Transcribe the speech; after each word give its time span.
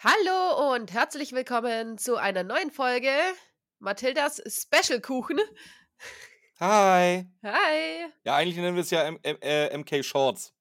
Hallo 0.00 0.74
und 0.74 0.92
herzlich 0.92 1.32
willkommen 1.32 1.98
zu 1.98 2.14
einer 2.14 2.44
neuen 2.44 2.70
Folge 2.70 3.10
Mathildas 3.80 4.40
Special 4.46 5.00
Kuchen. 5.00 5.40
Hi. 6.60 7.26
Hi. 7.42 8.06
Ja, 8.22 8.36
eigentlich 8.36 8.58
nennen 8.58 8.76
wir 8.76 8.82
es 8.82 8.90
ja 8.90 9.02
M 9.02 9.18
M 9.24 9.36
äh, 9.40 9.76
MK 9.76 10.04
Shorts. 10.04 10.54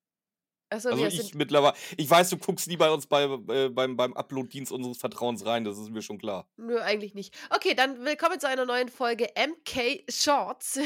Achso, 0.72 0.90
Also 0.90 1.06
ich 1.06 1.36
mittlerweile. 1.36 1.76
Ich 1.98 2.10
weiß, 2.10 2.32
du 2.32 2.38
guckst 2.38 2.68
nie 2.68 2.78
bei 2.78 2.90
uns 2.90 3.06
bei, 3.06 3.26
äh, 3.26 3.70
beim, 3.70 3.96
beim 3.96 4.14
Upload-Dienst 4.14 4.72
unseres 4.72 4.98
Vertrauens 4.98 5.46
rein, 5.46 5.64
das 5.64 5.78
ist 5.78 5.92
mir 5.92 6.02
schon 6.02 6.18
klar. 6.18 6.50
Nö, 6.58 6.80
eigentlich 6.80 7.14
nicht. 7.14 7.38
Okay, 7.52 7.76
dann 7.76 8.04
willkommen 8.04 8.40
zu 8.40 8.48
einer 8.48 8.66
neuen 8.66 8.90
Folge 8.90 9.30
MK 9.36 10.04
Shorts. 10.10 10.80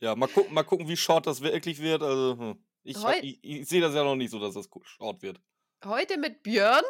Ja, 0.00 0.16
mal 0.16 0.26
gucken, 0.26 0.52
mal 0.52 0.64
gucken, 0.64 0.88
wie 0.88 0.96
short 0.96 1.28
das 1.28 1.40
wirklich 1.40 1.80
wird. 1.80 2.02
Also, 2.02 2.36
hm. 2.36 2.64
ich, 2.82 2.96
ich, 3.22 3.38
ich 3.44 3.68
sehe 3.68 3.80
das 3.80 3.94
ja 3.94 4.02
noch 4.02 4.16
nicht 4.16 4.30
so, 4.30 4.40
dass 4.40 4.54
das 4.54 4.68
short 4.82 5.22
wird. 5.22 5.40
Heute 5.84 6.18
mit 6.18 6.42
Björn 6.42 6.84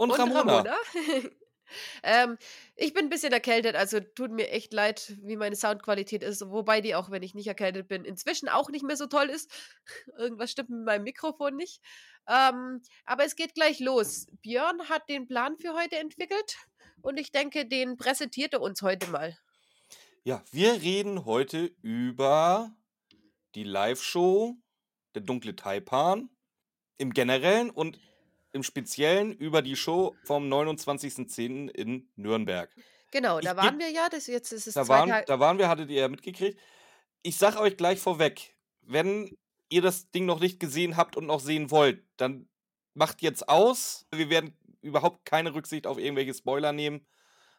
Und, 0.00 0.12
und 0.12 0.18
Ramona. 0.18 0.40
Ramona. 0.40 0.76
ähm, 2.02 2.38
ich 2.74 2.94
bin 2.94 3.04
ein 3.04 3.10
bisschen 3.10 3.34
erkältet, 3.34 3.76
also 3.76 4.00
tut 4.00 4.30
mir 4.30 4.48
echt 4.48 4.72
leid, 4.72 5.14
wie 5.20 5.36
meine 5.36 5.56
Soundqualität 5.56 6.22
ist. 6.22 6.40
Wobei 6.48 6.80
die 6.80 6.94
auch, 6.94 7.10
wenn 7.10 7.22
ich 7.22 7.34
nicht 7.34 7.48
erkältet 7.48 7.86
bin, 7.86 8.06
inzwischen 8.06 8.48
auch 8.48 8.70
nicht 8.70 8.82
mehr 8.82 8.96
so 8.96 9.08
toll 9.08 9.28
ist. 9.28 9.52
Irgendwas 10.18 10.52
stimmt 10.52 10.70
mit 10.70 10.86
meinem 10.86 11.02
Mikrofon 11.02 11.54
nicht. 11.54 11.82
Ähm, 12.26 12.80
aber 13.04 13.26
es 13.26 13.36
geht 13.36 13.54
gleich 13.54 13.78
los. 13.78 14.28
Björn 14.40 14.88
hat 14.88 15.06
den 15.10 15.26
Plan 15.26 15.58
für 15.58 15.74
heute 15.74 15.98
entwickelt 15.98 16.56
und 17.02 17.18
ich 17.18 17.30
denke, 17.30 17.66
den 17.66 17.98
präsentiert 17.98 18.54
er 18.54 18.62
uns 18.62 18.80
heute 18.80 19.06
mal. 19.10 19.36
Ja, 20.24 20.42
wir 20.50 20.80
reden 20.80 21.26
heute 21.26 21.74
über 21.82 22.74
die 23.54 23.64
Live-Show 23.64 24.56
Der 25.14 25.20
dunkle 25.20 25.56
Taipan 25.56 26.30
im 26.96 27.12
Generellen 27.12 27.68
und 27.68 27.98
im 28.52 28.62
Speziellen 28.62 29.32
über 29.32 29.62
die 29.62 29.76
Show 29.76 30.16
vom 30.24 30.52
29.10. 30.52 31.68
in 31.70 32.08
Nürnberg. 32.16 32.70
Genau, 33.12 33.40
da 33.40 33.56
waren 33.56 33.78
wir 33.78 33.90
ja. 33.90 34.08
Das, 34.08 34.26
jetzt 34.26 34.52
ist 34.52 34.66
es 34.66 34.74
Da 34.74 34.84
zwei 34.84 34.98
waren, 34.98 35.08
Tage. 35.08 35.24
da 35.26 35.40
waren 35.40 35.58
wir, 35.58 35.68
hattet 35.68 35.90
ihr 35.90 36.02
ja 36.02 36.08
mitgekriegt. 36.08 36.58
Ich 37.22 37.36
sag 37.36 37.60
euch 37.60 37.76
gleich 37.76 37.98
vorweg, 37.98 38.56
wenn 38.82 39.36
ihr 39.68 39.82
das 39.82 40.10
Ding 40.10 40.26
noch 40.26 40.40
nicht 40.40 40.60
gesehen 40.60 40.96
habt 40.96 41.16
und 41.16 41.26
noch 41.26 41.40
sehen 41.40 41.70
wollt, 41.70 42.04
dann 42.16 42.48
macht 42.94 43.22
jetzt 43.22 43.48
aus. 43.48 44.06
Wir 44.14 44.30
werden 44.30 44.56
überhaupt 44.82 45.24
keine 45.24 45.54
Rücksicht 45.54 45.86
auf 45.86 45.98
irgendwelche 45.98 46.34
Spoiler 46.34 46.72
nehmen, 46.72 47.06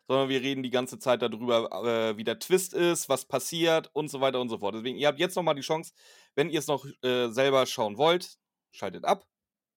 sondern 0.07 0.29
wir 0.29 0.41
reden 0.41 0.63
die 0.63 0.71
ganze 0.71 0.99
Zeit 0.99 1.21
darüber, 1.21 1.69
äh, 1.85 2.17
wie 2.17 2.23
der 2.23 2.39
Twist 2.39 2.73
ist, 2.73 3.07
was 3.09 3.25
passiert 3.25 3.89
und 3.93 4.09
so 4.09 4.19
weiter 4.21 4.41
und 4.41 4.49
so 4.49 4.57
fort. 4.57 4.75
Deswegen, 4.75 4.97
ihr 4.97 5.07
habt 5.07 5.19
jetzt 5.19 5.35
nochmal 5.35 5.55
die 5.55 5.61
Chance, 5.61 5.93
wenn 6.35 6.49
ihr 6.49 6.59
es 6.59 6.67
noch 6.67 6.85
äh, 7.03 7.29
selber 7.29 7.65
schauen 7.65 7.97
wollt, 7.97 8.37
schaltet 8.71 9.05
ab. 9.05 9.25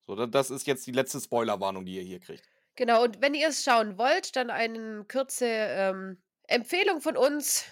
So, 0.07 0.15
da- 0.17 0.27
das 0.27 0.51
ist 0.51 0.67
jetzt 0.67 0.87
die 0.87 0.93
letzte 0.93 1.21
Spoilerwarnung, 1.21 1.85
die 1.85 1.97
ihr 1.97 2.03
hier 2.03 2.21
kriegt. 2.21 2.45
Genau, 2.77 3.03
und 3.05 3.21
wenn 3.23 3.35
ihr 3.35 3.49
es 3.49 3.63
schauen 3.65 3.99
wollt, 3.99 4.35
dann 4.37 4.51
eine 4.51 5.05
kurze 5.05 5.47
ähm, 5.47 6.19
Empfehlung 6.49 7.01
von 7.01 7.17
uns. 7.17 7.65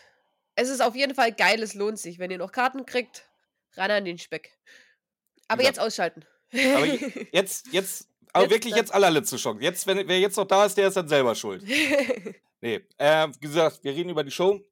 Es 0.55 0.69
ist 0.69 0.81
auf 0.81 0.95
jeden 0.95 1.15
Fall 1.15 1.33
geil, 1.33 1.63
es 1.63 1.75
lohnt 1.75 1.99
sich. 1.99 2.19
Wenn 2.19 2.31
ihr 2.31 2.39
noch 2.39 2.53
Karten 2.53 2.87
kriegt, 2.87 3.29
ran 3.75 3.91
an 3.91 4.05
den 4.05 4.19
Speck. 4.19 4.57
Aber 5.49 5.63
jetzt 5.63 5.81
ausschalten. 5.81 6.25
aber 6.53 6.87
Jetzt, 7.33 7.67
jetzt, 7.73 8.09
aber 8.33 8.45
Jetzt 8.45 8.53
wirklich 8.53 8.73
dann. 8.75 8.81
jetzt 8.81 8.95
allerletzte 8.95 9.37
Chance. 9.37 9.63
Jetzt, 9.63 9.87
wenn, 9.87 10.07
wer 10.09 10.21
jetzt 10.21 10.37
noch 10.37 10.47
da 10.47 10.65
ist, 10.67 10.77
der 10.79 10.89
ist 10.89 10.97
dann 10.97 11.09
selber 11.09 11.35
schuld. 11.35 11.65
Nee, 12.65 12.81
äh, 12.97 13.27
wie 13.27 13.41
gesagt, 13.41 13.83
wir 13.83 13.93
reden 13.93 14.11
über 14.11 14.23
die 14.23 14.31
Show, 14.31 14.65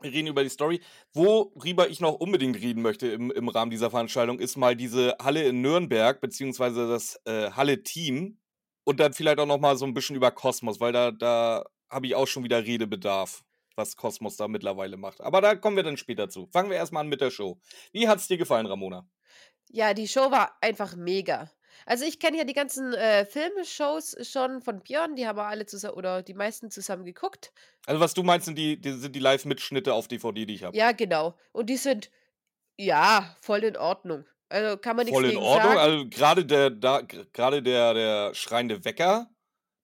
wir 0.00 0.12
reden 0.12 0.28
über 0.28 0.42
die 0.42 0.48
Story. 0.48 0.80
Worüber 1.12 1.88
ich 1.88 2.00
noch 2.00 2.14
unbedingt 2.14 2.56
reden 2.56 2.82
möchte 2.82 3.08
im, 3.08 3.30
im 3.30 3.48
Rahmen 3.48 3.70
dieser 3.70 3.90
Veranstaltung, 3.90 4.38
ist 4.38 4.56
mal 4.56 4.76
diese 4.76 5.16
Halle 5.20 5.44
in 5.44 5.60
Nürnberg, 5.60 6.20
beziehungsweise 6.20 6.88
das 6.88 7.20
äh, 7.24 7.50
Halle-Team. 7.50 8.38
Und 8.84 9.00
dann 9.00 9.12
vielleicht 9.12 9.38
auch 9.38 9.46
noch 9.46 9.60
mal 9.60 9.76
so 9.76 9.84
ein 9.84 9.94
bisschen 9.94 10.16
über 10.16 10.30
Kosmos, 10.30 10.80
weil 10.80 10.92
da, 10.92 11.10
da 11.10 11.64
habe 11.90 12.06
ich 12.06 12.14
auch 12.14 12.26
schon 12.26 12.44
wieder 12.44 12.64
Redebedarf, 12.64 13.44
was 13.76 13.96
Kosmos 13.96 14.36
da 14.36 14.48
mittlerweile 14.48 14.96
macht. 14.96 15.20
Aber 15.20 15.42
da 15.42 15.54
kommen 15.54 15.76
wir 15.76 15.82
dann 15.82 15.98
später 15.98 16.30
zu. 16.30 16.46
Fangen 16.46 16.70
wir 16.70 16.78
erstmal 16.78 17.02
an 17.02 17.08
mit 17.08 17.20
der 17.20 17.30
Show. 17.30 17.60
Wie 17.92 18.08
hat 18.08 18.18
es 18.18 18.28
dir 18.28 18.38
gefallen, 18.38 18.66
Ramona? 18.66 19.06
ja, 19.70 19.94
die 19.94 20.08
Show 20.08 20.30
war 20.30 20.56
einfach 20.60 20.96
mega. 20.96 21.50
Also 21.86 22.04
ich 22.04 22.18
kenne 22.18 22.38
ja 22.38 22.44
die 22.44 22.52
ganzen 22.52 22.92
äh, 22.94 23.24
Filmshows 23.24 24.16
schon 24.28 24.62
von 24.62 24.80
Björn, 24.80 25.16
die 25.16 25.26
haben 25.26 25.38
wir 25.38 25.46
alle 25.46 25.66
zusammen 25.66 25.94
oder 25.94 26.22
die 26.22 26.34
meisten 26.34 26.70
zusammen 26.70 27.04
geguckt. 27.04 27.52
Also, 27.86 28.00
was 28.00 28.14
du 28.14 28.22
meinst, 28.22 28.46
sind 28.46 28.56
die, 28.56 28.80
die, 28.80 28.92
sind 28.92 29.14
die 29.14 29.20
Live-Mitschnitte 29.20 29.94
auf 29.94 30.08
DVD, 30.08 30.44
die 30.44 30.54
ich 30.54 30.64
habe. 30.64 30.76
Ja, 30.76 30.92
genau. 30.92 31.36
Und 31.52 31.70
die 31.70 31.76
sind 31.76 32.10
ja 32.76 33.36
voll 33.40 33.64
in 33.64 33.76
Ordnung. 33.76 34.24
Also 34.48 34.78
kann 34.78 34.96
man 34.96 35.04
nichts 35.04 35.18
Voll 35.18 35.30
in 35.30 35.36
Ordnung. 35.36 35.72
sagen. 35.74 35.78
Also 35.78 36.08
gerade 36.08 36.44
der, 36.44 36.70
da, 36.70 37.00
gerade 37.00 37.62
der, 37.62 37.94
der 37.94 38.34
schreiende 38.34 38.84
Wecker, 38.84 39.28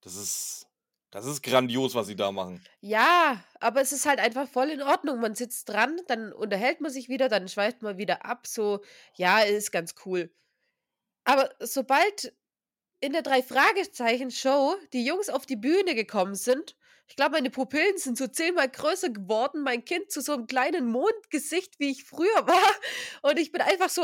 das 0.00 0.16
ist, 0.16 0.66
das 1.11 1.26
ist 1.26 1.43
grandios, 1.43 1.94
was 1.94 2.06
sie 2.06 2.16
da 2.16 2.32
machen. 2.32 2.65
Ja, 2.81 3.44
aber 3.61 3.81
es 3.82 3.93
ist 3.93 4.06
halt 4.06 4.21
einfach 4.21 4.49
voll 4.49 4.71
in 4.71 4.82
Ordnung. 4.82 5.21
Man 5.21 5.34
sitzt 5.34 5.69
dran, 5.69 6.00
dann 6.09 6.32
unterhält 6.32 6.81
man 6.81 6.91
sich 6.91 7.09
wieder, 7.09 7.28
dann 7.28 7.49
schweift 7.49 7.82
man 7.82 7.99
wieder 7.99 8.25
ab. 8.25 8.47
So, 8.47 8.81
ja, 9.15 9.41
ist 9.41 9.71
ganz 9.71 9.94
cool. 10.06 10.31
Aber 11.24 11.50
sobald 11.60 12.34
in 13.00 13.12
der 13.12 13.22
Drei-Fragezeichen-Show 13.22 14.76
die 14.92 15.04
Jungs 15.04 15.28
auf 15.28 15.46
die 15.46 15.56
Bühne 15.56 15.94
gekommen 15.94 16.34
sind, 16.34 16.76
ich 17.06 17.16
glaube, 17.16 17.32
meine 17.32 17.50
Pupillen 17.50 17.97
sind 17.98 18.16
so 18.19 18.26
zehnmal 18.26 18.69
größer 18.69 19.10
geworden, 19.10 19.62
mein 19.62 19.84
Kind 19.84 20.10
zu 20.10 20.20
so 20.20 20.32
einem 20.32 20.47
kleinen 20.47 20.87
Mondgesicht, 20.87 21.78
wie 21.78 21.91
ich 21.91 22.04
früher 22.04 22.26
war. 22.47 22.72
Und 23.31 23.38
ich 23.38 23.53
bin 23.53 23.60
einfach 23.60 23.88
so 23.91 24.03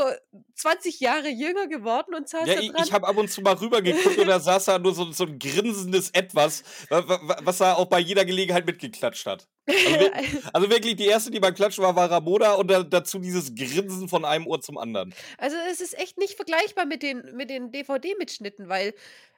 20 0.55 0.99
Jahre 0.99 1.27
jünger 1.29 1.67
geworden 1.67 2.13
und 2.13 2.29
saß 2.29 2.47
Ja, 2.47 2.55
da 2.55 2.61
ich, 2.61 2.71
dran. 2.71 2.83
ich 2.85 2.93
habe 2.93 3.07
ab 3.07 3.17
und 3.17 3.29
zu 3.31 3.41
mal 3.41 3.55
rübergeguckt 3.55 4.17
und 4.17 4.27
da 4.27 4.39
saß 4.39 4.65
da 4.65 4.79
nur 4.79 4.93
so, 4.93 5.11
so 5.11 5.25
ein 5.25 5.39
grinsendes 5.39 6.11
Etwas, 6.11 6.63
wa- 6.89 7.07
wa- 7.07 7.19
wa- 7.23 7.39
was 7.43 7.59
er 7.59 7.77
auch 7.77 7.87
bei 7.87 7.99
jeder 7.99 8.23
Gelegenheit 8.23 8.65
mitgeklatscht 8.65 9.25
hat. 9.25 9.47
Also, 9.67 10.09
also 10.53 10.69
wirklich, 10.69 10.95
die 10.95 11.05
erste, 11.07 11.31
die 11.31 11.39
beim 11.39 11.53
Klatschen 11.55 11.83
war, 11.83 11.95
war 11.95 12.09
Ramona 12.09 12.53
und 12.53 12.69
da, 12.69 12.83
dazu 12.83 13.19
dieses 13.19 13.55
Grinsen 13.55 14.09
von 14.09 14.25
einem 14.25 14.45
Ohr 14.47 14.61
zum 14.61 14.77
anderen. 14.77 15.13
Also 15.37 15.57
es 15.71 15.81
ist 15.81 15.97
echt 15.97 16.17
nicht 16.17 16.35
vergleichbar 16.35 16.85
mit 16.85 17.01
den, 17.03 17.35
mit 17.35 17.49
den 17.49 17.71
DVD-Mitschnitten, 17.71 18.69
weil 18.69 18.93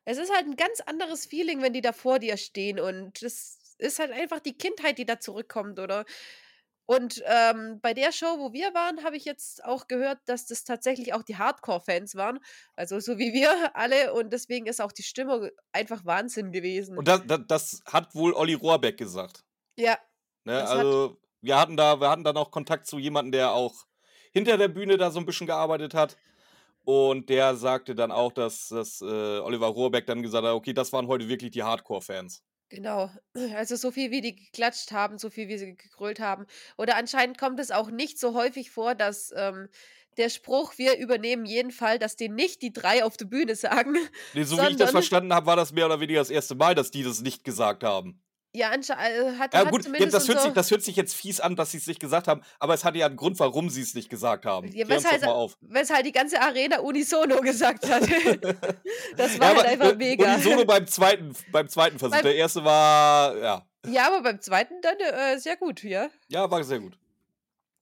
es 0.05 0.17
ist 0.17 0.33
halt 0.33 0.45
ein 0.47 0.55
ganz 0.55 0.81
anderes 0.81 1.25
Feeling, 1.25 1.61
wenn 1.61 1.73
die 1.73 1.81
da 1.81 1.93
vor 1.93 2.19
dir 2.19 2.37
stehen 2.37 2.79
und 2.79 3.21
es 3.23 3.75
ist 3.77 3.99
halt 3.99 4.11
einfach 4.11 4.39
die 4.39 4.57
Kindheit, 4.57 4.97
die 4.97 5.05
da 5.05 5.19
zurückkommt, 5.19 5.79
oder? 5.79 6.05
Und 6.85 7.23
ähm, 7.25 7.79
bei 7.81 7.93
der 7.93 8.11
Show, 8.11 8.39
wo 8.39 8.51
wir 8.51 8.73
waren, 8.73 9.05
habe 9.05 9.15
ich 9.15 9.23
jetzt 9.23 9.63
auch 9.63 9.87
gehört, 9.87 10.19
dass 10.25 10.45
das 10.47 10.65
tatsächlich 10.65 11.13
auch 11.13 11.23
die 11.23 11.37
Hardcore-Fans 11.37 12.15
waren, 12.15 12.39
also 12.75 12.99
so 12.99 13.17
wie 13.17 13.31
wir 13.33 13.49
alle 13.75 14.13
und 14.13 14.33
deswegen 14.33 14.65
ist 14.67 14.81
auch 14.81 14.91
die 14.91 15.03
Stimmung 15.03 15.49
einfach 15.71 16.03
Wahnsinn 16.05 16.51
gewesen. 16.51 16.97
Und 16.97 17.07
das, 17.07 17.21
das, 17.25 17.39
das 17.47 17.81
hat 17.85 18.13
wohl 18.15 18.33
Olli 18.33 18.53
Rohrbeck 18.53 18.97
gesagt. 18.97 19.43
ja, 19.77 19.97
Ne? 20.45 20.59
Das 20.59 20.69
hat- 20.71 20.77
Also, 20.79 21.17
wir 21.39 21.57
hatten 21.57 21.77
da, 21.77 22.01
wir 22.01 22.09
hatten 22.09 22.25
dann 22.25 22.35
auch 22.37 22.51
Kontakt 22.51 22.85
zu 22.85 22.99
jemandem, 22.99 23.31
der 23.31 23.53
auch 23.53 23.85
hinter 24.33 24.57
der 24.57 24.67
Bühne 24.67 24.97
da 24.97 25.09
so 25.09 25.19
ein 25.19 25.25
bisschen 25.25 25.47
gearbeitet 25.47 25.93
hat. 25.93 26.17
Und 26.85 27.29
der 27.29 27.55
sagte 27.55 27.95
dann 27.95 28.11
auch, 28.11 28.31
dass, 28.31 28.67
dass 28.69 29.01
äh, 29.01 29.05
Oliver 29.05 29.67
Rohrbeck 29.67 30.05
dann 30.05 30.21
gesagt 30.21 30.45
hat, 30.45 30.53
okay, 30.53 30.73
das 30.73 30.91
waren 30.91 31.07
heute 31.07 31.29
wirklich 31.29 31.51
die 31.51 31.63
Hardcore-Fans. 31.63 32.43
Genau. 32.69 33.09
Also 33.55 33.75
so 33.75 33.91
viel 33.91 34.11
wie 34.11 34.21
die 34.21 34.35
geklatscht 34.35 34.91
haben, 34.91 35.17
so 35.17 35.29
viel 35.29 35.47
wie 35.47 35.57
sie 35.57 35.75
gegrölt 35.75 36.19
haben. 36.19 36.45
Oder 36.77 36.97
anscheinend 36.97 37.37
kommt 37.37 37.59
es 37.59 37.71
auch 37.71 37.89
nicht 37.89 38.19
so 38.19 38.33
häufig 38.33 38.71
vor, 38.71 38.95
dass 38.95 39.31
ähm, 39.35 39.69
der 40.17 40.29
Spruch, 40.29 40.77
wir 40.77 40.97
übernehmen 40.97 41.45
jeden 41.45 41.71
Fall, 41.71 41.99
dass 41.99 42.15
den 42.15 42.35
nicht 42.35 42.61
die 42.61 42.73
drei 42.73 43.03
auf 43.03 43.17
der 43.17 43.25
Bühne 43.25 43.55
sagen. 43.55 43.97
Nee, 44.33 44.43
so 44.43 44.57
wie 44.57 44.71
ich 44.71 44.77
das 44.77 44.91
verstanden 44.91 45.33
habe, 45.33 45.45
war 45.45 45.55
das 45.55 45.71
mehr 45.71 45.85
oder 45.85 45.99
weniger 45.99 46.19
das 46.19 46.29
erste 46.29 46.55
Mal, 46.55 46.75
dass 46.75 46.91
die 46.91 47.03
das 47.03 47.21
nicht 47.21 47.43
gesagt 47.43 47.83
haben. 47.83 48.21
Ja, 48.55 48.69
anscheinend 48.69 49.39
hat, 49.39 49.51
Ja 49.53 49.61
hat 49.61 49.71
gut, 49.71 49.83
zumindest 49.83 50.13
das, 50.13 50.27
hört 50.27 50.37
sich, 50.39 50.45
unser, 50.49 50.53
das 50.53 50.69
hört 50.69 50.83
sich 50.83 50.95
jetzt 50.95 51.15
fies 51.15 51.39
an, 51.39 51.55
dass 51.55 51.71
sie 51.71 51.77
es 51.79 51.87
nicht 51.87 51.99
gesagt 51.99 52.27
haben, 52.27 52.41
aber 52.59 52.75
es 52.75 52.85
hatte 52.85 52.99
ja 52.99 53.07
einen 53.07 53.15
Grund, 53.15 53.39
warum 53.39 53.69
sie 53.71 53.81
es 53.81 53.95
nicht 53.95 54.09
gesagt 54.11 54.45
haben. 54.45 54.67
Ja, 54.71 54.87
weshalb- 54.87 55.21
mal 55.23 55.31
auf. 55.31 55.57
weshalb 55.61 56.03
die 56.03 56.11
ganze 56.11 56.39
Arena 56.39 56.79
unisono 56.79 57.41
gesagt 57.41 57.89
hat. 57.89 58.03
das 59.17 59.39
war 59.39 59.51
Ja, 59.51 59.55
halt 59.57 59.65
einfach 59.65 59.91
äh, 59.93 59.95
mega. 59.95 60.33
Unisono 60.35 60.65
beim 60.65 60.85
zweiten, 60.85 61.35
beim 61.51 61.67
zweiten 61.67 61.97
Versuch. 61.97 62.15
Beim- 62.15 62.23
der 62.23 62.35
erste 62.35 62.63
war, 62.63 63.35
ja, 63.37 63.65
Ja, 63.87 64.05
aber 64.07 64.21
beim 64.21 64.39
zweiten 64.39 64.75
dann 64.81 64.97
äh, 64.99 65.39
sehr 65.39 65.57
gut, 65.57 65.83
ja. 65.83 66.09
ja, 66.27 66.49
war 66.51 66.63
sehr 66.63 66.79
gut. 66.79 66.97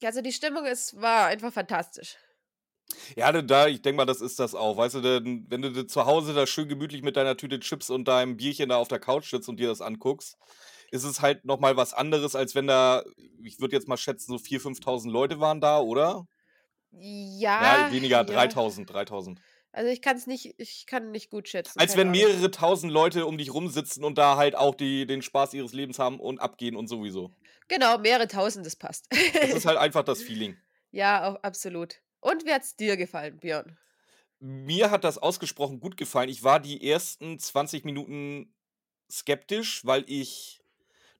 Also 0.03 0.21
die 0.21 0.31
Stimmung 0.31 0.65
ist, 0.65 0.99
war 1.01 1.25
einfach 1.27 1.51
fantastisch. 1.51 2.15
Ja, 3.15 3.31
da- 3.31 3.41
da, 3.41 3.67
ich 3.67 3.81
denke 3.81 3.97
mal, 3.97 4.05
das 4.05 4.21
ist 4.21 4.39
das 4.39 4.55
auch. 4.55 4.77
Weißt 4.77 4.95
du, 4.95 5.01
denn, 5.01 5.45
wenn 5.49 5.61
du 5.61 5.85
zu 5.87 6.05
Hause 6.05 6.33
da 6.33 6.45
schön 6.47 6.67
gemütlich 6.69 7.01
mit 7.03 7.15
deiner 7.15 7.37
Tüte 7.37 7.59
Chips 7.59 7.89
und 7.89 8.07
deinem 8.07 8.37
Bierchen 8.37 8.69
da 8.69 8.77
auf 8.77 8.87
der 8.87 8.99
Couch 8.99 9.29
sitzt 9.29 9.49
und 9.49 9.59
dir 9.59 9.67
das 9.67 9.81
anguckst, 9.81 10.37
ist 10.91 11.03
es 11.03 11.21
halt 11.21 11.45
nochmal 11.45 11.77
was 11.77 11.93
anderes, 11.93 12.35
als 12.35 12.53
wenn 12.55 12.67
da, 12.67 13.03
ich 13.43 13.59
würde 13.59 13.75
jetzt 13.75 13.87
mal 13.87 13.97
schätzen, 13.97 14.31
so 14.31 14.37
4.000, 14.37 14.59
5.000 14.83 15.11
Leute 15.11 15.39
waren 15.39 15.61
da, 15.61 15.79
oder? 15.79 16.27
Ja. 16.91 17.85
Ja, 17.87 17.91
weniger, 17.91 18.17
ja. 18.17 18.23
3.000, 18.23 18.89
3.000. 18.89 19.37
Also 19.73 19.89
ich 19.89 20.01
kann 20.01 20.17
es 20.17 20.27
nicht, 20.27 20.53
ich 20.57 20.85
kann 20.85 21.11
nicht 21.11 21.29
gut 21.29 21.47
schätzen. 21.47 21.79
Als 21.79 21.95
wenn 21.95 22.09
Ahnung. 22.09 22.19
mehrere 22.19 22.51
tausend 22.51 22.91
Leute 22.91 23.25
um 23.25 23.37
dich 23.37 23.53
rumsitzen 23.53 24.03
und 24.03 24.17
da 24.17 24.35
halt 24.35 24.55
auch 24.57 24.75
die, 24.75 25.05
den 25.05 25.21
Spaß 25.21 25.53
ihres 25.53 25.71
Lebens 25.71 25.97
haben 25.97 26.19
und 26.19 26.39
abgehen 26.41 26.75
und 26.75 26.87
sowieso. 26.87 27.31
Genau, 27.69 27.97
mehrere 27.97 28.27
tausend, 28.27 28.65
das 28.65 28.75
passt. 28.75 29.07
Das 29.33 29.51
ist 29.51 29.65
halt 29.65 29.77
einfach 29.77 30.03
das 30.03 30.21
Feeling. 30.21 30.57
ja, 30.91 31.29
auch, 31.29 31.41
absolut. 31.41 32.01
Und 32.21 32.45
wie 32.45 32.53
hat's 32.53 32.75
dir 32.75 32.97
gefallen, 32.97 33.39
Björn? 33.39 33.77
mir 34.41 34.89
hat 34.89 35.03
das 35.03 35.19
ausgesprochen 35.19 35.79
gut 35.79 35.97
gefallen. 35.97 36.29
Ich 36.29 36.43
war 36.43 36.59
die 36.59 36.89
ersten 36.89 37.37
20 37.37 37.85
Minuten 37.85 38.53
skeptisch, 39.09 39.85
weil 39.85 40.03
ich 40.07 40.61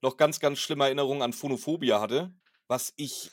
noch 0.02 0.16
ganz, 0.16 0.40
ganz 0.40 0.58
schlimme 0.58 0.84
Erinnerungen 0.84 1.22
an 1.22 1.32
Phonophobia 1.32 2.00
hatte, 2.00 2.34
was 2.66 2.92
ich 2.96 3.30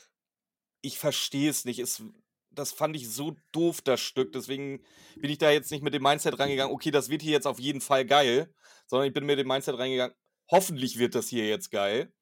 ich 0.81 0.97
verstehe 0.99 1.49
es 1.49 1.65
nicht. 1.65 1.79
Es 1.79 2.03
das 2.51 2.71
fand 2.71 2.95
ich 2.95 3.09
so 3.09 3.35
doof, 3.51 3.81
das 3.81 3.99
Stück. 3.99 4.31
Deswegen 4.31 4.83
bin 5.15 5.31
ich 5.31 5.37
da 5.37 5.49
jetzt 5.49 5.71
nicht 5.71 5.83
mit 5.83 5.93
dem 5.93 6.03
Mindset 6.03 6.37
reingegangen, 6.39 6.73
okay, 6.73 6.91
das 6.91 7.09
wird 7.09 7.21
hier 7.21 7.31
jetzt 7.31 7.47
auf 7.47 7.59
jeden 7.59 7.81
Fall 7.81 8.05
geil, 8.05 8.53
sondern 8.85 9.07
ich 9.07 9.13
bin 9.13 9.25
mit 9.25 9.39
dem 9.39 9.47
Mindset 9.47 9.77
reingegangen, 9.77 10.15
hoffentlich 10.49 10.99
wird 10.99 11.15
das 11.15 11.29
hier 11.29 11.47
jetzt 11.47 11.71
geil. 11.71 12.13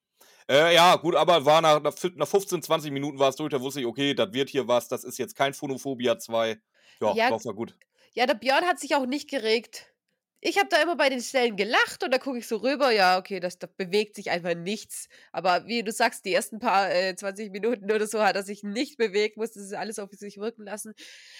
Äh, 0.49 0.73
ja, 0.75 0.95
gut, 0.95 1.15
aber 1.15 1.45
war 1.45 1.61
nach, 1.61 1.81
nach 1.81 2.27
15, 2.27 2.61
20 2.61 2.91
Minuten 2.91 3.19
war 3.19 3.29
es 3.29 3.35
durch, 3.35 3.49
da 3.51 3.59
wusste 3.61 3.81
ich, 3.81 3.85
okay, 3.85 4.13
das 4.13 4.31
wird 4.33 4.49
hier 4.49 4.67
was, 4.67 4.87
das 4.87 5.03
ist 5.03 5.17
jetzt 5.17 5.35
kein 5.35 5.53
Phonophobia 5.53 6.17
2. 6.19 6.61
Ja, 7.01 7.13
Ja, 7.13 7.31
war 7.31 7.53
gut. 7.53 7.77
ja, 8.13 8.25
der 8.25 8.35
Björn 8.35 8.65
hat 8.65 8.79
sich 8.79 8.95
auch 8.95 9.05
nicht 9.05 9.29
geregt. 9.29 9.93
Ich 10.39 10.57
habe 10.59 10.69
da 10.69 10.81
immer 10.81 10.95
bei 10.95 11.09
den 11.09 11.21
Stellen 11.21 11.55
gelacht 11.57 12.03
und 12.03 12.11
da 12.13 12.19
gucke 12.19 12.37
ich 12.37 12.47
so 12.47 12.57
rüber, 12.57 12.91
ja, 12.91 13.17
okay, 13.17 13.39
das, 13.39 13.57
da 13.59 13.67
bewegt 13.67 14.15
sich 14.15 14.29
einfach 14.29 14.55
nichts. 14.55 15.07
Aber 15.31 15.65
wie 15.67 15.83
du 15.83 15.91
sagst, 15.91 16.25
die 16.25 16.33
ersten 16.33 16.59
paar 16.59 16.91
äh, 16.93 17.15
20 17.15 17.51
Minuten 17.51 17.91
oder 17.91 18.07
so 18.07 18.21
hat 18.23 18.35
er 18.35 18.43
sich 18.43 18.63
nicht 18.63 18.97
bewegt, 18.97 19.37
musste 19.37 19.59
es 19.59 19.73
alles 19.73 19.99
auf 19.99 20.11
sich 20.13 20.37
wirken 20.37 20.63
lassen. 20.65 20.93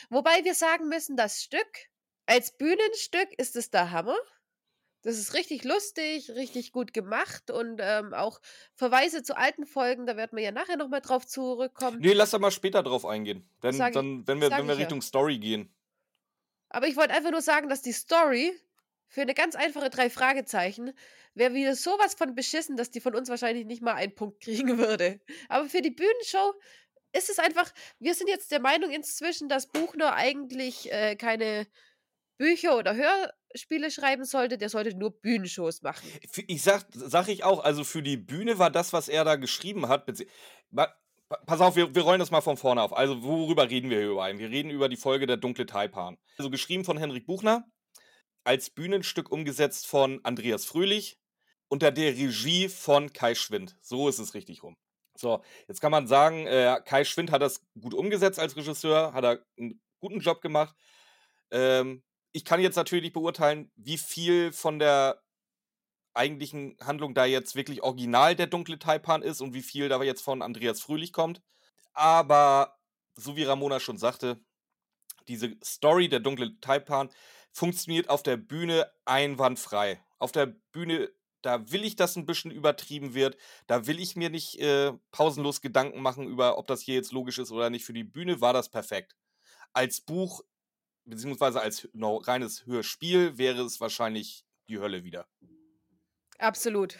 Wobei 0.09 0.43
wir 0.43 0.55
sagen 0.55 0.89
müssen, 0.89 1.15
das 1.17 1.43
Stück 1.43 1.67
als 2.25 2.57
Bühnenstück 2.57 3.29
ist 3.37 3.55
es 3.55 3.69
der 3.71 3.91
Hammer. 3.91 4.17
Das 5.03 5.17
ist 5.17 5.33
richtig 5.33 5.63
lustig, 5.63 6.31
richtig 6.31 6.71
gut 6.71 6.93
gemacht 6.93 7.51
und 7.51 7.79
ähm, 7.81 8.13
auch 8.13 8.41
Verweise 8.75 9.23
zu 9.23 9.37
alten 9.37 9.65
Folgen, 9.65 10.05
da 10.05 10.17
werden 10.17 10.35
wir 10.35 10.43
ja 10.43 10.51
nachher 10.51 10.75
nochmal 10.75 11.01
drauf 11.01 11.25
zurückkommen. 11.25 11.99
Nee, 11.99 12.13
lass 12.13 12.31
da 12.31 12.39
mal 12.39 12.51
später 12.51 12.83
drauf 12.83 13.05
eingehen. 13.05 13.49
Ich- 13.63 13.77
dann, 13.77 14.27
wenn 14.27 14.41
wir, 14.41 14.49
wenn 14.51 14.65
wir 14.65 14.73
ich 14.73 14.79
ja. 14.79 14.85
Richtung 14.85 15.01
Story 15.01 15.37
gehen. 15.37 15.73
Aber 16.69 16.87
ich 16.87 16.95
wollte 16.97 17.13
einfach 17.13 17.31
nur 17.31 17.41
sagen, 17.41 17.69
dass 17.69 17.81
die 17.81 17.93
Story 17.93 18.51
für 19.07 19.21
eine 19.21 19.33
ganz 19.33 19.55
einfache 19.55 19.89
drei 19.89 20.09
Fragezeichen 20.09 20.93
wäre 21.33 21.53
wieder 21.53 21.75
sowas 21.75 22.15
von 22.15 22.35
beschissen, 22.35 22.75
dass 22.75 22.91
die 22.91 22.99
von 22.99 23.15
uns 23.15 23.29
wahrscheinlich 23.29 23.65
nicht 23.65 23.81
mal 23.81 23.93
einen 23.93 24.15
Punkt 24.15 24.41
kriegen 24.43 24.77
würde. 24.77 25.21
Aber 25.47 25.69
für 25.69 25.81
die 25.81 25.91
Bühnenshow 25.91 26.53
ist 27.13 27.29
es 27.29 27.39
einfach, 27.39 27.71
wir 27.99 28.13
sind 28.15 28.27
jetzt 28.29 28.51
der 28.51 28.59
Meinung 28.59 28.91
inzwischen, 28.91 29.47
dass 29.47 29.67
Buchner 29.67 30.13
eigentlich 30.15 30.91
äh, 30.91 31.15
keine 31.15 31.67
Bücher 32.37 32.77
oder 32.77 32.95
Hörspiele 32.95 33.91
schreiben 33.91 34.25
sollte, 34.25 34.57
der 34.57 34.69
sollte 34.69 34.95
nur 34.95 35.19
Bühnenshows 35.19 35.81
machen. 35.81 36.07
F- 36.21 36.43
Ich 36.47 36.61
sag, 36.61 36.85
sag 36.91 37.27
ich 37.27 37.43
auch, 37.43 37.63
also 37.63 37.83
für 37.83 38.03
die 38.03 38.17
Bühne 38.17 38.59
war 38.59 38.69
das, 38.69 38.93
was 38.93 39.09
er 39.09 39.25
da 39.25 39.35
geschrieben 39.35 39.87
hat. 39.87 40.05
Pass 41.45 41.59
auf, 41.59 41.75
wir, 41.75 41.93
wir 41.93 42.01
rollen 42.03 42.19
das 42.19 42.31
mal 42.31 42.41
von 42.41 42.55
vorne 42.55 42.81
auf. 42.81 42.95
Also, 42.95 43.21
worüber 43.21 43.69
reden 43.69 43.89
wir 43.89 43.97
hier 43.97 44.11
überhaupt? 44.11 44.37
Wir 44.39 44.49
reden 44.49 44.69
über 44.69 44.87
die 44.87 44.95
Folge 44.95 45.27
Der 45.27 45.37
dunkle 45.37 45.65
Taipan. 45.65 46.17
Also, 46.37 46.49
geschrieben 46.49 46.85
von 46.85 46.97
Henrik 46.97 47.25
Buchner, 47.25 47.65
als 48.45 48.69
Bühnenstück 48.69 49.29
umgesetzt 49.29 49.87
von 49.87 50.21
Andreas 50.23 50.63
Fröhlich, 50.65 51.19
unter 51.67 51.91
der 51.91 52.13
Regie 52.13 52.69
von 52.69 53.11
Kai 53.11 53.35
Schwind. 53.35 53.75
So 53.81 54.07
ist 54.07 54.19
es 54.19 54.35
richtig 54.35 54.63
rum. 54.63 54.77
So, 55.17 55.43
jetzt 55.67 55.81
kann 55.81 55.91
man 55.91 56.07
sagen, 56.07 56.47
äh, 56.47 56.79
Kai 56.85 57.03
Schwind 57.03 57.31
hat 57.31 57.41
das 57.41 57.61
gut 57.77 57.93
umgesetzt 57.93 58.39
als 58.39 58.55
Regisseur, 58.55 59.11
hat 59.13 59.25
er 59.25 59.43
einen 59.57 59.81
guten 59.99 60.19
Job 60.21 60.41
gemacht. 60.41 60.75
Ähm, 61.51 62.03
ich 62.37 62.45
kann 62.45 62.61
jetzt 62.61 62.75
natürlich 62.75 63.01
nicht 63.01 63.13
beurteilen, 63.13 63.71
wie 63.77 63.97
viel 63.97 64.51
von 64.51 64.77
der 64.77 65.23
eigentlichen 66.13 66.77
Handlung 66.79 67.15
da 67.15 67.25
jetzt 67.25 67.55
wirklich 67.55 67.81
original 67.81 68.35
der 68.35 68.45
dunkle 68.45 68.77
Taipan 68.77 69.23
ist 69.23 69.41
und 69.41 69.55
wie 69.55 69.63
viel 69.63 69.89
da 69.89 70.03
jetzt 70.03 70.21
von 70.21 70.43
Andreas 70.43 70.79
Fröhlich 70.79 71.13
kommt. 71.13 71.41
Aber 71.93 72.77
so 73.15 73.35
wie 73.35 73.43
Ramona 73.43 73.79
schon 73.79 73.97
sagte, 73.97 74.39
diese 75.27 75.55
Story 75.63 76.09
der 76.09 76.19
dunkle 76.19 76.59
Taipan 76.59 77.09
funktioniert 77.51 78.07
auf 78.07 78.21
der 78.21 78.37
Bühne 78.37 78.87
einwandfrei. 79.05 79.99
Auf 80.19 80.31
der 80.31 80.45
Bühne, 80.45 81.09
da 81.41 81.71
will 81.71 81.85
ich, 81.85 81.95
dass 81.95 82.17
ein 82.17 82.27
bisschen 82.27 82.51
übertrieben 82.51 83.15
wird. 83.15 83.35
Da 83.65 83.87
will 83.87 83.99
ich 83.99 84.15
mir 84.15 84.29
nicht 84.29 84.59
äh, 84.59 84.93
pausenlos 85.09 85.61
Gedanken 85.61 86.03
machen 86.03 86.27
über, 86.27 86.59
ob 86.59 86.67
das 86.67 86.81
hier 86.81 86.93
jetzt 86.93 87.13
logisch 87.13 87.39
ist 87.39 87.51
oder 87.51 87.71
nicht. 87.71 87.83
Für 87.83 87.93
die 87.93 88.03
Bühne 88.03 88.41
war 88.41 88.53
das 88.53 88.69
perfekt. 88.69 89.15
Als 89.73 90.01
Buch, 90.01 90.43
beziehungsweise 91.07 91.61
als 91.61 91.89
no, 91.93 92.17
reines 92.17 92.65
Hörspiel, 92.65 93.37
wäre 93.37 93.61
es 93.63 93.81
wahrscheinlich 93.81 94.45
die 94.69 94.79
Hölle 94.79 95.03
wieder. 95.03 95.27
Absolut. 96.39 96.99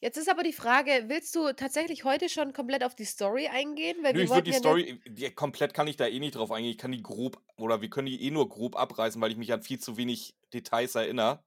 Jetzt 0.00 0.16
ist 0.16 0.28
aber 0.30 0.44
die 0.44 0.52
Frage, 0.52 1.04
willst 1.08 1.34
du 1.34 1.52
tatsächlich 1.52 2.04
heute 2.04 2.28
schon 2.28 2.52
komplett 2.52 2.84
auf 2.84 2.94
die 2.94 3.04
Story 3.04 3.48
eingehen? 3.48 3.96
Weil 4.02 4.12
Nö, 4.12 4.18
wir 4.20 4.24
ich 4.24 4.30
würde 4.30 4.42
die 4.44 4.50
ja 4.52 4.58
Story, 4.58 5.00
die, 5.06 5.30
komplett 5.32 5.74
kann 5.74 5.88
ich 5.88 5.96
da 5.96 6.06
eh 6.06 6.20
nicht 6.20 6.36
drauf 6.36 6.52
eingehen. 6.52 6.70
Ich 6.70 6.78
kann 6.78 6.92
die 6.92 7.02
grob, 7.02 7.42
oder 7.56 7.80
wir 7.82 7.90
können 7.90 8.06
die 8.06 8.22
eh 8.22 8.30
nur 8.30 8.48
grob 8.48 8.76
abreißen, 8.76 9.20
weil 9.20 9.32
ich 9.32 9.36
mich 9.36 9.52
an 9.52 9.62
viel 9.62 9.80
zu 9.80 9.96
wenig 9.96 10.36
Details 10.54 10.94
erinnere. 10.94 11.42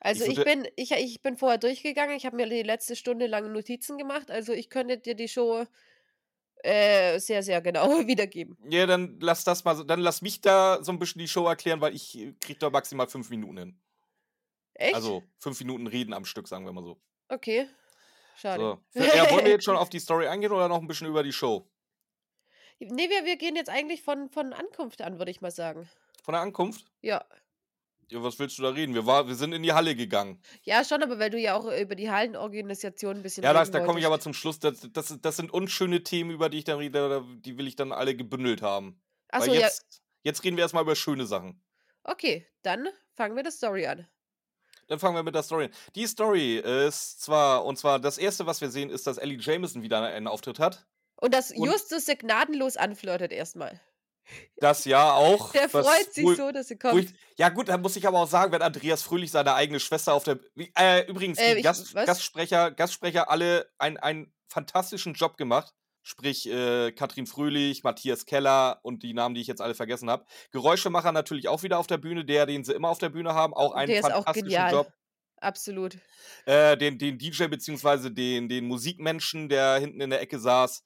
Also 0.00 0.24
ich, 0.24 0.38
würde- 0.38 0.50
bin, 0.50 0.68
ich, 0.76 0.92
ich 0.92 1.20
bin 1.20 1.36
vorher 1.36 1.58
durchgegangen, 1.58 2.16
ich 2.16 2.24
habe 2.24 2.36
mir 2.36 2.48
die 2.48 2.62
letzte 2.62 2.96
Stunde 2.96 3.26
lang 3.26 3.52
Notizen 3.52 3.98
gemacht, 3.98 4.30
also 4.30 4.54
ich 4.54 4.70
könnte 4.70 4.96
dir 4.96 5.14
die 5.14 5.28
Show 5.28 5.66
äh, 6.62 7.18
sehr, 7.18 7.42
sehr 7.42 7.60
genau 7.60 7.88
wiedergeben. 8.06 8.56
Ja, 8.68 8.86
dann 8.86 9.18
lass 9.20 9.44
das 9.44 9.64
mal 9.64 9.76
so, 9.76 9.84
dann 9.84 10.00
lass 10.00 10.22
mich 10.22 10.40
da 10.40 10.82
so 10.82 10.92
ein 10.92 10.98
bisschen 10.98 11.20
die 11.20 11.28
Show 11.28 11.46
erklären, 11.46 11.80
weil 11.80 11.94
ich 11.94 12.18
äh, 12.18 12.32
krieg 12.40 12.58
da 12.58 12.70
maximal 12.70 13.06
fünf 13.06 13.30
Minuten 13.30 13.58
hin. 13.58 13.80
Echt? 14.74 14.94
Also 14.94 15.22
fünf 15.38 15.58
Minuten 15.60 15.86
reden 15.86 16.12
am 16.12 16.24
Stück, 16.24 16.48
sagen 16.48 16.64
wir 16.64 16.72
mal 16.72 16.84
so. 16.84 17.00
Okay. 17.28 17.68
Schade. 18.36 18.78
so. 18.94 19.00
Ja, 19.02 19.30
wollen 19.30 19.44
wir 19.44 19.52
jetzt 19.52 19.64
schon 19.64 19.76
auf 19.76 19.90
die 19.90 19.98
Story 19.98 20.26
eingehen 20.26 20.52
oder 20.52 20.68
noch 20.68 20.80
ein 20.80 20.86
bisschen 20.86 21.06
über 21.06 21.22
die 21.22 21.32
Show? 21.32 21.66
nee, 22.80 23.10
wir, 23.10 23.24
wir 23.24 23.36
gehen 23.36 23.56
jetzt 23.56 23.68
eigentlich 23.68 24.02
von, 24.02 24.30
von 24.30 24.52
Ankunft 24.52 25.02
an, 25.02 25.18
würde 25.18 25.30
ich 25.30 25.40
mal 25.40 25.50
sagen. 25.50 25.88
Von 26.22 26.32
der 26.32 26.40
Ankunft? 26.40 26.86
Ja. 27.02 27.24
Ja, 28.10 28.20
was 28.24 28.40
willst 28.40 28.58
du 28.58 28.62
da 28.62 28.70
reden? 28.70 28.92
Wir, 28.92 29.06
war, 29.06 29.28
wir 29.28 29.36
sind 29.36 29.52
in 29.52 29.62
die 29.62 29.72
Halle 29.72 29.94
gegangen. 29.94 30.42
Ja, 30.62 30.84
schon, 30.84 31.00
aber 31.00 31.20
weil 31.20 31.30
du 31.30 31.38
ja 31.38 31.54
auch 31.54 31.66
über 31.66 31.94
die 31.94 32.10
Hallenorganisation 32.10 33.16
ein 33.16 33.22
bisschen 33.22 33.44
Ja, 33.44 33.52
das, 33.52 33.70
da 33.70 33.80
komme 33.80 34.00
ich 34.00 34.06
aber 34.06 34.18
zum 34.18 34.34
Schluss. 34.34 34.58
Das, 34.58 34.88
das, 34.92 35.16
das 35.20 35.36
sind 35.36 35.52
unschöne 35.52 36.02
Themen, 36.02 36.32
über 36.32 36.48
die 36.48 36.58
ich 36.58 36.64
dann 36.64 36.78
rede, 36.78 37.24
die 37.38 37.56
will 37.56 37.68
ich 37.68 37.76
dann 37.76 37.92
alle 37.92 38.16
gebündelt 38.16 38.62
haben. 38.62 39.00
Achso, 39.28 39.50
Weil 39.50 39.60
ja. 39.60 39.60
jetzt, 39.62 40.02
jetzt 40.22 40.42
reden 40.42 40.56
wir 40.56 40.62
erstmal 40.62 40.82
über 40.82 40.96
schöne 40.96 41.24
Sachen. 41.24 41.62
Okay, 42.02 42.48
dann 42.62 42.88
fangen 43.14 43.36
wir 43.36 43.44
das 43.44 43.58
Story 43.58 43.86
an. 43.86 44.08
Dann 44.88 44.98
fangen 44.98 45.14
wir 45.14 45.22
mit 45.22 45.36
der 45.36 45.44
Story 45.44 45.66
an. 45.66 45.70
Die 45.94 46.06
Story 46.08 46.56
ist 46.56 47.22
zwar, 47.22 47.64
und 47.64 47.78
zwar 47.78 48.00
das 48.00 48.18
erste, 48.18 48.44
was 48.46 48.60
wir 48.60 48.70
sehen, 48.70 48.90
ist, 48.90 49.06
dass 49.06 49.18
Ellie 49.18 49.38
Jameson 49.38 49.84
wieder 49.84 50.02
einen 50.02 50.26
Auftritt 50.26 50.58
hat. 50.58 50.84
Und 51.14 51.32
dass 51.32 51.54
Justus 51.54 52.06
sie 52.06 52.16
gnadenlos 52.16 52.76
anflirtet 52.76 53.30
erstmal. 53.30 53.80
Das 54.56 54.84
ja 54.84 55.12
auch. 55.14 55.52
Der 55.52 55.68
freut 55.68 56.12
sich 56.12 56.36
so, 56.36 56.50
dass 56.52 56.68
sie 56.68 56.76
kommt. 56.76 57.12
ja, 57.38 57.48
gut, 57.48 57.68
da 57.68 57.78
muss 57.78 57.96
ich 57.96 58.06
aber 58.06 58.18
auch 58.20 58.28
sagen, 58.28 58.52
wenn 58.52 58.62
Andreas 58.62 59.02
Fröhlich 59.02 59.30
seine 59.30 59.54
eigene 59.54 59.80
Schwester 59.80 60.12
auf 60.14 60.24
der. 60.24 60.38
Äh, 60.76 61.06
übrigens, 61.08 61.38
Äh, 61.38 61.52
die 61.54 61.58
ich- 61.58 61.64
Gast? 61.64 61.94
Gastsprecher, 61.94 62.70
Gastsprecher 62.70 63.30
alle 63.30 63.68
ein- 63.78 63.96
einen 63.96 64.32
fantastischen 64.48 65.14
Job 65.14 65.36
gemacht. 65.36 65.72
Sprich, 66.02 66.48
äh, 66.48 66.92
Katrin 66.92 67.26
Fröhlich, 67.26 67.82
Matthias 67.84 68.24
Keller 68.26 68.80
und 68.82 69.02
die 69.02 69.12
Namen, 69.14 69.34
die 69.34 69.40
ich 69.42 69.46
jetzt 69.46 69.60
alle 69.60 69.74
vergessen 69.74 70.08
habe. 70.10 70.24
Geräuschemacher 70.50 71.12
natürlich 71.12 71.48
auch 71.48 71.62
wieder 71.62 71.78
auf 71.78 71.86
der 71.86 71.98
Bühne, 71.98 72.24
der, 72.24 72.46
den 72.46 72.64
sie 72.64 72.72
immer 72.72 72.88
auf 72.88 72.98
der 72.98 73.10
Bühne 73.10 73.34
haben, 73.34 73.52
auch 73.54 73.72
einen 73.72 73.88
Der 73.88 73.98
ist 74.00 74.04
auch 74.06 74.10
fantastischen 74.24 74.48
genial. 74.48 74.72
Job. 74.72 74.92
Absolut. 75.42 75.98
Äh, 76.46 76.76
den, 76.76 76.98
den 76.98 77.18
DJ 77.18 77.46
beziehungsweise 77.48 78.10
den, 78.10 78.48
den 78.48 78.66
Musikmenschen, 78.66 79.48
der 79.48 79.78
hinten 79.78 80.00
in 80.00 80.10
der 80.10 80.20
Ecke 80.20 80.38
saß, 80.38 80.84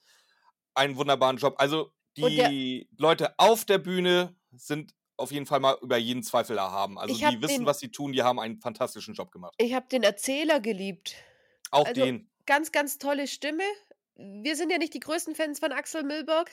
einen 0.75 0.97
wunderbaren 0.97 1.37
Job. 1.39 1.55
Also 1.59 1.93
die 2.17 2.89
Leute 2.97 3.35
auf 3.39 3.65
der 3.65 3.79
Bühne 3.79 4.35
sind 4.53 4.95
auf 5.17 5.31
jeden 5.31 5.47
Fall 5.47 5.61
mal 5.61 5.77
über 5.81 5.97
jeden 5.97 6.23
Zweifel 6.23 6.59
erhaben. 6.59 6.99
Also 6.99 7.15
die 7.17 7.43
wissen, 7.43 7.59
den- 7.61 7.67
was 7.67 7.79
sie 7.79 7.91
tun, 7.91 8.13
die 8.13 8.23
haben 8.23 8.41
einen 8.41 8.61
fantastischen 8.61 9.15
Job 9.15 9.31
gemacht. 9.31 9.55
Ich 9.59 9.75
habe 9.75 9.87
den 9.89 10.03
Erzähler 10.03 10.61
geliebt. 10.61 11.15
Auch 11.71 11.87
Also, 11.87 12.05
den. 12.05 12.29
Ganz, 12.47 12.73
ganz 12.73 12.99
tolle 12.99 13.27
Stimme. 13.27 13.63
Wir 14.17 14.55
sind 14.57 14.71
ja 14.71 14.79
nicht 14.79 14.93
die 14.95 15.01
größten 15.01 15.35
Fans 15.35 15.59
von 15.61 15.73
Axel 15.73 16.03
Milberg. 16.03 16.51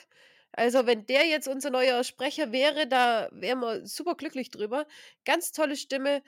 Also, 0.52 0.86
wenn 0.86 1.06
der 1.06 1.26
jetzt 1.26 1.48
unser 1.48 1.70
neuer 1.70 2.04
Sprecher 2.04 2.52
wäre, 2.52 2.86
da 2.86 3.28
wären 3.32 3.60
wir 3.60 3.86
super 3.86 4.14
glücklich 4.14 4.50
drüber. 4.50 4.86
Ganz 5.24 5.52
tolle 5.52 5.76
Stimme. 5.76 6.22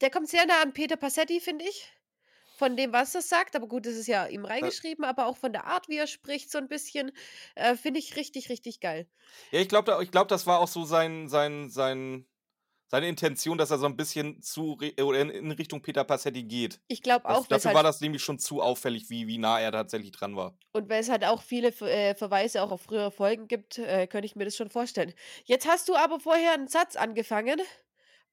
Der 0.00 0.10
kommt 0.10 0.28
sehr 0.28 0.44
nah 0.46 0.62
an 0.62 0.72
Peter 0.72 0.96
Passetti, 0.96 1.40
finde 1.40 1.64
ich. 1.64 1.88
Von 2.56 2.76
dem, 2.76 2.92
was 2.92 3.14
er 3.14 3.22
sagt. 3.22 3.54
Aber 3.56 3.68
gut, 3.68 3.86
das 3.86 3.94
ist 3.94 4.06
ja 4.08 4.26
ihm 4.26 4.44
reingeschrieben, 4.44 5.04
aber 5.04 5.26
auch 5.26 5.36
von 5.36 5.52
der 5.52 5.66
Art, 5.66 5.88
wie 5.88 5.96
er 5.98 6.06
spricht, 6.06 6.50
so 6.50 6.58
ein 6.58 6.68
bisschen. 6.68 7.12
Äh, 7.54 7.76
finde 7.76 8.00
ich 8.00 8.16
richtig, 8.16 8.48
richtig 8.48 8.80
geil. 8.80 9.08
Ja, 9.52 9.60
ich 9.60 9.68
glaube, 9.68 9.98
ich 10.02 10.10
glaub, 10.10 10.28
das 10.28 10.46
war 10.46 10.58
auch 10.60 10.68
so 10.68 10.84
sein, 10.84 11.28
sein, 11.28 11.70
sein, 11.70 12.26
seine 12.88 13.08
Intention, 13.08 13.58
dass 13.58 13.70
er 13.70 13.78
so 13.78 13.86
ein 13.86 13.96
bisschen 13.96 14.42
zu 14.42 14.78
oder 15.00 15.20
in, 15.20 15.52
Richtung 15.52 15.82
Peter 15.82 16.04
Passetti 16.04 16.44
geht. 16.44 16.82
Ich 16.88 17.00
glaube 17.02 17.26
Das, 17.26 17.38
auch, 17.38 17.48
es 17.48 17.48
dafür 17.48 17.74
war 17.74 17.82
halt, 17.82 17.84
das 17.84 18.00
nämlich 18.00 18.22
schon 18.24 18.38
zu 18.38 18.62
auffällig, 18.62 19.10
wie, 19.10 19.26
wie 19.28 19.38
nah 19.38 19.60
er 19.60 19.72
tatsächlich 19.72 20.12
dran 20.12 20.36
war. 20.36 20.58
und 20.72 20.88
weil 20.90 21.00
es 21.00 21.08
halt 21.08 21.24
auch 21.24 21.42
viele 21.42 21.68
äh, 21.68 22.14
Verweise 22.14 22.62
auch 22.62 22.70
auf 22.70 22.82
frühere 22.82 23.10
Folgen 23.10 23.48
gibt, 23.48 23.78
äh, 23.78 24.06
könnte 24.06 24.26
ich 24.26 24.36
mir 24.36 24.44
das 24.44 24.56
schon 24.56 24.70
vorstellen. 24.70 25.14
Jetzt 25.44 25.66
hast 25.66 25.88
du 25.88 25.96
aber 25.96 26.20
vorher 26.20 26.52
einen 26.52 26.68
Satz 26.68 26.96
angefangen. 26.96 27.60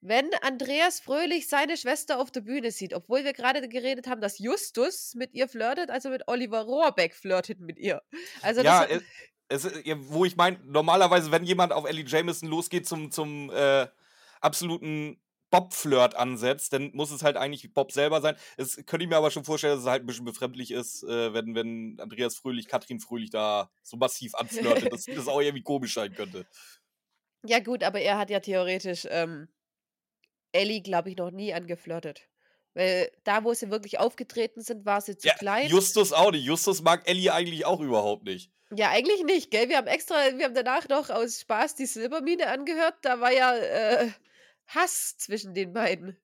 Wenn 0.06 0.30
Andreas 0.42 1.00
Fröhlich 1.00 1.48
seine 1.48 1.78
Schwester 1.78 2.20
auf 2.20 2.30
der 2.30 2.42
Bühne 2.42 2.72
sieht, 2.72 2.94
obwohl 2.94 3.24
wir 3.24 3.32
gerade 3.32 3.66
geredet 3.70 4.06
haben, 4.08 4.20
dass 4.20 4.38
Justus 4.38 5.14
mit 5.16 5.34
ihr 5.34 5.48
flirtet, 5.48 5.90
also 5.90 6.10
mit 6.10 6.28
Oliver 6.28 6.64
Rohrbeck 6.64 7.16
flirtet 7.16 7.62
mit 7.62 7.80
ihr. 7.80 8.02
Also 8.42 8.62
ja, 8.62 8.86
das, 8.86 9.02
es, 9.48 9.66
Es, 9.66 9.98
wo 10.10 10.26
ich 10.26 10.36
meine, 10.36 10.60
normalerweise, 10.66 11.32
wenn 11.32 11.46
jemand 11.46 11.72
auf 11.72 11.88
Ellie 11.88 12.04
Jameson 12.06 12.50
losgeht 12.50 12.86
zum, 12.86 13.12
zum 13.12 13.50
äh, 13.52 13.88
absoluten 14.42 15.22
Bob-Flirt 15.52 16.16
ansetzt, 16.16 16.74
dann 16.74 16.92
muss 16.94 17.12
es 17.12 17.24
halt 17.24 17.38
eigentlich 17.38 17.74
Bob 17.74 17.94
selber 17.94 18.20
sein. 18.20 18.36
Es 18.58 18.76
könnte 18.86 19.06
ich 19.06 19.10
mir 19.10 19.16
aber 19.16 19.32
schon 19.32 19.46
vorstellen, 19.46 19.76
dass 19.76 19.84
es 19.84 19.90
halt 19.90 20.04
ein 20.04 20.06
bisschen 20.06 20.26
befremdlich 20.26 20.72
ist, 20.72 21.04
äh, 21.04 21.34
wenn, 21.34 21.56
wenn 21.56 21.98
Andreas 22.02 22.36
Fröhlich, 22.36 22.68
Katrin 22.68 23.00
Fröhlich 23.00 23.30
da 23.30 23.72
so 23.84 23.96
massiv 23.96 24.36
anflirtet, 24.36 24.92
dass 24.92 25.06
das 25.16 25.30
auch 25.30 25.40
irgendwie 25.40 25.64
komisch 25.64 25.94
sein 25.94 26.14
könnte. 26.14 26.46
Ja, 27.46 27.60
gut, 27.60 27.84
aber 27.84 28.02
er 28.02 28.18
hat 28.18 28.30
ja 28.30 28.42
theoretisch 28.42 29.08
ähm, 29.10 29.48
Ellie, 30.54 30.82
glaube 30.82 31.10
ich, 31.10 31.18
noch 31.18 31.32
nie 31.32 31.54
angeflirtet. 31.54 32.22
Weil 32.74 33.12
da, 33.24 33.44
wo 33.44 33.54
sie 33.54 33.70
wirklich 33.70 34.00
aufgetreten 34.00 34.62
sind, 34.62 34.86
war 34.86 35.02
sie 35.02 35.18
zu 35.18 35.28
Ja, 35.28 35.36
klein. 35.36 35.68
Justus 35.68 36.12
auch 36.12 36.32
nicht. 36.32 36.44
Justus 36.44 36.82
mag 36.82 37.08
Ellie 37.08 37.32
eigentlich 37.32 37.66
auch 37.66 37.82
überhaupt 37.82 38.24
nicht. 38.24 38.52
Ja, 38.76 38.90
eigentlich 38.90 39.24
nicht, 39.24 39.52
gell? 39.52 39.70
Wir 39.70 39.78
haben 39.78 39.88
extra, 39.88 40.16
wir 40.36 40.46
haben 40.46 40.56
danach 40.56 40.90
noch 40.90 41.12
aus 41.12 41.42
Spaß 41.42 41.76
die 41.76 41.86
Silbermine 41.86 42.48
angehört. 42.48 42.96
Da 43.04 43.20
war 43.20 43.32
ja 43.32 43.56
äh, 43.56 44.10
Hass 44.68 45.18
zwischen 45.18 45.54
den 45.54 45.74
beiden. 45.74 46.18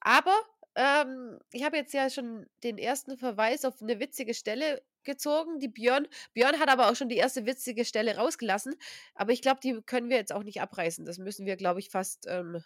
Aber 0.00 0.34
ähm, 0.76 1.40
ich 1.50 1.64
habe 1.64 1.76
jetzt 1.76 1.94
ja 1.94 2.10
schon 2.10 2.46
den 2.62 2.78
ersten 2.78 3.16
Verweis 3.16 3.64
auf 3.64 3.82
eine 3.82 3.98
witzige 3.98 4.34
Stelle 4.34 4.82
gezogen, 5.02 5.58
die 5.58 5.68
Björn. 5.68 6.06
Björn 6.34 6.60
hat 6.60 6.68
aber 6.68 6.90
auch 6.90 6.96
schon 6.96 7.08
die 7.08 7.16
erste 7.16 7.46
witzige 7.46 7.84
Stelle 7.84 8.16
rausgelassen. 8.16 8.76
Aber 9.14 9.32
ich 9.32 9.42
glaube, 9.42 9.60
die 9.60 9.80
können 9.82 10.10
wir 10.10 10.16
jetzt 10.16 10.32
auch 10.32 10.44
nicht 10.44 10.60
abreißen. 10.60 11.04
Das 11.04 11.18
müssen 11.18 11.46
wir, 11.46 11.56
glaube 11.56 11.80
ich, 11.80 11.90
fast 11.90 12.26
ähm, 12.28 12.62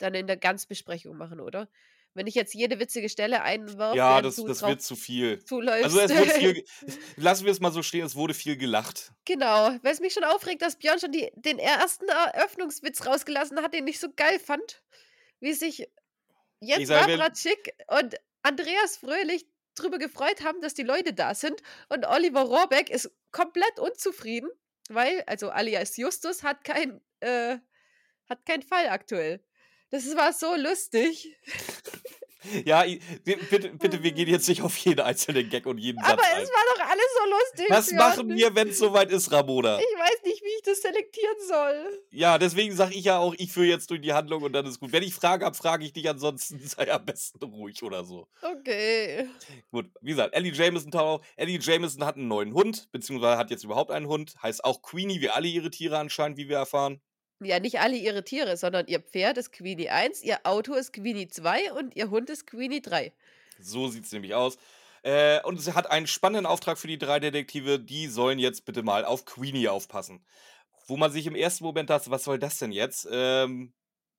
dann 0.00 0.14
in 0.14 0.26
der 0.26 0.36
Ganzbesprechung 0.36 1.16
machen, 1.16 1.40
oder? 1.40 1.68
Wenn 2.12 2.26
ich 2.26 2.34
jetzt 2.34 2.54
jede 2.54 2.80
witzige 2.80 3.08
Stelle 3.08 3.42
einwerfe, 3.42 3.96
Ja, 3.96 4.20
das, 4.20 4.34
das 4.36 4.62
wird 4.62 4.82
zu 4.82 4.96
viel. 4.96 5.44
zuläufst. 5.44 5.84
Also 5.84 6.00
es 6.00 6.10
wurde 6.12 6.30
viel, 6.30 6.64
lassen 7.16 7.44
wir 7.44 7.52
es 7.52 7.60
mal 7.60 7.70
so 7.70 7.82
stehen, 7.84 8.04
es 8.04 8.16
wurde 8.16 8.34
viel 8.34 8.56
gelacht. 8.56 9.12
Genau, 9.26 9.76
weil 9.82 9.92
es 9.92 10.00
mich 10.00 10.12
schon 10.12 10.24
aufregt, 10.24 10.60
dass 10.62 10.76
Björn 10.76 10.98
schon 10.98 11.12
die, 11.12 11.30
den 11.36 11.60
ersten 11.60 12.08
Eröffnungswitz 12.08 13.06
rausgelassen 13.06 13.62
hat, 13.62 13.74
den 13.74 13.86
ich 13.86 14.00
so 14.00 14.08
geil 14.16 14.40
fand, 14.40 14.82
wie 15.38 15.52
sich 15.52 15.88
Jens 16.60 16.88
sag, 16.88 17.06
wer- 17.06 17.18
Wawratschik 17.18 17.74
und 17.86 18.16
Andreas 18.42 18.96
Fröhlich 18.96 19.46
drüber 19.76 19.98
gefreut 19.98 20.42
haben, 20.42 20.60
dass 20.60 20.74
die 20.74 20.82
Leute 20.82 21.12
da 21.12 21.34
sind 21.36 21.62
und 21.90 22.04
Oliver 22.06 22.42
Rohrbeck 22.42 22.90
ist 22.90 23.08
komplett 23.30 23.78
unzufrieden, 23.78 24.50
weil, 24.88 25.22
also 25.26 25.50
alias 25.50 25.96
Justus 25.96 26.42
hat 26.42 26.64
kein, 26.64 27.00
äh, 27.20 27.58
hat 28.28 28.44
keinen 28.46 28.62
Fall 28.62 28.88
aktuell. 28.88 29.44
Das 29.90 30.16
war 30.16 30.32
so 30.32 30.54
lustig. 30.56 31.36
Ja, 32.64 32.84
bitte, 33.24 33.68
bitte, 33.70 34.02
wir 34.02 34.12
gehen 34.12 34.28
jetzt 34.28 34.48
nicht 34.48 34.62
auf 34.62 34.74
jeden 34.78 35.00
einzelnen 35.00 35.50
Gag 35.50 35.66
und 35.66 35.76
jeden 35.76 35.98
Aber 35.98 36.22
Satz 36.22 36.32
ein. 36.34 36.42
es 36.42 36.48
war 36.48 36.74
doch 36.74 36.84
alles 36.84 37.04
so 37.18 37.30
lustig. 37.30 37.66
Was 37.68 37.92
machen 37.92 38.34
wir, 38.34 38.54
wenn 38.54 38.68
es 38.68 38.78
soweit 38.78 39.10
ist, 39.10 39.30
Ramona? 39.30 39.78
Ich 39.78 39.84
weiß 39.84 40.22
nicht, 40.24 40.42
wie 40.42 40.48
ich 40.56 40.62
das 40.64 40.80
selektieren 40.80 41.36
soll. 41.46 42.02
Ja, 42.10 42.38
deswegen 42.38 42.74
sage 42.74 42.94
ich 42.94 43.04
ja 43.04 43.18
auch, 43.18 43.34
ich 43.36 43.52
führe 43.52 43.66
jetzt 43.66 43.90
durch 43.90 44.00
die 44.00 44.14
Handlung 44.14 44.42
und 44.42 44.52
dann 44.54 44.64
ist 44.64 44.80
gut. 44.80 44.92
Wenn 44.92 45.02
ich 45.02 45.14
Fragen 45.14 45.44
habe, 45.44 45.54
frage 45.54 45.84
ich 45.84 45.92
dich, 45.92 46.08
ansonsten 46.08 46.58
sei 46.66 46.90
am 46.90 47.04
besten 47.04 47.44
ruhig 47.44 47.82
oder 47.82 48.04
so. 48.04 48.26
Okay. 48.40 49.28
Gut, 49.70 49.90
wie 50.00 50.10
gesagt, 50.10 50.34
Ellie 50.34 50.52
Jameson 50.52 50.90
taucht 50.90 51.20
auf. 51.20 51.26
Ellie 51.36 51.58
Jameson 51.60 52.04
hat 52.06 52.16
einen 52.16 52.28
neuen 52.28 52.54
Hund, 52.54 52.88
beziehungsweise 52.90 53.36
hat 53.36 53.50
jetzt 53.50 53.64
überhaupt 53.64 53.90
einen 53.90 54.06
Hund. 54.06 54.34
Heißt 54.42 54.64
auch 54.64 54.80
Queenie, 54.80 55.20
wie 55.20 55.28
alle 55.28 55.48
ihre 55.48 55.70
Tiere 55.70 55.98
anscheinend, 55.98 56.38
wie 56.38 56.48
wir 56.48 56.56
erfahren. 56.56 57.02
Ja, 57.40 57.58
nicht 57.58 57.80
alle 57.80 57.96
ihre 57.96 58.22
Tiere, 58.22 58.56
sondern 58.56 58.86
ihr 58.86 59.00
Pferd 59.00 59.38
ist 59.38 59.52
Queenie 59.52 59.88
1, 59.88 60.22
ihr 60.22 60.40
Auto 60.44 60.74
ist 60.74 60.92
Queenie 60.92 61.28
2 61.28 61.72
und 61.72 61.96
ihr 61.96 62.10
Hund 62.10 62.28
ist 62.28 62.46
Queenie 62.46 62.82
3. 62.82 63.12
So 63.58 63.88
sieht 63.88 64.04
es 64.04 64.12
nämlich 64.12 64.34
aus. 64.34 64.58
Äh, 65.02 65.42
und 65.42 65.58
sie 65.60 65.74
hat 65.74 65.90
einen 65.90 66.06
spannenden 66.06 66.46
Auftrag 66.46 66.78
für 66.78 66.86
die 66.86 66.98
drei 66.98 67.20
Detektive. 67.20 67.80
Die 67.80 68.06
sollen 68.08 68.38
jetzt 68.38 68.66
bitte 68.66 68.82
mal 68.82 69.04
auf 69.04 69.24
Queenie 69.24 69.68
aufpassen. 69.68 70.24
Wo 70.86 70.96
man 70.96 71.12
sich 71.12 71.26
im 71.26 71.34
ersten 71.34 71.64
Moment 71.64 71.88
dachte, 71.88 72.10
was 72.10 72.24
soll 72.24 72.38
das 72.38 72.58
denn 72.58 72.72
jetzt? 72.72 73.08
Ähm, 73.10 73.72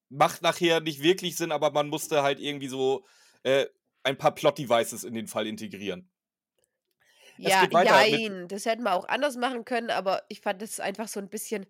macht 0.09 0.41
nachher 0.41 0.79
nicht 0.79 1.03
wirklich 1.03 1.37
Sinn, 1.37 1.51
aber 1.51 1.71
man 1.71 1.89
musste 1.89 2.23
halt 2.23 2.39
irgendwie 2.39 2.67
so 2.67 3.05
äh, 3.43 3.67
ein 4.03 4.17
paar 4.17 4.33
Plot-Devices 4.33 5.03
in 5.03 5.13
den 5.13 5.27
Fall 5.27 5.45
integrieren. 5.47 6.09
Es 7.37 7.53
Ja, 7.53 8.03
jein, 8.03 8.47
das 8.47 8.65
hätten 8.65 8.83
wir 8.83 8.93
auch 8.93 9.07
anders 9.07 9.35
machen 9.37 9.65
können, 9.65 9.89
aber 9.89 10.23
ich 10.29 10.41
fand 10.41 10.61
das 10.61 10.79
einfach 10.79 11.07
so 11.07 11.19
ein 11.19 11.29
bisschen. 11.29 11.65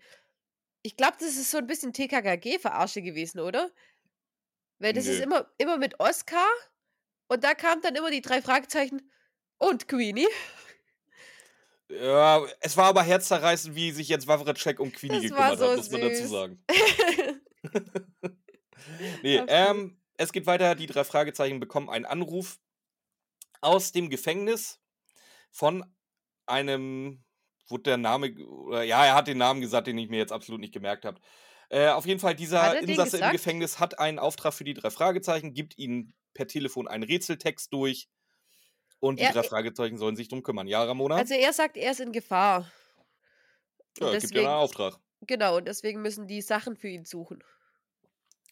Ich 0.84 0.98
glaube, 0.98 1.18
das 1.20 1.30
ist 1.30 1.52
so 1.52 1.58
ein 1.58 1.68
bisschen 1.68 1.94
TKKG-Verarsche 1.94 3.02
gewesen, 3.02 3.40
oder? 3.40 3.72
Weil 4.80 4.94
das 4.94 5.06
ist 5.06 5.20
Nö. 5.20 5.24
immer, 5.26 5.52
immer 5.58 5.78
mit 5.78 6.00
Oscar 6.00 6.48
und 7.28 7.44
da 7.44 7.54
kamen 7.54 7.82
dann 7.82 7.96
immer 7.96 8.10
die 8.10 8.22
drei 8.22 8.42
Fragezeichen 8.42 9.12
und 9.58 9.88
Queenie. 9.88 10.28
Ja, 11.90 12.46
es 12.62 12.78
war 12.78 12.86
aber 12.86 13.04
herzzerreißend, 13.04 13.76
wie 13.76 13.92
sich 13.92 14.08
jetzt 14.08 14.26
Wawritschek 14.26 14.80
um 14.80 14.92
Queenie 14.92 15.16
Das 15.16 15.24
gekümmert 15.24 15.60
so 15.60 15.70
hat, 15.70 15.78
muss 15.78 15.92
man 15.92 16.02
dazu 16.02 16.26
sagen. 16.28 16.66
Nee, 19.24 19.42
ähm, 19.48 20.00
es 20.18 20.32
geht 20.32 20.46
weiter. 20.46 20.76
Die 20.76 20.88
drei 20.88 21.04
Fragezeichen 21.04 21.60
bekommen 21.60 21.90
einen 21.90 22.06
Anruf 22.06 22.60
aus 23.62 23.92
dem 23.92 24.10
Gefängnis 24.10 24.80
von 25.52 25.86
einem, 26.46 27.24
wurde 27.72 27.84
der 27.84 27.98
Name, 27.98 28.28
ja, 28.86 29.06
er 29.06 29.16
hat 29.16 29.28
den 29.28 29.38
Namen 29.38 29.62
gesagt, 29.62 29.88
den 29.88 29.98
ich 29.98 30.10
mir 30.10 30.18
jetzt 30.18 30.32
absolut 30.32 30.62
nicht 30.62 30.74
gemerkt 30.74 31.06
habe. 31.06 31.20
Äh, 31.70 31.88
auf 31.90 32.06
jeden 32.06 32.20
Fall, 32.20 32.36
dieser 32.36 32.60
er 32.76 32.82
Insasse 32.82 33.18
im? 33.20 33.32
Gefängnis 33.32 33.80
hat 33.80 33.98
einen 34.00 34.20
Auftrag 34.20 34.54
für 34.54 34.64
die 34.66 34.74
drei 34.74 34.90
Fragezeichen, 34.90 35.54
gibt 35.54 35.78
ihnen 35.78 36.14
per 36.34 36.48
Telefon 36.48 36.88
einen 36.88 37.04
Rätseltext 37.04 37.72
durch 37.74 38.10
und 39.00 39.20
die 39.20 39.24
Er- 39.24 39.32
drei 39.34 39.44
Fragezeichen 39.44 39.98
sollen 39.98 40.16
sich 40.18 40.28
drum 40.28 40.44
kümmern. 40.44 40.68
Ja, 40.68 40.84
Ramona? 40.84 41.16
Also 41.16 41.34
er 41.34 41.54
sagt, 41.54 41.78
er 41.78 41.92
ist 41.92 42.02
in 42.02 42.12
Gefahr. 42.12 42.70
ja, 44.00 44.08
und 44.08 44.12
gibt 44.12 44.14
ja 44.14 44.20
deswegen- 44.20 44.40
einen 44.48 44.56
Auftrag. 44.56 44.98
Genau, 45.22 45.58
und 45.58 45.68
deswegen 45.68 46.02
müssen 46.02 46.28
die 46.28 46.42
Sachen 46.42 46.76
für 46.76 46.88
ihn 46.90 47.06
suchen. 47.06 47.44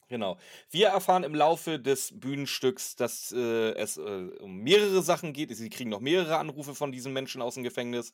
Genau. 0.10 0.40
Wir 0.72 0.88
erfahren 0.88 1.24
im 1.24 1.36
Laufe 1.36 1.80
des 1.80 2.20
Bühnenstücks, 2.20 2.96
dass 2.96 3.32
äh, 3.32 3.74
es 3.76 3.98
äh, 3.98 4.02
um 4.40 4.58
mehrere 4.58 5.04
Sachen 5.04 5.34
geht. 5.34 5.56
Sie 5.56 5.70
kriegen 5.70 5.92
noch 5.92 6.00
mehrere 6.00 6.38
Anrufe 6.38 6.74
von 6.74 6.92
diesen 6.92 7.14
Menschen 7.14 7.44
aus 7.44 7.54
dem 7.54 7.64
Gefängnis. 7.64 8.14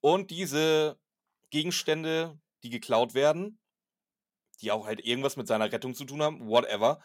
Und 0.00 0.32
diese 0.32 0.98
Gegenstände, 1.50 2.40
die 2.64 2.70
geklaut 2.70 3.14
werden, 3.14 3.60
die 4.60 4.72
auch 4.72 4.86
halt 4.86 5.04
irgendwas 5.04 5.36
mit 5.36 5.46
seiner 5.46 5.70
Rettung 5.70 5.94
zu 5.94 6.04
tun 6.04 6.22
haben, 6.22 6.48
whatever, 6.48 7.00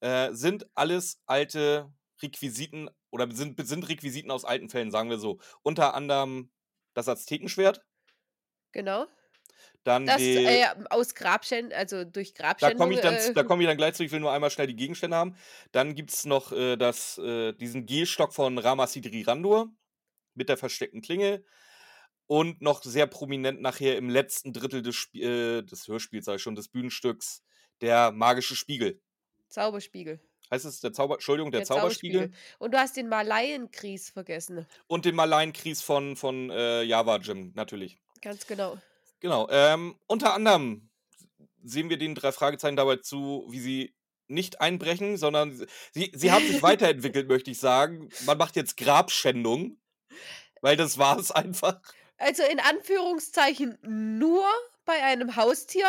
äh, 0.00 0.32
sind 0.32 0.66
alles 0.74 1.20
alte 1.26 1.92
Requisiten 2.22 2.88
oder 3.10 3.30
sind, 3.32 3.66
sind 3.66 3.88
Requisiten 3.88 4.30
aus 4.30 4.46
alten 4.46 4.70
Fällen, 4.70 4.90
sagen 4.90 5.10
wir 5.10 5.18
so. 5.18 5.40
Unter 5.62 5.94
anderem 5.94 6.50
das 6.94 7.08
Aztekenschwert, 7.08 7.82
Genau. 8.72 9.06
Dann 9.84 10.06
Das 10.06 10.16
die, 10.16 10.36
äh, 10.36 10.66
aus 10.90 11.14
Grabschänden, 11.14 11.72
also 11.72 12.04
durch 12.04 12.32
Da 12.32 12.42
Grabschändung. 12.42 12.78
komme 12.78 12.94
ich, 12.94 13.00
dann, 13.00 13.14
äh, 13.14 13.34
da 13.34 13.42
komm 13.42 13.60
ich 13.60 13.66
dann 13.66 13.76
gleich 13.76 13.94
zu. 13.94 14.02
Ich 14.02 14.12
will 14.12 14.20
nur 14.20 14.32
einmal 14.32 14.50
schnell 14.50 14.66
die 14.66 14.76
Gegenstände 14.76 15.16
haben. 15.16 15.36
Dann 15.72 15.94
gibt 15.94 16.10
es 16.10 16.24
noch 16.24 16.52
äh, 16.52 16.76
das, 16.76 17.18
äh, 17.18 17.52
diesen 17.52 17.84
Gehstock 17.84 18.32
von 18.32 18.58
Ramasidri 18.58 19.22
Randur 19.22 19.68
mit 20.34 20.48
der 20.48 20.56
versteckten 20.56 21.02
Klinge. 21.02 21.44
Und 22.26 22.62
noch 22.62 22.82
sehr 22.82 23.06
prominent 23.06 23.60
nachher 23.60 23.98
im 23.98 24.08
letzten 24.08 24.54
Drittel 24.54 24.80
des, 24.80 24.96
Sp 25.04 25.20
äh, 25.20 25.62
des 25.62 25.86
Hörspiels, 25.86 26.26
ich 26.28 26.40
schon, 26.40 26.54
des 26.54 26.68
Bühnenstücks, 26.68 27.42
der 27.82 28.12
magische 28.12 28.56
Spiegel. 28.56 29.02
Zauberspiegel. 29.50 30.20
Heißt 30.50 30.64
es 30.64 30.80
der 30.80 30.92
Zauber, 30.92 31.14
Entschuldigung, 31.14 31.52
der, 31.52 31.64
Zauberspiegel. 31.64 32.32
Und 32.58 32.72
du 32.72 32.78
hast 32.78 32.96
den 32.96 33.08
Malaienkries 33.08 34.10
vergessen. 34.10 34.66
Und 34.86 35.04
den 35.04 35.14
Malainkries 35.14 35.82
von, 35.82 36.16
von 36.16 36.50
äh, 36.50 36.82
Java 36.82 37.16
Jim, 37.16 37.52
natürlich. 37.54 37.98
Ganz 38.22 38.46
genau. 38.46 38.78
Genau. 39.24 39.48
Ähm, 39.48 39.98
unter 40.06 40.34
anderem 40.34 40.90
sehen 41.62 41.88
wir 41.88 41.96
den 41.96 42.14
drei 42.14 42.30
Fragezeichen 42.30 42.76
dabei 42.76 42.96
zu, 42.96 43.46
wie 43.48 43.58
sie 43.58 43.94
nicht 44.26 44.60
einbrechen, 44.60 45.16
sondern 45.16 45.66
sie, 45.92 46.12
sie 46.14 46.30
haben 46.30 46.46
sich 46.46 46.62
weiterentwickelt, 46.62 47.26
möchte 47.26 47.50
ich 47.50 47.58
sagen. 47.58 48.10
Man 48.26 48.36
macht 48.36 48.54
jetzt 48.54 48.76
Grabschändung, 48.76 49.78
weil 50.60 50.76
das 50.76 50.98
war 50.98 51.18
es 51.18 51.30
einfach. 51.30 51.80
Also 52.18 52.42
in 52.42 52.60
Anführungszeichen 52.60 53.78
nur 53.82 54.44
bei 54.84 55.02
einem 55.02 55.36
Haustier, 55.36 55.86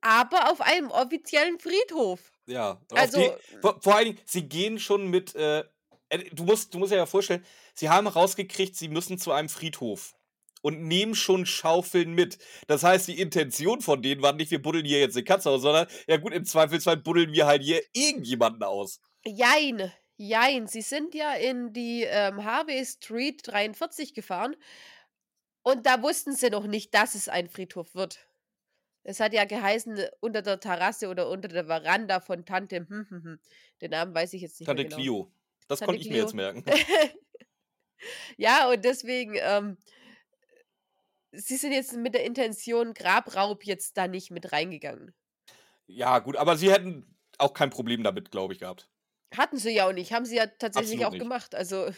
aber 0.00 0.50
auf 0.50 0.62
einem 0.62 0.90
offiziellen 0.90 1.58
Friedhof. 1.58 2.32
Ja. 2.46 2.80
Also, 2.92 3.20
die, 3.20 3.60
vor, 3.60 3.78
vor 3.82 3.96
allen 3.96 4.06
Dingen, 4.06 4.20
sie 4.24 4.48
gehen 4.48 4.78
schon 4.78 5.08
mit. 5.08 5.34
Äh, 5.34 5.64
äh, 6.08 6.30
du, 6.32 6.44
musst, 6.44 6.72
du 6.72 6.78
musst 6.78 6.92
dir 6.92 6.96
ja 6.96 7.04
vorstellen, 7.04 7.44
sie 7.74 7.90
haben 7.90 8.06
rausgekriegt, 8.06 8.74
sie 8.74 8.88
müssen 8.88 9.18
zu 9.18 9.32
einem 9.32 9.50
Friedhof. 9.50 10.14
Und 10.62 10.82
nehmen 10.82 11.14
schon 11.14 11.46
Schaufeln 11.46 12.12
mit. 12.12 12.38
Das 12.66 12.82
heißt, 12.82 13.08
die 13.08 13.20
Intention 13.20 13.80
von 13.80 14.02
denen 14.02 14.22
war 14.22 14.34
nicht, 14.34 14.50
wir 14.50 14.60
buddeln 14.60 14.84
hier 14.84 15.00
jetzt 15.00 15.16
eine 15.16 15.24
Katze 15.24 15.50
aus, 15.50 15.62
sondern, 15.62 15.86
ja 16.06 16.18
gut, 16.18 16.34
im 16.34 16.44
Zweifelsfall 16.44 16.98
buddeln 16.98 17.32
wir 17.32 17.46
halt 17.46 17.62
hier 17.62 17.82
irgendjemanden 17.94 18.62
aus. 18.62 19.00
jein, 19.24 19.90
jein. 20.16 20.66
Sie 20.66 20.82
sind 20.82 21.14
ja 21.14 21.34
in 21.34 21.72
die 21.72 22.02
ähm, 22.02 22.44
Harvey 22.44 22.84
Street 22.84 23.40
43 23.46 24.12
gefahren 24.12 24.54
und 25.62 25.86
da 25.86 26.02
wussten 26.02 26.34
sie 26.34 26.50
noch 26.50 26.66
nicht, 26.66 26.94
dass 26.94 27.14
es 27.14 27.28
ein 27.28 27.48
Friedhof 27.48 27.94
wird. 27.94 28.26
Es 29.02 29.20
hat 29.20 29.32
ja 29.32 29.44
geheißen, 29.44 29.98
unter 30.20 30.42
der 30.42 30.60
Terrasse 30.60 31.08
oder 31.08 31.28
unter 31.28 31.48
der 31.48 31.66
Veranda 31.66 32.20
von 32.20 32.44
Tante. 32.44 32.86
Hm, 32.88 33.06
hm, 33.08 33.24
hm. 33.24 33.40
Den 33.80 33.90
Namen 33.90 34.14
weiß 34.14 34.34
ich 34.34 34.42
jetzt 34.42 34.60
nicht 34.60 34.66
Tante 34.66 34.82
mehr 34.82 34.90
genau. 34.90 35.00
Clio. 35.00 35.32
Das 35.68 35.78
Tante 35.78 35.92
konnte 35.92 36.00
ich 36.02 36.08
mir 36.08 36.12
Clio. 36.12 36.24
jetzt 36.24 36.34
merken. 36.34 36.64
ja, 38.36 38.68
und 38.70 38.84
deswegen, 38.84 39.36
ähm, 39.36 39.78
Sie 41.32 41.56
sind 41.56 41.72
jetzt 41.72 41.94
mit 41.94 42.14
der 42.14 42.24
Intention 42.24 42.94
Grabraub 42.94 43.64
jetzt 43.64 43.96
da 43.96 44.08
nicht 44.08 44.30
mit 44.30 44.52
reingegangen? 44.52 45.14
Ja, 45.86 46.18
gut, 46.18 46.36
aber 46.36 46.56
sie 46.56 46.70
hätten 46.70 47.16
auch 47.38 47.54
kein 47.54 47.70
Problem 47.70 48.02
damit, 48.02 48.30
glaube 48.30 48.52
ich, 48.52 48.60
gehabt. 48.60 48.88
Hatten 49.36 49.56
sie 49.58 49.70
ja 49.70 49.88
auch 49.88 49.92
nicht, 49.92 50.12
haben 50.12 50.24
sie 50.24 50.36
ja 50.36 50.46
tatsächlich 50.46 51.04
Absolut 51.04 51.06
auch 51.06 51.12
nicht. 51.12 51.22
gemacht, 51.22 51.54
also 51.54 51.90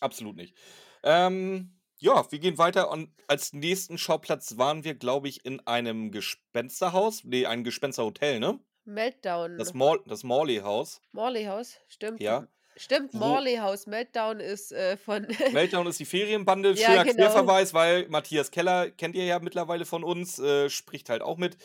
Absolut 0.00 0.36
nicht. 0.36 0.56
Ähm, 1.02 1.80
ja, 1.98 2.30
wir 2.30 2.38
gehen 2.38 2.58
weiter 2.58 2.90
und 2.90 3.10
als 3.26 3.52
nächsten 3.52 3.98
Schauplatz 3.98 4.56
waren 4.56 4.84
wir, 4.84 4.94
glaube 4.94 5.28
ich, 5.28 5.44
in 5.44 5.60
einem 5.66 6.12
Gespensterhaus. 6.12 7.24
Ne, 7.24 7.46
ein 7.46 7.64
Gespensterhotel, 7.64 8.38
ne? 8.38 8.60
Das 8.84 8.94
Meltdown. 8.94 9.56
Maul 9.74 10.02
das 10.06 10.22
Morley-Haus. 10.22 11.00
Morley-Haus, 11.12 11.76
stimmt. 11.88 12.20
Ja. 12.20 12.46
Stimmt, 12.78 13.12
Wo 13.12 13.18
Morley-Haus. 13.18 13.86
Meltdown 13.86 14.40
ist, 14.40 14.72
äh, 14.72 14.96
von 14.96 15.26
Meltdown 15.52 15.86
ist 15.86 15.98
die 15.98 16.04
Ferienbande. 16.04 16.72
Ja, 16.72 16.88
Schöner 16.88 17.04
genau. 17.04 17.16
Querverweis, 17.16 17.74
weil 17.74 18.08
Matthias 18.08 18.50
Keller, 18.50 18.90
kennt 18.90 19.14
ihr 19.16 19.24
ja 19.24 19.38
mittlerweile 19.40 19.84
von 19.84 20.04
uns, 20.04 20.38
äh, 20.38 20.70
spricht 20.70 21.10
halt 21.10 21.22
auch 21.22 21.36
mit. 21.36 21.56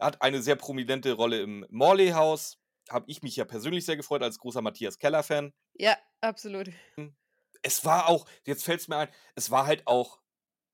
Hat 0.00 0.22
eine 0.22 0.42
sehr 0.42 0.56
prominente 0.56 1.12
Rolle 1.12 1.40
im 1.40 1.66
Morley-Haus. 1.70 2.58
Habe 2.88 3.04
ich 3.08 3.22
mich 3.22 3.36
ja 3.36 3.44
persönlich 3.44 3.84
sehr 3.84 3.96
gefreut 3.96 4.22
als 4.22 4.38
großer 4.38 4.62
Matthias 4.62 4.98
Keller-Fan. 4.98 5.52
Ja, 5.74 5.96
absolut. 6.20 6.70
Es 7.62 7.84
war 7.84 8.08
auch, 8.08 8.26
jetzt 8.44 8.64
fällt 8.64 8.80
es 8.80 8.88
mir 8.88 8.96
ein, 8.96 9.08
es 9.34 9.50
war 9.50 9.66
halt 9.66 9.86
auch, 9.86 10.20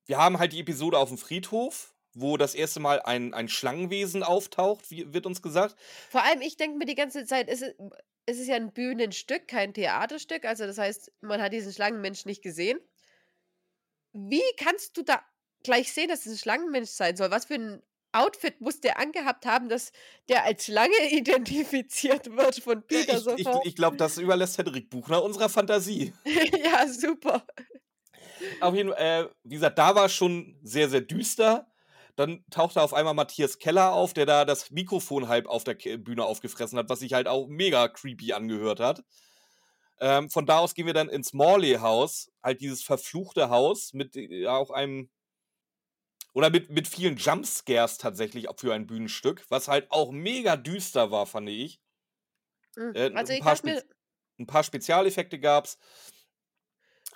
wir 0.07 0.19
haben 0.19 0.39
halt 0.39 0.53
die 0.53 0.61
Episode 0.61 0.99
auf 0.99 1.09
dem 1.09 1.19
Friedhof, 1.19 1.95
wo 2.15 2.37
das 2.37 2.55
erste 2.55 2.81
Mal 2.81 3.01
ein, 3.03 3.35
ein 3.35 3.49
Schlangenwesen 3.49 4.23
auftaucht, 4.23 4.91
wie 4.91 5.13
wird 5.13 5.27
uns 5.27 5.43
gesagt. 5.43 5.77
Vor 6.09 6.23
allem, 6.23 6.41
ich 6.43 6.57
denke 6.57 6.79
mir 6.79 6.85
die 6.87 6.95
ganze 6.95 7.25
Zeit, 7.27 7.49
es 7.49 7.63
ist 7.63 7.75
es 8.25 8.39
ist 8.39 8.47
ja 8.49 8.55
'n 8.57 8.73
Bühnenstück, 8.73 9.49
kein 9.49 9.75
Theaterstück. 9.75 10.45
Also, 10.45 10.65
das 10.67 10.79
heißt, 10.79 11.11
man 11.23 11.43
hat 11.43 11.53
diesen 11.53 11.73
Schlangenmensch 11.73 12.25
nicht 12.25 12.41
gesehen. 12.43 12.79
Wie 14.15 14.43
kannst 14.59 14.97
du 14.97 15.03
da 15.03 15.23
gleich 15.65 15.93
sehen, 15.93 16.09
dass 16.09 16.27
es 16.27 16.33
'n 16.33 16.39
Schlangenmensch 16.39 16.91
sein 16.91 17.17
soll? 17.17 17.31
Was 17.31 17.47
für 17.47 17.55
'n 17.55 17.83
Outfit 18.13 18.61
muss 18.61 18.81
der 18.81 18.99
angehabt 18.99 19.47
haben, 19.47 19.69
dass 19.69 19.93
der 20.29 20.45
als 20.45 20.67
Schlange 20.67 20.95
identifiziert 21.11 22.31
wird 22.37 22.59
von 22.61 22.87
Peter 22.87 23.21
ich 23.21 23.29
ich 23.37 23.55
sofort? 23.55 23.65
ich 23.65 23.75
glaube, 23.77 23.97
das 23.97 24.19
überlässt 24.19 24.59
Henrik 24.59 24.91
Buchner 24.91 25.23
unserer 25.23 25.49
Fantasie. 25.49 26.13
Ja, 26.65 26.87
super. 26.89 27.45
Auf 28.61 28.75
jeden 28.75 28.93
äh, 28.93 29.29
wie 29.45 29.55
gesagt, 29.55 29.79
da 29.79 29.95
war's 29.95 30.13
schon 30.15 30.59
sehr, 30.63 30.89
sehr 30.89 31.01
düster. 31.01 31.72
Dann 32.17 32.45
tauchte 32.51 32.83
auf 32.83 32.95
einmal 32.95 33.15
Matthias 33.15 33.59
Keller 33.59 33.93
auf, 33.93 34.13
der 34.15 34.27
da 34.27 34.45
das 34.45 34.71
Mikrofon 34.71 35.29
halb 35.29 35.47
auf 35.47 35.65
der 35.65 35.75
Bühne 35.99 36.25
aufgefressen 36.25 36.79
hat, 36.79 36.89
was 36.91 37.01
sich 37.01 37.15
halt 37.15 37.29
auch 37.29 37.49
mega 37.49 37.89
creepy 37.89 38.33
angehört 38.35 38.81
hat. 38.81 39.03
Ähm, 40.01 40.31
von 40.31 40.47
da 40.47 40.59
aus 40.59 40.75
gehen 40.75 40.87
wir 40.87 40.95
dann 40.95 41.09
ins 41.09 41.33
Morley-Haus, 41.33 42.31
halt 42.43 42.61
dieses 42.61 42.83
verfluchte 42.83 43.51
Haus 43.51 43.93
mit, 43.95 44.17
äh, 44.17 44.47
auch 44.49 44.71
einem 44.71 45.11
oder 46.35 46.51
mit 46.51 46.69
mit 46.71 46.89
vielen 46.89 47.17
Jumpscares 47.17 47.97
tatsächlich 47.99 48.47
für 48.59 48.73
ein 48.75 48.87
Bühnenstück, 48.87 49.45
was 49.49 49.69
halt 49.69 49.91
auch 49.91 50.13
mega 50.13 50.57
düster 50.57 51.11
war, 51.11 51.27
fand 51.27 51.49
ich. 51.49 51.79
Hm, 52.77 52.95
Äh, 52.95 53.11
also, 53.13 53.33
'n 53.33 53.39
ich 53.39 53.45
paar 53.45 53.57
mir 53.57 53.57
Spez 53.57 53.85
'n 54.41 54.47
paar 54.47 54.65
Spezialeffekte 54.65 55.41
gab's. 55.41 55.79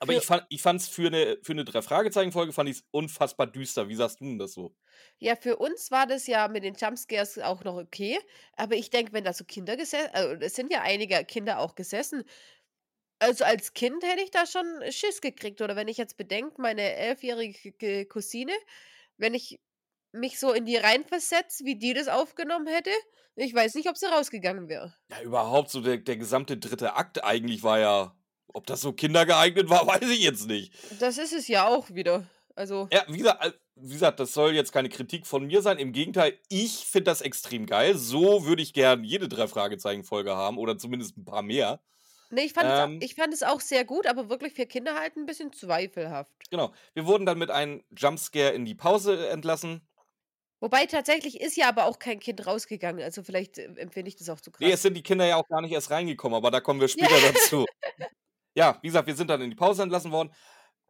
Aber 0.03 0.13
Für 0.13 0.15
ich 0.15 0.27
fand 0.27 0.45
ich 0.51 0.61
fand's 0.63 0.89
für 0.89 1.11
'ne 1.11 1.39
für 1.43 1.55
'ne 1.55 1.65
Drei-Fragezeichen-Folge 1.65 2.53
fand 2.53 2.69
ich's 2.69 2.85
unfassbar 2.91 3.47
düster. 3.47 3.89
Wie 3.89 3.95
sahst 3.95 4.21
du 4.21 4.25
'n 4.25 4.39
das 4.39 4.53
so? 4.53 4.75
Ja, 5.23 5.35
für 5.35 5.57
uns 5.57 5.91
war 5.91 6.07
das 6.07 6.27
ja 6.27 6.47
mit 6.49 6.63
den 6.63 6.75
Jumpscares 6.75 7.39
auch 7.39 7.65
noch 7.65 7.77
okay. 7.77 8.19
Aber 8.55 8.75
ich 8.75 8.91
denke, 8.91 9.15
wenn 9.15 9.25
da 9.25 9.33
so 9.33 9.45
Kinder 9.47 9.77
gese 9.77 10.13
also, 10.15 10.35
es 10.45 10.55
sind 10.55 10.71
ja 10.71 10.83
einige 10.83 11.25
Kinder 11.25 11.59
auch 11.59 11.75
gesessen. 11.75 12.25
Also, 13.21 13.45
als 13.45 13.75
Kind 13.75 14.05
hätte 14.05 14.23
ich 14.23 14.31
da 14.33 14.47
schon 14.47 14.67
Schiss 14.93 15.21
gekriegt. 15.23 15.63
Oder 15.63 15.77
wenn 15.77 15.89
ich 15.89 15.99
jetzt 15.99 16.17
bedenke, 16.19 16.61
meine 16.63 16.95
elfjährige 16.97 18.07
Cousine, 18.07 18.53
wenn 19.19 19.35
ich 19.35 19.61
mich 20.13 20.39
so 20.41 20.53
in 20.53 20.67
die 20.67 20.77
reinversetze, 20.77 21.65
wie 21.65 21.77
die 21.79 21.95
das 21.95 22.09
aufgenommen 22.09 22.69
hätte, 22.69 22.91
ich 23.37 23.55
weiß 23.55 23.75
nicht, 23.77 23.89
ob 23.91 23.97
sie 23.99 24.07
rausgegangen 24.07 24.69
wäre. 24.69 24.97
Ja, 25.11 25.23
überhaupt 25.23 25.71
so 25.71 25.81
der 25.81 25.99
der 25.99 26.17
gesamte 26.17 26.57
3. 26.59 26.97
Akt 26.97 27.23
eigentlich 27.23 27.63
war 27.63 27.79
ja 27.79 28.16
ob 28.55 28.67
das 28.67 28.81
so 28.81 28.93
kindergeeignet 28.93 29.69
war, 29.71 29.87
weiß 29.87 30.11
ich 30.11 30.21
jetzt 30.23 30.47
nicht. 30.47 30.73
Das 30.91 31.19
ist 31.19 31.33
es 31.33 31.49
ja 31.49 31.67
auch 31.67 31.91
wieder. 31.91 32.27
Also 32.55 32.91
Ja, 32.93 33.03
wie 33.09 33.19
gesagt 33.19 33.61
wie 33.79 33.93
gesagt, 33.93 34.21
das 34.21 34.33
soll 34.33 34.55
jetzt 34.55 34.73
keine 34.73 34.89
Kritik 34.89 35.27
von 35.27 35.47
mir 35.47 35.61
sein. 35.61 35.77
Im 35.79 35.93
Gegenteil, 35.93 36.39
ich 36.49 36.87
finde 36.87 37.05
das 37.11 37.21
extrem 37.21 37.67
geil. 37.67 37.95
So 37.99 38.47
würde 38.47 38.63
ich 38.63 38.73
gern 38.73 39.05
jede 39.05 39.29
Drei-Fragezeichen-Folge 39.29 40.35
haben 40.35 40.57
oder 40.57 40.79
zumindest 40.79 41.19
'n 41.19 41.27
paar 41.27 41.43
mehr. 41.43 41.83
Ne, 42.31 42.43
ich 42.45 42.53
fand 42.53 42.71
es 42.73 42.81
Ähm 42.81 43.07
ich 43.09 43.15
fand 43.17 43.35
es 43.35 43.43
auch 43.43 43.61
sehr 43.61 43.85
gut, 43.85 44.07
aber 44.07 44.29
wirklich 44.29 44.55
für 44.55 44.67
Kinder 44.67 44.95
halt 44.99 45.17
'n 45.17 45.27
bisschen 45.27 45.53
zweifelhaft. 45.53 46.47
Genau. 46.51 46.73
Wir 46.95 47.07
wurden 47.07 47.27
dann 47.27 47.39
mit 47.39 47.51
einem 47.51 47.83
Jumpscare 47.97 48.53
in 48.53 48.65
die 48.65 48.75
Pause 48.75 49.29
entlassen. 49.29 49.89
Wobei 50.61 50.85
tatsächlich 50.87 51.41
ist 51.41 51.57
ja 51.57 51.67
aber 51.69 51.85
auch 51.87 51.99
kein 51.99 52.21
Kind 52.21 52.47
rausgegangen. 52.47 53.03
Also, 53.03 53.23
vielleicht, 53.23 53.57
äh, 53.59 53.65
empfinde 53.77 54.09
ich 54.09 54.17
das 54.17 54.29
auch 54.31 54.41
zu 54.43 54.51
Ne, 54.61 54.71
es 54.73 54.81
krass. 54.81 54.83
sind 54.83 54.95
die 54.95 55.03
Kinder 55.03 55.27
ja 55.27 55.37
auch 55.37 55.47
gar 55.49 55.61
nicht 55.61 55.73
erst 55.73 55.91
reingekommen, 55.91 56.35
aber 56.37 56.51
da 56.51 56.61
kommen 56.61 56.81
wir 56.81 56.89
später 56.89 57.21
dazu. 57.21 57.67
Ja, 58.57 58.79
wie 58.81 58.87
gesagt, 58.89 59.07
wir 59.07 59.15
sind 59.15 59.29
dann 59.29 59.43
in 59.43 59.51
die 59.51 59.57
Pause 59.57 59.83
entlassen 59.83 60.13
worden. 60.13 60.31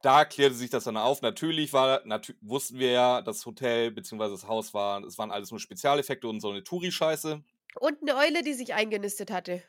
Da 0.02 0.24
klärte 0.24 0.54
sich 0.54 0.70
das 0.70 0.84
dann 0.84 0.96
auf. 0.96 1.20
Natürlich 1.22 1.72
war 1.72 2.02
natü 2.06 2.34
wussten 2.40 2.78
wir 2.78 2.92
ja, 2.92 3.22
das 3.22 3.44
Hotel 3.46 3.90
beziehungsweise 3.90 4.32
das 4.34 4.46
Haus 4.48 4.72
war 4.74 5.02
es 5.04 5.18
waren 5.18 5.32
alles 5.32 5.50
nur 5.50 5.60
Spezialeffekte 5.60 6.28
und 6.28 6.40
so 6.40 6.52
'ne 6.52 6.62
Touri-Scheiße. 6.64 7.42
Und 7.80 8.02
'ne 8.02 8.16
Eule, 8.16 8.42
die 8.42 8.54
sich 8.54 8.74
eingenistet 8.74 9.30
hatte. 9.30 9.62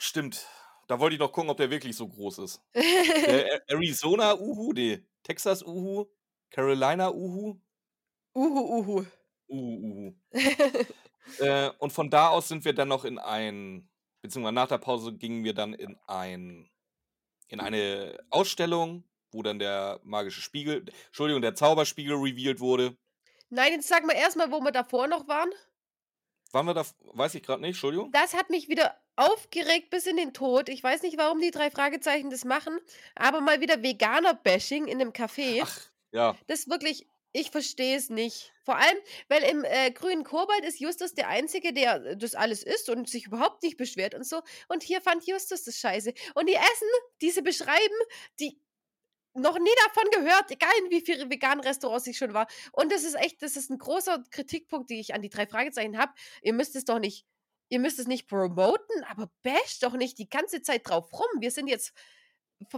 Stimmt. 0.00 0.46
Da 0.88 0.98
wollte 1.00 1.14
ich 1.14 1.20
noch 1.20 1.32
gucken, 1.32 1.50
ob 1.50 1.56
der 1.56 1.70
wirklich 1.70 1.96
so 1.96 2.08
groß 2.08 2.38
ist. 2.38 2.62
Der 3.26 3.46
A 3.68 3.74
Arizona-Uhu, 3.74 4.72
ne, 4.74 5.06
Texas-Uhu, 5.24 6.06
Carolina-Uhu? 6.50 7.60
Uhu, 8.34 8.62
Uhu. 8.76 9.04
Uhu, 9.48 9.76
Uhu. 9.84 10.14
Äh, 11.38 11.70
und 11.78 11.92
von 11.92 12.10
da 12.10 12.28
aus 12.28 12.48
sind 12.48 12.64
wir 12.64 12.74
dann 12.74 12.88
noch 12.88 13.04
in 13.04 13.18
ein 13.18 13.88
beziehungsweise 14.22 14.54
nach 14.54 14.68
der 14.68 14.78
Pause 14.78 15.14
gingen 15.16 15.44
wir 15.44 15.52
dann 15.54 15.74
in 15.74 15.98
ein 16.06 16.70
in 17.54 17.60
eine 17.60 18.18
Ausstellung, 18.30 19.04
wo 19.32 19.42
dann 19.42 19.58
der 19.58 20.00
magische 20.04 20.42
Spiegel 20.42 20.84
Entschuldigung, 21.06 21.40
der 21.40 21.54
Zauberspiegel 21.54 22.16
revealed 22.16 22.60
wurde. 22.60 22.96
Nein, 23.50 23.72
jetzt 23.72 23.88
sag 23.88 24.04
mal 24.04 24.14
erst 24.14 24.36
mal, 24.36 24.50
wo 24.50 24.60
wir 24.60 24.72
davor 24.72 25.06
noch 25.06 25.28
waren. 25.28 25.50
Waren 26.52 26.66
wir 26.66 26.74
da 26.74 26.84
weiß 27.14 27.34
ich 27.34 27.42
grad 27.42 27.60
nicht, 27.60 27.70
Entschuldigung. 27.70 28.12
Das 28.12 28.34
hat 28.34 28.50
mich 28.50 28.68
wieder 28.68 28.96
aufgeregt 29.16 29.90
bis 29.90 30.06
in 30.06 30.16
den 30.16 30.32
Tod. 30.34 30.68
Ich 30.68 30.82
weiß 30.82 31.02
nicht, 31.02 31.18
warum 31.18 31.40
die 31.40 31.50
drei 31.50 31.70
Fragezeichen 31.70 32.30
das 32.30 32.44
machen, 32.44 32.78
aber 33.14 33.40
mal 33.40 33.60
wieder 33.60 33.82
Veganer-Bashing 33.82 34.86
in 34.86 34.98
'nem 34.98 35.10
Café. 35.12 35.60
Ach, 35.62 35.80
ja. 36.12 36.36
Das 36.46 36.68
wirklich 36.68 37.06
ich 37.34 37.50
verstehe 37.50 37.96
es 37.96 38.10
nicht. 38.10 38.52
Vor 38.64 38.76
allem, 38.76 38.96
weil 39.28 39.42
im, 39.44 39.64
äh, 39.64 39.90
grünen 39.90 40.24
Kobold 40.24 40.64
ist 40.64 40.80
Justus 40.80 41.14
der 41.14 41.28
Einzige, 41.28 41.72
der, 41.74 41.96
äh, 42.06 42.16
das 42.16 42.34
alles 42.36 42.62
isst 42.62 42.88
und 42.88 43.08
sich 43.10 43.26
überhaupt 43.26 43.62
nicht 43.64 43.76
beschwert 43.76 44.14
und 44.14 44.24
so. 44.26 44.40
Und 44.68 44.84
hier 44.84 45.02
fand 45.02 45.26
Justus 45.26 45.64
das 45.64 45.76
scheiße. 45.78 46.14
Und 46.36 46.48
die 46.48 46.54
Essen, 46.54 46.88
die 47.22 47.30
sie 47.32 47.42
beschreiben, 47.42 47.94
die 48.40 48.60
noch 49.34 49.58
nie 49.58 49.70
davon 49.86 50.10
gehört, 50.12 50.50
egal 50.50 50.70
in 50.84 50.90
wie 50.90 51.00
viele 51.02 51.30
veganen 51.30 51.60
Restaurants 51.64 52.06
ich 52.06 52.18
schon 52.18 52.34
war. 52.34 52.46
Und 52.72 52.92
das 52.92 53.04
ist 53.04 53.14
echt 53.16 53.42
das 53.42 53.56
ist 53.56 53.70
'n 53.70 53.78
großer 53.78 54.22
Kritikpunkt, 54.30 54.90
den 54.90 55.00
ich 55.00 55.14
an 55.14 55.22
die 55.22 55.30
drei 55.30 55.46
Fragezeichen 55.46 55.98
habe. 55.98 56.12
Ihr 56.42 56.52
müsst 56.54 56.76
es 56.76 56.84
doch 56.84 56.98
nicht 57.00 57.26
ihr 57.70 57.80
müsst 57.80 57.98
es 57.98 58.06
nicht 58.06 58.28
promoten, 58.28 59.04
aber 59.08 59.30
basht 59.42 59.82
doch 59.82 59.94
nicht 59.94 60.18
die 60.18 60.28
ganze 60.28 60.62
Zeit 60.62 60.88
drauf 60.88 61.12
rum. 61.12 61.26
Wir 61.40 61.50
sind 61.50 61.66
jetzt 61.68 61.92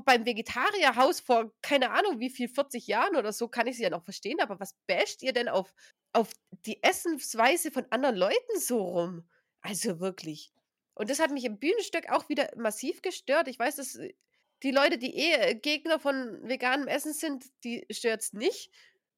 beim 0.04 0.26
Vegetarierhaus 0.26 1.20
vor 1.20 1.52
keine 1.62 1.90
Ahnung 1.90 2.18
wie 2.20 2.30
viel, 2.30 2.48
40 2.48 2.86
Jahren 2.86 3.16
oder 3.16 3.32
so, 3.32 3.48
kann 3.48 3.66
ich 3.66 3.76
sie 3.76 3.84
ja 3.84 3.90
noch 3.90 4.04
verstehen, 4.04 4.40
aber 4.40 4.58
was 4.60 4.74
basht 4.86 5.22
ihr 5.22 5.32
denn 5.32 5.48
auf 5.48 5.72
auf 6.12 6.32
die 6.64 6.82
Essensweise 6.82 7.70
von 7.70 7.86
anderen 7.90 8.16
Leuten 8.16 8.58
so 8.58 8.78
rum? 8.82 9.28
Also 9.60 10.00
wirklich. 10.00 10.52
Und 10.94 11.10
das 11.10 11.18
hat 11.18 11.30
mich 11.30 11.44
im 11.44 11.58
Bühnenstück 11.58 12.08
auch 12.10 12.28
wieder 12.30 12.50
massiv 12.56 13.02
gestört. 13.02 13.48
Ich 13.48 13.58
weiß, 13.58 13.76
dass, 13.76 13.96
äh, 13.96 14.14
die 14.62 14.70
Leute, 14.70 14.96
die 14.98 15.14
eh, 15.14 15.50
äh, 15.50 15.54
Gegner 15.54 15.98
von 16.00 16.40
veganem 16.42 16.88
Essen 16.88 17.12
sind, 17.12 17.44
die 17.64 17.86
stört's 17.90 18.32
nicht. 18.32 18.70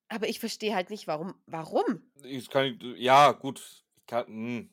Aber 0.08 0.28
ich 0.28 0.40
verstehe 0.40 0.74
halt 0.74 0.90
nicht, 0.90 1.06
warum 1.06 1.34
warum? 1.46 2.10
Ich 2.24 2.48
kann 2.50 2.78
d 2.78 2.94
ja, 2.96 3.32
gut, 3.32 3.84
kann 4.06 4.26
hm. 4.26 4.70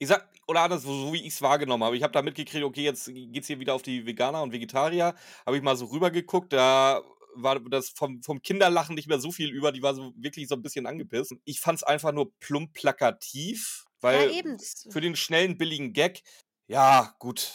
Ich 0.00 0.08
sage 0.08 0.24
oder 0.48 0.62
anders, 0.62 0.82
so 0.82 0.94
so 0.94 1.12
wie 1.12 1.26
ich's 1.26 1.42
wahrgenommen 1.42 1.84
habe. 1.84 1.96
Ich 1.96 2.02
habe 2.02 2.12
da 2.14 2.22
mitgekriegt, 2.22 2.64
okay, 2.64 2.82
jetzt 2.84 3.06
geht's 3.14 3.48
hier 3.48 3.60
wieder 3.60 3.74
auf 3.74 3.82
die 3.82 4.06
Veganer 4.06 4.42
und 4.42 4.52
Vegetarier. 4.52 5.14
Habe 5.46 5.56
ich 5.58 5.62
mal 5.62 5.76
so 5.76 5.86
rüber 5.86 6.10
geguckt, 6.10 6.52
da 6.54 7.02
war 7.36 7.60
das 7.60 7.90
vom 7.90 8.22
vom 8.22 8.42
Kinderlachen 8.42 8.94
nicht 8.96 9.08
mehr 9.08 9.20
so 9.20 9.30
viel 9.32 9.50
über. 9.50 9.72
Die 9.72 9.82
war 9.82 9.94
so 9.94 10.12
wirklich 10.16 10.48
so 10.48 10.54
'n 10.56 10.62
bisschen 10.62 10.86
angepisst. 10.86 11.34
Ich 11.44 11.60
fand's 11.60 11.82
einfach 11.84 12.12
nur 12.12 12.32
plump 12.40 12.72
plakativ, 12.74 13.84
Ja, 14.08 14.22
weil 14.22 14.30
f 14.58 14.74
für 14.88 15.00
den 15.02 15.16
schnellen, 15.16 15.58
billigen 15.58 15.92
Gag, 15.92 16.22
ja, 16.66 17.14
gut. 17.18 17.52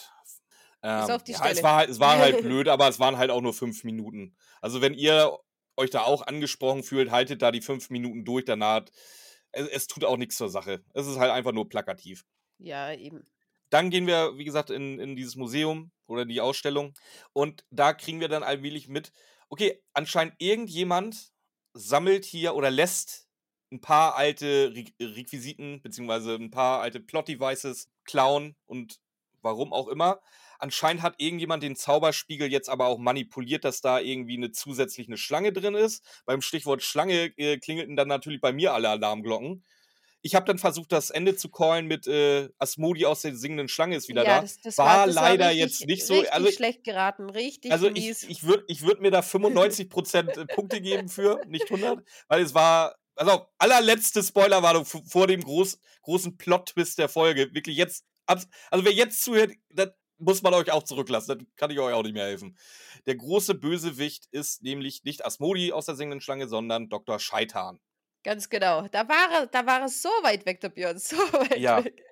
Ähm, 0.84 1.21
ja, 1.39 1.49
es 1.49 1.63
war 1.63 1.77
halt 1.77 1.89
es 1.89 1.99
war 1.99 2.19
halt 2.19 2.41
blöd, 2.41 2.67
aber 2.67 2.88
es 2.89 2.99
waren 2.99 3.17
halt 3.17 3.31
auch 3.31 3.41
nur 3.41 3.53
5 3.53 3.84
Minuten. 3.84 4.36
Also, 4.62 4.81
wenn 4.81 4.93
ihr 4.93 5.38
euch 5.77 5.89
da 5.89 6.03
auch 6.03 6.21
angesprochen 6.27 6.84
fühlt, 6.84 7.12
haltet 7.12 7.41
da 7.41 7.51
die 7.51 7.62
5 7.62 7.89
Minuten 7.89 8.25
durch, 8.25 8.45
danach 8.45 8.84
es 9.51 9.67
es 9.69 9.88
tut 9.88 10.05
auch 10.05 10.17
nix 10.17 10.38
zur 10.38 10.49
Sache. 10.49 10.84
Es 10.93 11.08
ist 11.08 11.17
halt 11.19 11.31
einfach 11.31 11.53
nur 11.53 11.69
plakativ. 11.69 12.25
Ja, 12.60 12.94
eben. 12.94 13.26
Dann 13.70 13.89
gehen 13.89 14.08
wir, 14.08 14.38
wie 14.38 14.46
gesagt, 14.46 14.70
in 14.70 15.00
in 15.00 15.15
dieses 15.15 15.36
Museum 15.36 15.91
oder 16.08 16.26
die 16.26 16.41
Ausstellung 16.41 16.94
und 17.34 17.65
da 17.72 17.94
kriegen 17.94 18.20
wir 18.20 18.30
dann 18.30 18.44
allmählich 18.44 18.88
mit, 18.88 19.12
okay, 19.50 19.82
anscheinend 19.94 20.36
irgendjemand 20.39 21.32
sammelt 21.74 22.26
hier 22.26 22.56
oder 22.56 22.72
lässt 22.72 23.28
ein 23.72 23.82
paar 23.82 24.15
alte 24.15 24.74
Re 24.76 24.86
Requisiten 25.02 25.82
beziehungsweise 25.82 26.36
ein 26.36 26.52
paar 26.52 26.82
alte 26.82 27.00
Plot-Devices 27.00 27.89
klauen 28.06 28.56
und 28.65 29.00
warum 29.41 29.74
auch 29.74 29.88
immer. 29.88 30.22
Anscheinend 30.60 31.02
hat 31.04 31.15
irgendjemand 31.18 31.63
den 31.63 31.76
Zauberspiegel 31.76 32.50
jetzt 32.52 32.70
aber 32.70 32.88
auch 32.88 32.98
manipuliert, 32.98 33.65
dass 33.65 33.82
da 33.82 34.00
irgendwie 34.00 34.38
eine 34.38 34.52
zusätzliche 34.52 35.18
Schlange 35.18 35.52
drin 35.52 35.76
ist. 35.76 36.04
Beim 36.26 36.41
Stichwort 36.41 36.82
Schlange, 36.84 37.34
äh, 37.38 37.58
klingelten 37.58 37.96
dann 37.96 38.08
natürlich 38.08 38.41
bei 38.41 38.54
mir 38.54 38.74
alle 38.74 38.89
Alarmglocken. 38.89 39.63
Ich 40.25 40.33
habe 40.33 40.47
dann 40.47 40.57
versucht, 40.57 40.91
das 40.91 41.11
Ende 41.11 41.35
zu 41.35 41.49
callen 41.49 41.85
mit, 41.85 42.07
äh, 42.07 42.49
Asmodi 42.57 43.05
aus 43.05 43.21
der 43.21 43.35
singenden 43.35 43.67
Schlange 43.67 43.95
ist 43.95 44.07
wieder 44.09 44.23
Ja, 44.23 44.38
da. 44.38 44.41
das 44.41 44.59
das 44.59 44.77
War 44.79 44.85
war 44.88 45.05
das 45.05 45.15
war 45.15 45.21
leider 45.21 45.49
richtig 45.49 45.59
jetzt 45.61 45.85
nicht 45.85 46.03
so 46.03 46.13
richtig 46.15 46.33
also 46.33 46.51
schlecht 46.51 46.83
geraten, 46.83 47.29
richtig 47.29 47.71
also, 47.71 47.89
ich 47.89 47.93
mies. 47.93 48.23
ich 48.23 48.43
würde 48.43 48.63
ich 48.67 48.81
würde 48.81 49.03
mir 49.03 49.11
da 49.11 49.19
95% 49.21 50.35
äh, 50.35 50.45
Punkte 50.47 50.81
geben 50.81 51.09
für, 51.09 51.41
nicht 51.47 51.69
100, 51.71 52.03
weil 52.27 52.41
es 52.41 52.55
war 52.55 52.95
auf, 53.17 53.47
allerletzte 53.59 54.23
Spoilerwarnung 54.23 54.83
vor 54.85 55.27
dem 55.27 55.41
groß 55.43 55.77
großen 56.01 56.38
Plot-Twist 56.38 56.97
der 56.97 57.07
Folge. 57.07 57.53
Wirklich 57.53 57.77
jetzt 57.77 58.03
also, 58.25 58.47
wer 58.71 58.91
jetzt 58.93 59.23
zuhört, 59.23 59.51
dann 59.69 59.91
muss 60.17 60.41
man 60.41 60.55
euch 60.55 60.71
auch 60.71 60.81
zurücklassen, 60.81 61.38
dann 61.38 61.47
kann 61.55 61.69
ich 61.69 61.79
euch 61.79 61.93
auch 61.93 62.01
nicht 62.01 62.13
mehr 62.13 62.25
helfen. 62.25 62.57
Der 63.05 63.15
große 63.15 63.53
Bösewicht 63.53 64.25
ist 64.31 64.63
nämlich 64.63 65.03
nicht 65.03 65.23
Asmodi 65.23 65.71
aus 65.71 65.85
der 65.85 65.95
singenden 65.95 66.21
Schlange, 66.21 66.47
sondern 66.47 66.89
Dr. 66.89 67.19
Scheitan. 67.19 67.79
Ganz 68.25 68.49
genau. 68.49 68.88
Da 68.88 69.07
war 69.07 69.31
er 69.31 69.45
da 69.47 69.65
war 69.67 69.88
so 69.88 70.09
weit 70.23 70.47
weg, 70.47 70.59
der 70.59 70.69
Björn, 70.69 70.97
so 70.99 71.15
weit 71.17 71.59
Ja. 71.59 71.77
weg. 71.85 72.03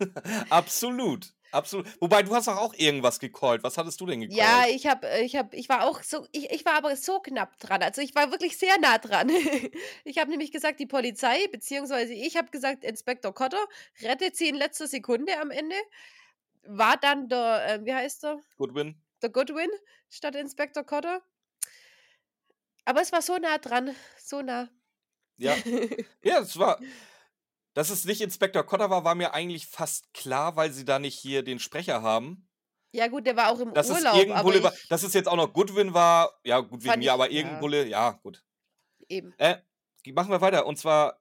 Absolut, 0.50 1.32
absolut. 1.52 1.86
Wobei, 2.00 2.22
du 2.22 2.34
hast 2.34 2.48
doch 2.48 2.56
auch 2.56 2.74
irgendwas 2.74 3.20
gecallt. 3.20 3.62
Was 3.62 3.78
hattest 3.78 4.00
du 4.00 4.06
denn 4.06 4.20
Ja, 4.26 4.64
gecallt? 4.64 4.68
ich 4.68 4.86
habe 4.86 5.06
äh, 5.08 5.22
ich 5.24 5.36
habe 5.36 5.54
ich 5.54 5.68
war 5.68 5.84
auch 5.86 6.02
so 6.02 6.26
ich 6.32 6.50
ich 6.50 6.64
war 6.64 6.74
aber 6.74 6.96
so 6.96 7.20
knapp 7.20 7.58
dran. 7.58 7.82
Also, 7.82 8.00
ich 8.00 8.14
war 8.14 8.30
wirklich 8.30 8.56
sehr 8.58 8.78
nah 8.78 8.98
dran. 8.98 9.28
Ich 10.04 10.18
habe 10.18 10.30
nämlich 10.30 10.50
gesagt, 10.52 10.80
die 10.80 10.86
Polizei 10.86 11.46
beziehungsweise 11.48 12.14
ich 12.14 12.36
habe 12.36 12.50
gesagt, 12.50 12.84
Inspektor 12.84 13.34
Kotter 13.34 13.62
rettet 14.02 14.36
sie 14.36 14.48
in 14.48 14.54
letzter 14.56 14.86
Sekunde 14.86 15.38
am 15.40 15.50
Ende. 15.50 15.76
War 16.64 16.96
dann 16.96 17.28
der, 17.28 17.66
äh, 17.68 17.84
wie 17.84 17.94
heißt 17.94 18.24
er? 18.24 18.40
Goodwin? 18.56 18.94
Der 19.22 19.30
Goodwin 19.30 19.70
statt 20.10 20.34
Inspektor 20.36 20.84
Kotter. 20.84 21.22
Aber 22.86 23.00
es 23.02 23.12
war 23.12 23.22
so 23.22 23.36
nah 23.38 23.58
dran, 23.58 23.94
so 24.18 24.42
nah. 24.42 24.68
Ja. 25.36 25.56
Ja, 26.22 26.38
es 26.40 26.58
war 26.58 26.78
dass 27.74 27.90
es 27.90 28.04
nicht 28.04 28.20
Inspektor 28.20 28.64
Kotter 28.64 28.88
war, 28.88 29.04
war 29.04 29.16
mir 29.16 29.34
eigentlich 29.34 29.66
fast 29.66 30.14
klar, 30.14 30.56
weil 30.56 30.72
sie 30.72 30.84
da 30.84 30.98
nicht 30.98 31.18
hier 31.18 31.42
den 31.42 31.58
Sprecher 31.58 32.02
haben. 32.02 32.48
Ja 32.92 33.08
gut, 33.08 33.26
der 33.26 33.36
war 33.36 33.50
auch 33.50 33.58
im 33.58 33.74
Dass 33.74 33.88
es 33.90 33.96
Urlaub, 33.98 34.14
'n 34.14 34.30
aber 34.30 34.54
ich 34.54 34.88
dass 34.88 35.02
es 35.02 35.12
jetzt 35.12 35.28
auch 35.28 35.36
noch 35.36 35.52
Goodwin 35.52 35.92
war, 35.92 36.38
ja, 36.44 36.60
gut 36.60 36.84
wegen 36.84 37.00
mir, 37.00 37.12
aber 37.12 37.30
ja. 37.30 37.60
Ja, 37.84 38.10
gut. 38.22 38.44
Eben. 39.08 39.34
Äh, 39.38 39.56
machen 40.12 40.30
wir 40.30 40.40
weiter. 40.40 40.64
Und 40.66 40.78
zwar, 40.78 41.20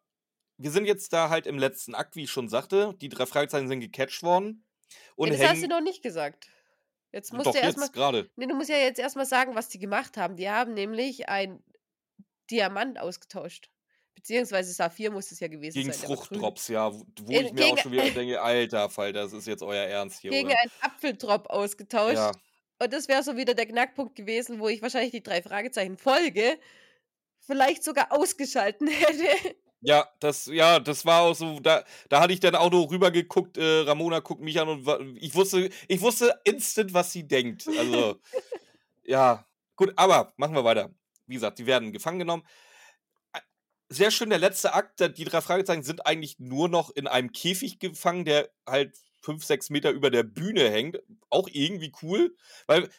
wir 0.57 0.69
sind 0.69 0.85
jetzt 0.85 1.11
da 1.11 1.29
halt 1.29 1.47
im 1.47 1.57
letzten 1.57 1.95
Akt, 1.95 2.15
wie 2.15 2.25
ich 2.25 2.31
schon 2.31 2.47
sagte. 2.47 2.93
Die 3.01 3.09
3 3.09 3.25
Fragezeichen 3.25 3.67
sind 3.67 3.79
gecatcht 3.79 4.21
worden 4.21 4.63
und 5.15 5.31
Ja, 5.31 5.37
das 5.37 5.49
hast 5.49 5.63
du 5.63 5.67
noch 5.67 5.81
nicht 5.81 6.03
gesagt. 6.03 6.47
Jetzt 7.11 7.33
musst 7.33 7.47
Doch, 7.47 7.53
du 7.53 7.57
erst 7.57 7.77
mal 7.77 7.85
jetzt 7.85 7.93
grade. 7.93 8.29
ne, 8.35 8.47
du 8.47 8.55
musst 8.55 8.69
ja 8.69 8.77
jetzt 8.77 8.99
erst 8.99 9.15
mal 9.15 9.25
sagen, 9.25 9.55
was 9.55 9.69
die 9.69 9.79
gemacht 9.79 10.17
haben. 10.17 10.35
Die 10.35 10.49
haben 10.49 10.75
nämlich 10.75 11.27
ein 11.27 11.63
Diamant 12.51 12.99
ausgetauscht. 12.99 13.72
Beziehungsweise 14.15 14.73
Saphir 14.73 15.11
muss 15.11 15.31
es 15.31 15.39
ja 15.39 15.47
gewesen 15.47 15.83
Gegen 15.83 15.91
sein, 15.91 16.13
grün. 16.15 16.17
Fruchtdrops, 16.17 16.67
ja, 16.69 16.91
wo 16.93 17.39
In 17.39 17.45
ich 17.45 17.53
mir 17.53 17.67
auch 17.67 17.77
gegen 17.77 17.77
schon 17.77 17.91
wieder 17.91 18.09
denke: 18.11 18.41
„Alter 18.41 18.89
Falter, 18.89 19.21
das 19.23 19.33
ist 19.33 19.47
jetzt 19.47 19.63
euer 19.63 19.85
Ernst 19.85 20.21
hier, 20.21 20.31
gegen 20.31 20.49
oder?“ 20.49 20.57
einen 20.57 20.71
Apfeldrop 20.81 21.49
ausgetauscht. 21.49 22.15
Ja. 22.15 22.31
Und 22.79 22.93
das 22.93 23.07
wäre 23.07 23.23
so 23.23 23.37
wieder 23.37 23.53
der 23.53 23.65
Knackpunkt 23.65 24.15
gewesen, 24.15 24.59
wo 24.59 24.67
ich 24.67 24.81
wahrscheinlich 24.81 25.11
die 25.11 25.23
3 25.23 25.41
Fragezeichen 25.41 25.97
Folge 25.97 26.59
vielleicht 27.39 27.83
sogar 27.83 28.11
ausgeschalten 28.11 28.87
hätte. 28.89 29.55
Ja, 29.81 30.07
das 30.19 30.45
ja, 30.45 30.79
das 30.79 31.05
war 31.05 31.23
auch 31.23 31.35
so 31.35 31.59
da 31.59 31.83
da 32.09 32.21
hatte 32.21 32.31
ich 32.33 32.39
dann 32.39 32.55
auch 32.55 32.71
nur 32.71 32.89
rüber 32.89 33.11
geguckt, 33.11 33.57
äh, 33.57 33.81
Ramona 33.81 34.19
guckt 34.19 34.41
mich 34.41 34.59
an 34.59 34.69
und 34.69 35.17
ich 35.17 35.35
wusste 35.35 35.69
ich 35.89 36.01
wusste 36.01 36.39
instant, 36.45 36.93
was 36.93 37.11
sie 37.11 37.27
denkt. 37.27 37.67
Also, 37.77 38.15
ja, 39.03 39.45
gut, 39.75 39.93
aber 39.97 40.33
machen 40.37 40.55
wir 40.55 40.63
weiter. 40.63 40.91
Wie 41.27 41.35
gesagt, 41.35 41.59
die 41.59 41.65
werden 41.65 41.91
gefangen 41.91 42.19
genommen. 42.19 42.43
Sehr 43.91 44.11
schön 44.11 44.29
der 44.29 44.39
letzte 44.39 44.73
Akt, 44.73 44.99
die 45.17 45.25
3 45.25 45.41
Fragezeichen 45.41 45.83
sind 45.83 46.05
eigentlich 46.05 46.39
nur 46.39 46.69
noch 46.69 46.89
in 46.91 47.07
einem 47.07 47.31
Käfig 47.31 47.79
gefangen, 47.79 48.25
der 48.25 48.49
halt 48.67 48.95
5, 49.21 49.43
6 49.45 49.69
Meter 49.69 49.91
über 49.91 50.09
der 50.09 50.23
Bühne 50.23 50.69
hängt. 50.69 50.99
Auch 51.29 51.47
irgendwie 51.51 51.91
cool, 52.01 52.35
weil 52.67 52.89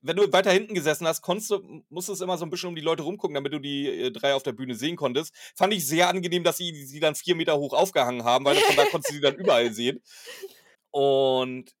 wenn 0.00 0.16
du 0.16 0.32
weiter 0.32 0.50
hinten 0.52 0.74
gesessen 0.74 1.06
hast, 1.06 1.22
konntest 1.22 1.50
du 1.50 1.84
musstest 1.88 2.22
immer 2.22 2.38
so 2.38 2.44
'n 2.44 2.50
bisschen 2.50 2.68
um 2.70 2.76
die 2.76 2.80
Leute 2.82 3.02
rumgucken, 3.02 3.34
damit 3.34 3.52
du 3.52 3.58
die, 3.58 3.88
äh, 3.88 4.10
3 4.10 4.34
auf 4.34 4.42
der 4.42 4.52
Bühne 4.52 4.74
sehen 4.74 4.96
konntest. 4.96 5.34
Fand 5.56 5.72
ich 5.74 5.86
sehr 5.86 6.08
angenehm, 6.08 6.44
dass 6.44 6.56
sie 6.58 6.84
sie 6.86 7.00
dann 7.00 7.14
4 7.14 7.34
Meter 7.34 7.56
hoch 7.58 7.72
aufgehangen 7.74 8.24
haben, 8.24 8.44
weil 8.44 8.56
von 8.56 8.76
da 8.76 8.84
konntest 8.86 9.10
du 9.10 9.14
sie 9.16 9.20
dann 9.20 9.34
überall 9.36 9.72
sehen. 9.72 10.02
Und 10.90 11.72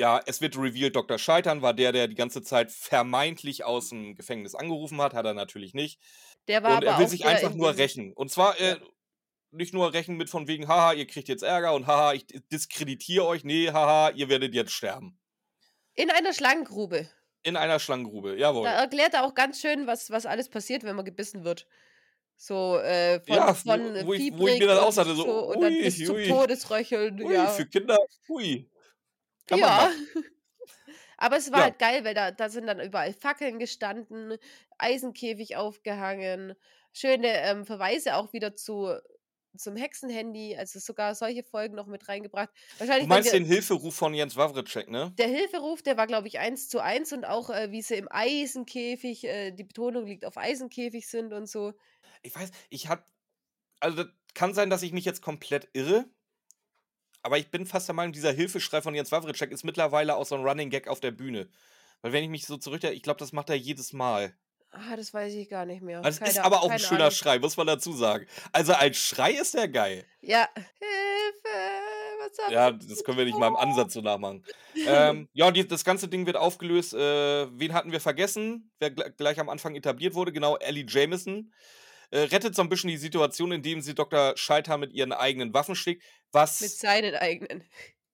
ja, 0.00 0.20
es 0.26 0.40
wird 0.40 0.56
revealed, 0.58 0.96
Dr. 0.96 1.18
Scheitern 1.18 1.62
war 1.62 1.74
der, 1.74 1.92
der 1.92 2.08
die 2.08 2.16
ganze 2.16 2.42
Zeit 2.42 2.72
vermeintlich 2.72 3.64
aus'm 3.66 4.16
Gefängnis 4.16 4.54
angerufen 4.56 5.00
hat, 5.00 5.14
hat 5.14 5.26
er 5.26 5.34
natürlich 5.34 5.74
nicht. 5.74 6.00
Der 6.48 6.62
war 6.62 6.80
Und 6.80 6.84
er 6.84 6.98
will 6.98 7.08
sich 7.08 7.26
einfach 7.26 7.54
in 7.54 7.54
nur 7.54 7.76
rächen. 7.76 8.12
Und 8.14 8.30
zwar, 8.30 8.60
ja. 8.62 8.76
äh, 8.76 8.80
nicht 9.52 9.74
nur 9.74 9.92
rächen 9.94 10.16
mit 10.16 10.30
von 10.30 10.48
wegen: 10.48 10.68
„Haha, 10.68 10.94
ihr 10.94 11.06
kriegt 11.06 11.28
jetzt 11.28 11.42
Ärger“ 11.44 11.74
und 11.74 11.86
„Haha, 11.88 12.14
ich 12.14 12.26
diskreditiere 12.52 13.26
euch.“ 13.26 13.44
Ne, 13.44 13.72
„Haha, 13.72 14.10
ihr 14.12 14.28
werdet 14.30 14.54
jetzt 14.54 14.72
sterben.“ 14.72 15.18
In 15.94 16.10
einer 16.10 16.32
Schlangengrube. 16.32 17.08
In 17.42 17.56
einer 17.58 17.78
Schlangengrube, 17.80 18.34
Da 18.62 18.72
jawohl. 18.74 18.80
erklärt 18.82 19.14
er 19.14 19.24
auch 19.24 19.34
ganz 19.34 19.60
schön, 19.60 19.86
was 19.86 20.10
was 20.10 20.26
alles 20.26 20.48
passiert, 20.50 20.82
wenn 20.84 20.96
man 20.96 21.04
gebissen 21.04 21.44
wird. 21.44 21.66
So, 22.36 22.78
äh, 22.80 23.20
von 23.20 23.46
Ja, 23.46 23.60
von, 23.64 23.94
wo 23.98 24.12
ich 24.14 24.30
wo 24.36 24.48
ich 24.48 24.58
mir 24.58 24.66
dann 24.66 24.78
auch 24.78 24.92
sagte 24.92 25.14
so: 25.14 25.24
so 25.24 25.40
und 25.50 25.62
dann 25.62 25.78
„Ui, 25.78 25.78
bis 25.78 26.02
zum 26.02 26.22
ui. 26.24 26.24
Todesröcheln, 26.24 27.18
Ui, 27.20 27.30
ja. 27.30 27.48
für 27.48 27.66
Kinder, 27.66 27.98
ui.“ 28.28 28.70
Kann 29.50 29.60
Ja. 29.60 29.90
Aber 31.18 31.36
es 31.38 31.52
war 31.52 31.60
Ja. 31.60 31.64
halt 31.64 31.78
geil, 31.78 32.04
weil 32.04 32.14
da 32.14 32.30
da 32.32 32.48
sind 32.50 32.66
dann 32.66 32.80
überall 32.80 33.12
Fackeln 33.14 33.58
gestanden, 33.58 34.36
Eisenkäfig 34.78 35.56
aufgehangen, 35.56 36.54
schöne, 36.92 37.28
ähm, 37.42 37.66
Verweise 37.66 38.16
auch 38.16 38.32
wieder 38.32 38.56
zu 38.56 38.94
zum 39.56 39.76
Hexenhandy, 39.76 40.56
also 40.56 40.78
sogar 40.80 41.14
solche 41.16 41.42
Folgen 41.44 41.74
noch 41.76 41.86
mit 41.88 42.08
reingebracht. 42.08 42.50
Du 42.98 43.06
Wahrscheinlich, 43.06 43.10
wenn 43.10 43.24
meinst 43.24 43.24
wir 43.24 43.32
den 43.32 43.44
Hilferuf 43.44 43.94
von 43.96 44.14
Jens 44.14 44.36
Wawrczeck, 44.36 44.88
ne? 44.90 45.18
Der 45.18 45.26
Hilferuf, 45.28 45.82
der 45.82 45.96
war, 45.96 46.06
glaube 46.06 46.28
ich, 46.28 46.38
1:1 46.38 47.12
und 47.12 47.24
auch, 47.24 47.50
äh, 47.50 47.70
wie 47.72 47.82
sie 47.82 47.96
im 47.96 48.08
Eisenkäfig 48.10 49.24
äh, 49.24 49.50
die 49.52 49.64
Betonung 49.64 50.06
liegt 50.06 50.24
auf 50.24 50.36
Eisenkäfig 50.36 51.08
sind 51.08 51.32
und 51.32 51.46
so. 51.48 51.72
Ich 52.24 52.34
weiß 52.34 52.50
ich 52.70 52.88
habe 52.88 53.04
also, 53.80 54.04
das 54.04 54.12
kann 54.34 54.54
sein, 54.54 54.70
dass 54.70 54.82
ich 54.82 54.92
mich 54.92 55.04
jetzt 55.06 55.22
komplett 55.22 55.70
irre, 55.74 56.10
aber 57.22 57.38
ich 57.38 57.50
bin 57.50 57.66
fast 57.66 57.88
der 57.88 57.94
Meinung, 57.94 58.12
dieser 58.12 58.32
Hilfeschrei 58.32 58.82
von 58.82 58.94
Jens 58.94 59.12
Wawrczeck 59.12 59.50
ist 59.52 59.64
mittlerweile 59.64 60.16
auch 60.16 60.26
so 60.26 60.34
'n 60.36 60.42
Running 60.46 60.70
Gag 60.70 60.88
auf 60.88 61.00
der 61.00 61.10
Bühne. 61.12 61.48
Weil 62.02 62.12
wenn 62.12 62.24
ich 62.24 62.30
mich 62.30 62.46
so 62.46 62.56
zurückeri 62.56 62.92
ich 62.94 63.02
glaube, 63.02 63.18
das 63.20 63.32
macht 63.32 63.50
er 63.50 63.56
jedes 63.56 63.92
Mal. 63.92 64.34
Ah, 64.72 64.94
das 64.96 65.12
weiß 65.12 65.34
ich 65.34 65.48
gar 65.48 65.66
nicht 65.66 65.82
mehr. 65.82 66.08
Ist 66.08 66.20
Keine 66.20 66.44
A 66.44 66.46
aber 66.46 66.62
auch 66.62 66.70
'n 66.70 66.78
keine 66.78 66.78
schöner 66.78 67.10
Ahnung. 67.10 67.10
Schrei, 67.10 67.38
muss 67.38 67.56
man 67.56 67.66
dazu 67.66 67.92
sagen. 67.92 68.26
Also, 68.52 68.72
als 68.72 68.96
Schrei 68.98 69.32
ist 69.32 69.54
der 69.54 69.68
geil. 69.68 70.06
Ja. 70.22 70.48
Hilfe, 70.54 71.48
was 72.18 72.38
haben 72.38 72.52
Ja, 72.52 72.70
das 72.72 73.04
können 73.04 73.18
wir 73.18 73.24
nicht 73.26 73.38
mal 73.38 73.48
im? 73.48 73.56
Ansatz 73.56 73.92
so 73.92 74.00
nachmachen. 74.00 74.44
Ähm, 74.84 75.28
ja, 75.34 75.50
die 75.50 75.66
das 75.66 75.84
ganze 75.84 76.08
Ding 76.08 76.26
wird 76.26 76.36
aufgelöst. 76.36 76.94
Äh, 76.94 77.46
wen 77.58 77.74
hatten 77.74 77.92
wir 77.92 78.00
vergessen, 78.00 78.72
wer 78.78 78.90
gl 78.90 79.10
gleich 79.16 79.38
am 79.38 79.48
Anfang 79.50 79.74
etabliert 79.76 80.14
wurde? 80.14 80.32
Genau, 80.32 80.56
Ellie 80.56 80.84
Jamieson. 80.88 81.52
Äh, 82.10 82.20
rettet 82.20 82.54
so 82.56 82.62
'n 82.62 82.68
bisschen 82.68 82.88
die 82.90 82.96
Situation, 82.96 83.52
indem 83.52 83.80
sie 83.80 83.94
Dr. 83.94 84.36
Scheiter 84.36 84.78
mit 84.78 84.92
ihren 84.92 85.12
eigenen 85.12 85.54
Waffen 85.54 85.74
schlägt, 85.76 86.02
Mit 86.02 86.32
was 86.32 86.78
seinen 86.78 87.14
eigenen. 87.16 87.64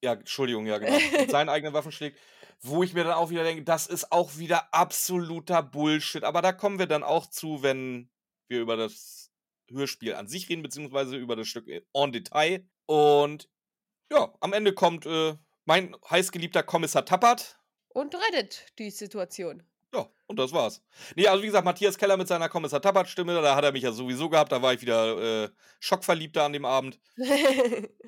ja, 0.03 0.13
Entschuldigung, 0.15 0.67
ja 0.67 0.79
genau, 0.79 1.03
mit 1.19 1.31
seinen 1.31 1.49
eigenen 1.49 1.75
Waffen 1.75 1.93
schlägt, 1.93 2.19
wo 2.61 2.83
ich 2.83 2.95
mir 2.95 3.05
dann 3.05 3.15
auch 3.15 3.31
wieder 3.31 3.45
denke, 3.45 3.65
das 3.65 3.87
ist 3.87 4.13
auch 4.13 4.37
wieder 4.39 4.73
absoluter 4.75 5.63
Bullshit. 5.63 6.25
Aber 6.25 6.43
da 6.43 6.53
kommen 6.53 6.79
wir 6.79 6.87
dann 6.87 7.03
auch 7.03 7.27
zu, 7.27 7.63
wenn 7.63 8.11
wir 8.49 8.61
über 8.61 8.77
das 8.77 9.31
Hörspiel 9.71 10.15
an 10.15 10.29
sich 10.29 10.49
reden, 10.49 10.63
beziehungsweise 10.63 11.17
über 11.17 11.37
das 11.37 11.49
Stück, 11.49 11.69
äh, 11.69 11.83
en 11.95 12.13
Detail. 12.13 12.69
Und 12.87 13.49
ja, 14.13 14.35
am 14.41 14.53
Ende 14.53 14.75
kommt, 14.75 15.07
äh, 15.07 15.37
mein 15.67 15.97
heißgeliebter 16.11 16.63
Kommissar 16.63 17.05
Tappert. 17.05 17.59
Und 17.89 18.15
rettet 18.15 18.67
die 18.79 18.91
Situation. 18.91 19.65
Ja, 19.97 20.07
und 20.27 20.39
das 20.39 20.53
war's. 20.53 20.83
Ne, 21.15 21.27
also 21.29 21.43
wie 21.43 21.47
gesagt, 21.47 21.65
Matthias 21.65 21.97
Keller 21.97 22.17
mit 22.17 22.29
seiner 22.29 22.49
Kommissar 22.49 22.83
Tappert-Stimme, 22.83 23.41
da 23.41 23.57
hat 23.57 23.65
er 23.65 23.73
mich 23.73 23.83
ja 23.83 23.93
sowieso 23.93 24.29
gehabt, 24.29 24.53
da 24.53 24.61
war 24.61 24.75
ich 24.75 24.83
wieder, 24.83 25.45
äh, 25.45 25.49
schockverliebt 25.81 26.37
da 26.37 26.47
an 26.47 26.53
dem 26.53 26.65
Abend. 26.65 26.99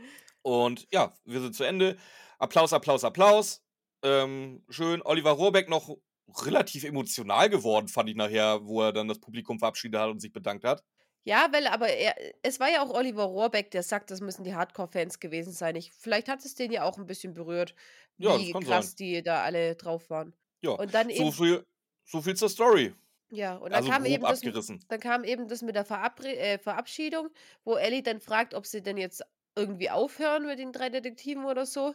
Und 0.42 0.87
ja, 0.92 1.14
wir 1.24 1.40
sind 1.40 1.55
zu 1.55 1.64
Ende. 1.64 1.96
Applaus, 2.38 2.72
Applaus, 2.72 3.05
Applaus. 3.05 3.62
Ähm, 4.03 4.64
schön. 4.68 5.03
Oliver 5.05 5.33
Rohrbeck 5.33 5.68
noch 5.68 5.96
relativ 6.44 6.85
emotional 6.85 7.48
geworden, 7.48 7.88
fand 7.88 8.11
ich 8.11 8.16
nachher, 8.16 8.64
wo 8.64 8.83
er 8.83 8.92
dann 8.92 9.09
das 9.09 9.18
Publikum 9.20 9.59
verabschiedet 9.59 10.01
hat 10.01 10.11
und 10.11 10.20
sich 10.20 10.33
bedankt 10.33 10.64
hat. 10.64 10.85
Ja, 11.24 11.48
weil 11.53 11.66
aber 11.66 11.88
er 11.88 12.14
es 12.42 12.59
war 12.61 12.70
ja 12.70 12.83
auch 12.83 12.90
Oliver 12.90 13.24
Rohrbeck, 13.24 13.70
der 13.70 13.83
sagt, 13.83 14.11
das 14.11 14.20
müssen 14.20 14.44
die 14.44 14.55
Hardcore-Fans 14.55 15.20
gewesen 15.20 15.53
sein. 15.53 15.77
Ich 15.77 15.92
vielleicht 15.92 16.29
hat 16.29 16.44
es 16.44 16.55
den 16.55 16.72
ja 16.72 16.85
auch 16.85 16.96
'n 16.98 17.07
bisschen 17.07 17.35
berührt, 17.35 17.74
Ja, 18.18 18.38
wie 18.38 18.53
kann 18.53 18.62
krass 18.62 18.88
sein. 18.90 18.96
die 18.98 19.22
da 19.22 19.42
alle 19.42 19.77
drauf 19.77 20.09
waren. 20.11 20.35
Ja, 20.62 20.79
Und 20.79 20.94
dann 20.94 21.11
so 21.12 21.12
eben 21.12 21.33
viel 21.33 21.66
so 22.08 22.22
viel 22.22 22.34
zur 22.36 22.48
Story. 22.48 22.94
Ja, 23.30 23.56
und 23.56 23.70
dann 23.72 23.82
Also, 23.82 23.84
kam 23.84 24.04
eben 24.06 24.26
das 24.26 24.42
abgerissen. 24.42 24.86
dann 24.90 25.00
kam 25.00 25.22
eben 25.24 25.48
das 25.48 25.60
mit 25.62 25.74
der 25.76 25.84
Verabre 25.84 26.34
äh, 26.36 26.58
Verabschiedung, 26.58 27.28
wo 27.64 27.76
Ellie 27.76 28.02
dann 28.02 28.20
fragt, 28.20 28.54
ob 28.54 28.64
sie 28.66 28.82
denn 28.82 28.96
jetzt 28.96 29.22
irgendwie 29.54 29.90
aufhören 29.90 30.46
mit 30.46 30.58
den 30.58 30.72
3 30.72 30.88
Detektiven 30.88 31.44
oder 31.44 31.66
so. 31.66 31.94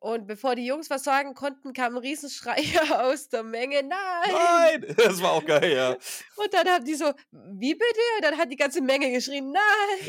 Und 0.00 0.26
bevor 0.26 0.54
die 0.56 0.66
Jungs 0.66 0.90
was 0.90 1.04
sagen 1.04 1.34
konnten, 1.34 1.72
kam 1.74 1.94
'n 1.96 1.98
Riesenschrei 1.98 2.56
aus 2.92 3.28
der 3.30 3.42
Menge: 3.44 3.82
„Nein!“ 3.84 3.98
Nein! 4.24 4.84
Das 4.96 5.20
war 5.22 5.32
auch 5.32 5.44
geil, 5.44 5.72
ja. 5.74 5.96
Und 6.36 6.52
dann 6.54 6.68
haben 6.68 6.84
die 6.84 6.94
so: 6.94 7.12
„Wie 7.30 7.74
bitte?“ 7.74 8.00
Und 8.16 8.24
dann 8.24 8.38
hat 8.38 8.50
die 8.52 8.56
ganze 8.56 8.80
Menge 8.82 9.10
geschrien: 9.12 9.52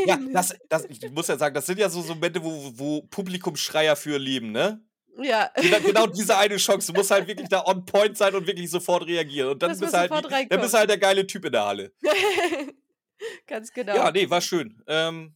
Ja, 0.03 0.19
„Nein!“ 0.23 0.31
das 0.31 0.53
das 0.69 0.85
ich 0.89 1.01
muss 1.11 1.27
ja 1.27 1.37
sagen, 1.37 1.55
das 1.55 1.65
sind 1.65 1.79
ja 1.79 1.89
so 1.89 2.01
so 2.01 2.13
Momente, 2.15 2.43
wo 2.43 2.71
wo 2.77 3.01
Publikumsschreier 3.03 3.95
für 3.95 4.17
leben, 4.17 4.51
ne? 4.51 4.87
Ja. 5.19 5.51
Gena 5.56 5.80
genau 5.80 6.08
diese 6.08 6.38
eine 6.38 6.58
Chance. 6.58 6.91
Du 6.91 6.97
musst 6.97 7.12
halt 7.12 7.27
wirklich 7.27 7.49
da 7.49 7.65
on 7.65 7.86
point 7.86 8.17
sein 8.17 8.36
und 8.36 8.45
wirklich 8.47 8.69
sofort 8.69 9.06
reagieren. 9.08 9.49
Und 9.49 9.63
dann 9.63 9.69
Dass 9.69 9.80
bist 9.80 9.93
du 9.93 9.97
halt 9.97 10.12
die 10.12 10.47
dann 10.49 10.62
bist 10.62 10.73
du 10.73 10.77
halt 10.77 10.89
der 10.89 10.97
geile 10.97 11.25
Typ 11.25 11.45
in 11.45 11.51
der 11.51 11.65
Halle. 11.65 11.91
Ganz 13.47 13.71
Ja, 13.75 13.84
genau. 13.84 14.12
ne, 14.12 14.30
war 14.30 14.41
schön. 14.41 14.84
Ähm, 14.88 15.36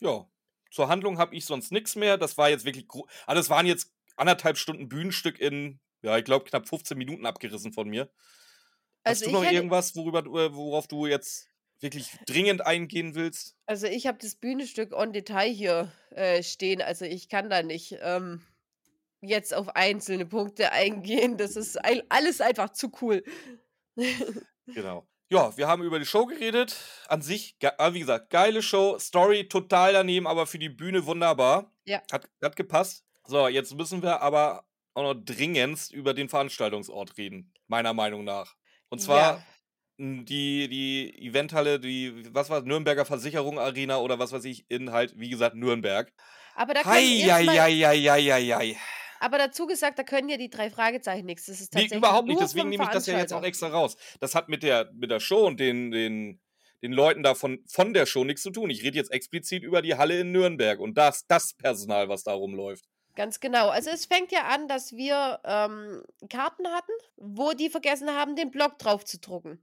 ja, 0.00 0.26
zur 0.70 0.88
Handlung 0.88 1.18
habe 1.18 1.34
ich 1.34 1.44
sonst 1.44 1.72
nix 1.72 1.96
mehr. 1.96 2.16
Das 2.16 2.38
war 2.38 2.50
jetzt 2.50 2.64
wirklich 2.64 2.86
ah, 3.26 3.34
das 3.34 3.50
waren 3.50 3.66
jetzt 3.66 3.90
1 4.16 4.30
1/2 4.30 4.56
Stunden 4.56 4.88
Bühnenstück 4.88 5.40
in, 5.40 5.80
ja, 6.02 6.16
ich 6.18 6.24
glaube, 6.24 6.44
knapp 6.44 6.68
15 6.68 6.96
Minuten 6.96 7.26
abgerissen 7.26 7.72
von 7.72 7.88
mir. 7.88 8.10
Hast 9.04 9.22
Also, 9.22 9.24
du 9.24 9.30
ich 9.30 9.32
noch 9.34 9.44
hätte 9.44 9.54
irgendwas, 9.54 9.96
worüber 9.96 10.22
du 10.22 10.38
äh, 10.38 10.54
worauf 10.54 10.86
du 10.86 11.06
jetzt 11.06 11.48
wirklich 11.80 12.10
dringend 12.26 12.66
eingehen 12.66 13.14
willst? 13.14 13.56
Also, 13.66 13.86
ich 13.86 14.06
habe 14.06 14.18
das 14.20 14.34
Bühnenstück 14.34 14.92
en 14.92 15.12
Detail 15.12 15.50
hier, 15.50 15.92
äh, 16.10 16.42
stehen. 16.42 16.82
Also, 16.82 17.04
ich 17.04 17.28
kann 17.28 17.48
da 17.50 17.62
nicht, 17.62 17.96
ähm, 18.00 18.42
jetzt 19.20 19.54
auf 19.54 19.68
einzelne 19.76 20.26
Punkte 20.26 20.72
eingehen. 20.72 21.36
Das 21.36 21.56
ist 21.56 21.78
alles 22.08 22.40
einfach 22.40 22.70
zu 22.70 22.90
cool. 23.02 23.22
Genau. 24.66 25.06
Ja, 25.30 25.54
wir 25.56 25.68
haben 25.68 25.82
über 25.82 25.98
die 25.98 26.06
Show 26.06 26.24
geredet. 26.26 26.76
An 27.08 27.20
sich, 27.20 27.56
ah, 27.78 27.92
wie 27.92 28.00
gesagt, 28.00 28.30
geile 28.30 28.62
Show, 28.62 28.98
Story 28.98 29.48
total 29.48 29.92
daneben, 29.92 30.26
aber 30.26 30.46
für 30.46 30.58
die 30.58 30.70
Bühne 30.70 31.04
wunderbar. 31.04 31.70
Ja. 31.84 32.00
Hat 32.10 32.28
hat 32.42 32.56
gepasst. 32.56 33.04
So, 33.26 33.48
jetzt 33.48 33.74
müssen 33.74 34.02
wir 34.02 34.22
aber 34.22 34.64
auch 34.94 35.02
noch 35.02 35.14
dringendst 35.14 35.92
über 35.92 36.14
den 36.14 36.28
Veranstaltungsort 36.30 37.18
reden, 37.18 37.52
meiner 37.66 37.92
Meinung 37.92 38.24
nach. 38.24 38.54
Und 38.88 39.00
zwar, 39.00 39.38
Ja. 39.38 39.44
die 39.98 40.68
die 40.68 41.26
Eventhalle, 41.26 41.78
die 41.78 42.34
was 42.34 42.48
war's, 42.48 42.64
Nürnberger 42.64 43.04
Versicherung 43.04 43.58
Arena 43.58 43.98
oder 43.98 44.18
was 44.18 44.32
weiß 44.32 44.44
ich, 44.44 44.64
in 44.70 44.92
halt, 44.92 45.18
wie 45.18 45.28
gesagt, 45.28 45.56
Nürnberg. 45.56 46.10
Aber 46.54 46.72
da 46.72 46.82
können 46.82 46.94
Hei, 46.94 47.02
aber 49.20 49.38
dazu 49.38 49.66
gesagt, 49.66 49.98
da 49.98 50.02
können 50.02 50.28
ja 50.28 50.36
die 50.36 50.50
3 50.50 50.70
Fragezeichen 50.70 51.26
nix. 51.26 51.46
Das 51.46 51.60
ist 51.60 51.72
tatsächlich 51.72 51.98
überhaupt 51.98 52.28
nicht, 52.28 52.40
deswegen 52.40 52.68
nehme 52.68 52.84
ich 52.84 52.90
das 52.90 53.06
ja 53.06 53.18
jetzt 53.18 53.32
auch 53.32 53.42
extra 53.42 53.68
raus. 53.68 53.96
Das 54.20 54.34
hat 54.34 54.48
mit 54.48 54.62
der 54.62 54.90
mit 54.94 55.10
der 55.10 55.20
Show 55.20 55.46
und 55.46 55.60
den 55.60 55.90
den 55.90 56.40
den 56.82 56.92
Leuten 56.92 57.22
da 57.22 57.34
von 57.34 57.60
der 57.94 58.06
Show 58.06 58.24
nix 58.24 58.42
zu 58.42 58.50
tun. 58.50 58.70
Ich 58.70 58.82
rede 58.82 58.96
jetzt 58.96 59.10
explizit 59.10 59.62
über 59.62 59.82
die 59.82 59.96
Halle 59.96 60.20
in 60.20 60.32
Nürnberg 60.32 60.78
und 60.78 60.96
das 60.96 61.26
das 61.26 61.54
Personal, 61.54 62.08
was 62.08 62.22
da 62.22 62.32
rumläuft. 62.32 62.84
Ganz 63.18 63.40
genau. 63.40 63.68
Also, 63.68 63.90
es 63.90 64.06
fängt 64.06 64.30
ja 64.30 64.44
an, 64.44 64.68
dass 64.68 64.92
wir, 64.92 65.40
ähm, 65.42 66.04
Karten 66.30 66.68
hatten, 66.68 66.92
wo 67.16 67.50
die 67.52 67.68
vergessen 67.68 68.10
haben, 68.10 68.36
den 68.36 68.52
Block 68.52 68.78
draufzudrucken. 68.78 69.60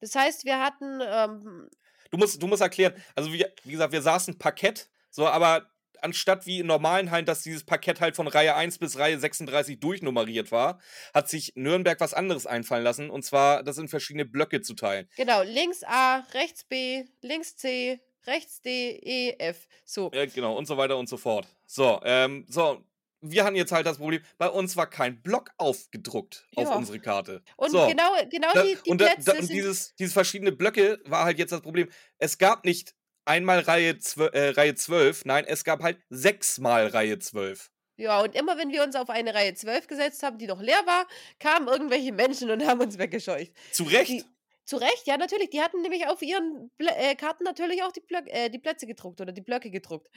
Das 0.00 0.14
heißt, 0.14 0.44
wir 0.44 0.60
hatten, 0.60 1.00
ähm 1.02 1.70
Du 2.10 2.18
musst 2.18 2.42
du 2.42 2.46
musst 2.46 2.60
erklären, 2.60 2.92
also, 3.14 3.32
wir 3.32 3.50
wie 3.64 3.72
gesagt, 3.72 3.94
wir 3.94 4.02
saßen 4.02 4.38
Parkett, 4.38 4.90
so, 5.10 5.26
aber 5.26 5.70
anstatt 6.02 6.46
wie 6.46 6.60
in 6.60 6.66
normalen 6.66 7.10
Hallen, 7.10 7.26
dass 7.26 7.42
dieses 7.42 7.64
Parkett 7.64 8.00
halt 8.00 8.16
von 8.16 8.26
Reihe 8.28 8.54
1 8.54 8.78
bis 8.78 8.98
Reihe 8.98 9.18
36 9.18 9.80
durchnummeriert 9.80 10.52
war, 10.52 10.80
hat 11.14 11.28
sich 11.28 11.52
Nürnberg 11.56 12.00
was 12.00 12.14
anderes 12.14 12.46
einfallen 12.46 12.84
lassen, 12.84 13.10
und 13.10 13.24
zwar 13.24 13.62
das 13.62 13.78
in 13.78 13.88
verschiedene 13.88 14.24
Blöcke 14.24 14.60
zu 14.62 14.74
teilen. 14.74 15.08
Genau, 15.16 15.42
links 15.42 15.82
A, 15.84 16.24
rechts 16.34 16.64
B, 16.64 17.04
links 17.22 17.56
C, 17.56 18.00
rechts 18.26 18.60
D, 18.62 18.90
E, 19.02 19.36
F. 19.38 19.66
So. 19.84 20.10
Ja, 20.14 20.26
genau, 20.26 20.56
und 20.56 20.66
so 20.66 20.76
weiter 20.76 20.96
und 20.98 21.08
so 21.08 21.16
fort. 21.16 21.46
So, 21.66 22.00
ähm, 22.04 22.44
so, 22.48 22.84
wir 23.20 23.44
hatten 23.44 23.56
jetzt 23.56 23.72
halt 23.72 23.84
das 23.86 23.98
Problem, 23.98 24.22
bei 24.38 24.48
uns 24.48 24.76
war 24.76 24.88
kein 24.88 25.20
Block 25.22 25.50
aufgedruckt 25.56 26.46
auf 26.54 26.68
Ja. 26.68 26.76
unsere 26.76 27.00
Karte. 27.00 27.42
Und 27.56 27.70
So. 27.70 27.86
genau 27.88 28.12
genau 28.30 28.52
Da 28.54 28.62
die 28.62 28.78
die 28.84 28.90
und 28.90 29.00
da 29.00 29.06
Plätze 29.06 29.32
da 29.32 29.38
und 29.38 29.48
dieses 29.50 29.94
dieses 29.96 30.12
verschiedene 30.12 30.52
Blöcke 30.52 31.00
war 31.04 31.24
halt 31.24 31.38
jetzt 31.38 31.50
das 31.50 31.60
Problem. 31.62 31.88
Es 32.18 32.38
gab 32.38 32.64
nicht 32.64 32.94
einmal 33.28 33.60
Reihe 33.60 33.98
zw 33.98 34.26
äh, 34.32 34.50
Reihe 34.50 34.74
12, 34.74 35.24
nein, 35.24 35.44
es 35.46 35.64
gab 35.64 35.82
halt 35.82 35.98
sechsmal 36.08 36.88
Reihe 36.88 37.18
12. 37.18 37.70
Ja, 37.96 38.20
und 38.20 38.34
immer 38.36 38.56
wenn 38.56 38.70
wir 38.70 38.84
uns 38.84 38.94
auf 38.94 39.10
eine 39.10 39.34
Reihe 39.34 39.54
12 39.54 39.88
gesetzt 39.88 40.22
haben, 40.22 40.38
die 40.38 40.46
noch 40.46 40.60
leer 40.60 40.82
war, 40.86 41.06
kamen 41.40 41.66
irgendwelche 41.66 42.12
Menschen 42.12 42.50
und 42.50 42.64
haben 42.64 42.80
uns 42.80 42.96
weggescheucht. 42.96 43.52
Zu 43.72 43.84
Recht. 43.84 44.10
Die 44.10 44.24
zu 44.64 44.76
Recht, 44.76 45.06
ja, 45.06 45.16
natürlich. 45.16 45.50
Die 45.50 45.62
hatten 45.62 45.80
nämlich 45.80 46.06
auf 46.06 46.20
ihren 46.20 46.70
Blö 46.76 46.88
äh, 46.90 47.14
Karten 47.16 47.42
natürlich 47.42 47.82
auch 47.82 47.90
die 47.90 48.02
äh, 48.26 48.50
die 48.50 48.58
Plätze 48.58 48.86
gedruckt 48.86 49.20
oder 49.20 49.32
die 49.32 49.40
Blöcke 49.40 49.70
gedruckt. 49.70 50.08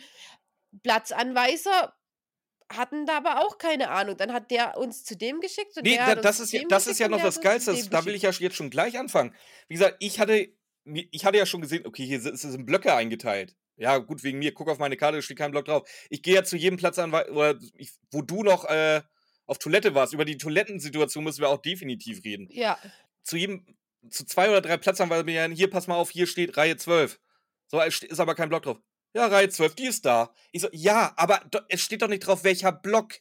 Platzanweiser 0.84 1.96
hatten 2.70 3.06
da 3.06 3.18
aber 3.18 3.46
auch 3.46 3.58
keine 3.58 3.90
Ahnung. 3.90 4.18
Dann 4.18 4.34
hat 4.34 4.52
der 4.52 4.78
uns 4.78 5.04
zu 5.06 5.16
dem 5.16 5.40
geschickt 5.40 5.78
und 5.78 5.86
Ne, 5.86 5.92
der 5.92 6.16
da 6.16 6.22
das 6.22 6.40
ist 6.42 6.52
ja 6.52 6.62
das 6.68 6.88
ist 6.88 7.00
ja 7.00 7.08
noch 7.08 7.22
das 7.22 7.40
Geilste. 7.40 7.76
Da 7.90 8.06
will 8.06 8.14
ich 8.14 8.24
ja 8.24 8.32
jetzt 8.32 8.56
schon 8.56 8.70
gleich 8.70 9.00
anfangen. 9.00 9.34
Wie 9.70 9.76
gesagt, 9.76 9.96
ich 10.00 10.20
hatte 10.20 10.50
ich 10.86 11.26
hatte 11.26 11.38
ja 11.38 11.46
schon 11.46 11.62
gesehen, 11.62 11.86
okay, 11.86 12.06
hier 12.06 12.20
si 12.22 12.36
sind 12.36 12.66
Blöcke 12.66 12.94
eingeteilt. 12.94 13.56
Ja, 13.78 13.98
gut, 13.98 14.24
wegen 14.24 14.40
mir. 14.40 14.54
Gucke 14.54 14.72
auf 14.72 14.78
meine 14.80 14.98
Karte, 14.98 15.18
da 15.18 15.22
steht 15.22 15.38
kein 15.38 15.52
Block 15.52 15.66
drauf. 15.66 15.90
Ich 16.10 16.22
gehe 16.22 16.36
ja 16.36 16.44
zu 16.44 16.58
jedem 16.58 16.78
oder 16.78 17.56
ich 17.78 17.92
wo 18.12 18.22
du 18.22 18.44
noch, 18.44 18.66
äh, 18.66 19.02
auf 19.48 19.58
Toilette 19.58 19.96
warst. 19.96 20.14
Über 20.14 20.26
die 20.26 20.38
Toilettensituation 20.38 21.24
müssen 21.24 21.42
wir 21.42 21.50
auch 21.50 21.62
definitiv 21.62 22.24
reden. 22.24 22.48
Ja. 22.52 22.78
Zu 23.24 23.38
jedem 23.38 23.66
zu 24.10 24.26
2 24.26 24.50
oder 24.50 24.62
3 24.62 24.78
Platzanweisern: 24.78 25.52
„Hier, 25.52 25.70
pass 25.70 25.88
mal 25.88 25.96
auf, 25.96 26.12
hier 26.12 26.28
steht 26.28 26.58
Reihe 26.58 26.78
12.“ 26.78 27.20
So, 27.68 27.82
ist 27.82 28.20
aber 28.20 28.36
kein 28.36 28.50
Block 28.50 28.64
drauf. 28.64 28.78
„Ja, 29.14 29.28
Reihe 29.28 29.50
12, 29.50 29.76
die 29.76 29.86
ist 29.88 30.06
da.“ 30.06 30.34
Ich 30.52 30.62
so: 30.62 30.70
„Ja, 30.72 31.14
aber 31.18 31.42
es 31.70 31.82
steht 31.82 32.02
doch 32.02 32.08
nicht 32.08 32.22
drauf, 32.28 32.44
welcher 32.44 32.72
Block.“ 32.72 33.16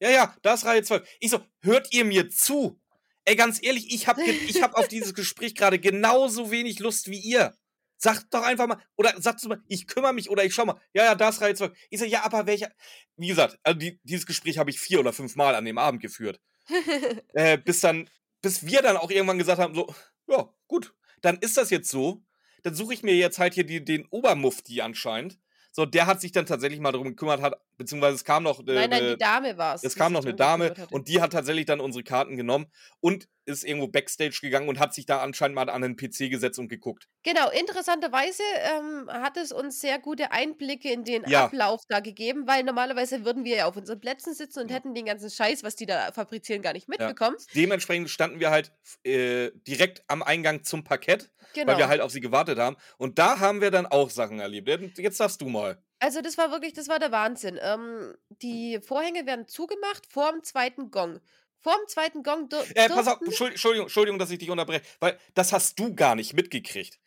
„Ja, 0.00 0.10
ja, 0.10 0.36
da 0.42 0.54
ist 0.54 0.64
Reihe 0.66 0.82
12.“ 0.82 1.08
Ich 1.20 1.30
so: 1.30 1.40
„Hört 1.60 1.92
ihr 1.94 2.04
mir 2.04 2.28
zu? 2.30 2.80
Ey, 3.28 3.34
ganz 3.34 3.60
ehrlich, 3.60 3.92
ich 3.92 4.06
habe 4.06 4.20
ich 4.46 4.62
habe 4.62 4.76
auf 4.76 4.86
dieses 4.86 5.12
Gespräch 5.12 5.56
grade 5.56 5.80
genauso 5.80 6.52
wenig 6.52 6.78
Lust 6.78 7.10
wie 7.10 7.18
ihr. 7.18 7.56
Sagt 7.98 8.26
doch 8.32 8.42
einfach 8.44 8.68
mal 8.68 8.78
oder 8.94 9.20
sagt 9.20 9.44
mal: 9.46 9.60
„Ich 9.66 9.88
kümmere 9.88 10.12
mich“ 10.12 10.30
oder 10.30 10.44
„Ich 10.44 10.54
schau 10.54 10.64
mal. 10.64 10.80
Ja, 10.94 11.04
ja, 11.06 11.14
da 11.16 11.30
ist 11.30 11.40
Reihe 11.40 11.54
12.“ 11.56 11.76
Ich 11.90 11.98
so: 11.98 12.04
„Ja, 12.04 12.22
aber 12.24 12.46
welcher“ 12.46 12.70
Wie 13.16 13.26
gesagt, 13.28 13.58
also, 13.64 13.76
die 13.78 13.98
dieses 14.04 14.26
Gespräch 14.26 14.58
habe 14.58 14.70
ich 14.70 14.78
4 14.78 15.00
oder 15.00 15.12
5 15.12 15.34
Mal 15.34 15.56
an 15.56 15.64
dem 15.64 15.76
Abend 15.78 16.00
geführt. 16.02 16.40
Äh, 17.34 17.58
bis 17.58 17.80
dann 17.80 18.08
bis 18.42 18.66
wir 18.66 18.82
dann 18.82 18.96
auch 18.98 19.10
irgendwann 19.10 19.38
gesagt 19.38 19.60
haben, 19.60 19.74
so: 19.74 19.94
„Ja, 20.28 20.50
gut, 20.68 20.94
dann 21.22 21.38
ist 21.38 21.56
das 21.56 21.70
jetzt 21.70 21.90
so. 21.90 22.22
Dann 22.64 22.74
suche 22.74 22.94
ich 22.94 23.02
mir 23.04 23.14
jetzt 23.16 23.38
halt 23.38 23.54
hier 23.54 23.64
die 23.66 23.84
den 23.84 24.06
Obermufti 24.10 24.82
anscheinend.“ 24.82 25.38
So, 25.72 25.86
der 25.86 26.06
hat 26.06 26.20
sich 26.20 26.32
dann 26.32 26.46
tatsächlich 26.46 26.80
mal 26.80 26.92
drum 26.92 27.04
gekümmert, 27.08 27.42
hat 27.42 27.54
beziehungsweise 27.76 28.16
es 28.16 28.24
kam 28.24 28.42
noch, 28.44 28.66
äh, 28.66 28.72
Nein, 28.72 28.90
nein, 28.90 29.06
äh 29.14 29.16
die 29.16 29.16
Dame 29.16 29.56
war's, 29.58 29.88
es 29.88 29.94
die 29.94 29.96
kam 29.96 30.12
noch 30.12 30.24
'ne 30.24 30.34
drum 30.34 30.36
Dame 30.36 30.72
und 30.90 31.08
die 31.08 31.20
hat 31.22 31.32
tatsächlich 31.32 31.66
dann 31.66 31.80
unsere 31.80 32.04
Karten 32.04 32.36
genommen 32.36 32.66
und 33.00 33.28
ist 33.46 33.64
irgendwo 33.64 33.88
Backstage 33.88 34.38
gegangen 34.42 34.68
und 34.68 34.78
hat 34.80 34.94
sich 34.94 35.06
da 35.06 35.20
anscheinend 35.22 35.56
mal 35.56 35.68
an 35.70 35.82
'nen 35.82 35.96
PC 35.96 36.30
gesetzt 36.30 36.58
und 36.58 36.68
geguckt. 36.68 37.06
Genau, 37.24 37.50
interessanterweise, 37.50 38.42
ähm, 38.60 39.08
hat 39.10 39.36
es 39.36 39.50
uns 39.50 39.80
sehr 39.80 39.98
gute 39.98 40.30
Einblicke 40.30 40.92
in 40.92 41.02
den 41.02 41.24
Ja. 41.24 41.56
Ablauf 41.66 41.80
da 41.88 41.98
gegeben, 41.98 42.46
weil 42.46 42.62
normalerweise 42.62 43.24
würden 43.24 43.44
wir 43.44 43.56
ja 43.56 43.66
auf 43.66 43.76
unseren 43.76 43.98
Plätzen 44.00 44.32
sitzen 44.32 44.60
und 44.60 44.70
Ja. 44.70 44.70
hätten 44.70 44.94
den 44.94 45.06
ganzen 45.06 45.28
Scheiß, 45.30 45.64
was 45.64 45.74
die 45.74 45.86
da 45.86 46.12
fabrizieren, 46.12 46.62
gar 46.62 46.72
nicht 46.72 46.88
Ja. 46.98 47.12
mitbekommen. 47.12 47.36
Dementsprechend 47.54 48.10
standen 48.10 48.40
wir 48.40 48.50
halt 48.50 48.72
äh, 49.04 49.50
direkt 49.66 50.02
am 50.08 50.22
Eingang 50.22 50.64
zum 50.64 50.84
Parkett, 50.84 51.30
weil 51.64 51.76
Genau. 51.76 51.78
wir 51.78 51.88
halt 51.88 52.00
auf 52.00 52.10
sie 52.12 52.20
gewartet 52.20 52.58
haben. 52.58 52.76
Und 52.98 53.18
da 53.18 53.38
haben 53.40 53.60
wir 53.60 53.70
dann 53.70 53.86
auch 53.86 54.10
Sachen 54.10 54.40
erlebt. 54.40 54.68
Jet 54.68 54.98
jetzt 54.98 55.20
darfst 55.20 55.40
du 55.40 55.48
mal. 55.48 55.85
Also, 56.02 56.20
das 56.20 56.36
war 56.36 56.50
wirklich 56.50 56.74
das 56.74 56.88
war 56.88 56.98
der 56.98 57.10
Wahnsinn. 57.12 57.58
Ähm, 57.60 58.14
die 58.42 58.80
Vorhänge 58.80 59.24
werden 59.26 59.48
zugemacht 59.48 60.06
vorm 60.06 60.42
2. 60.42 60.90
Gong. 60.90 61.20
Vorm 61.58 61.80
2. 61.88 62.22
Gong 62.22 62.48
dur 62.50 62.68
Äh, 62.74 62.90
pass 62.90 63.06
auf, 63.06 63.20
Entschuldigung 63.24 63.86
Entschuldigung, 63.86 64.18
dass 64.18 64.30
ich 64.30 64.38
dich 64.38 64.50
unterbreche, 64.50 64.82
weil 65.00 65.18
das 65.34 65.52
hast 65.52 65.78
du 65.78 65.94
gar 65.94 66.14
nicht 66.14 66.34
mitgekriegt. 66.34 66.98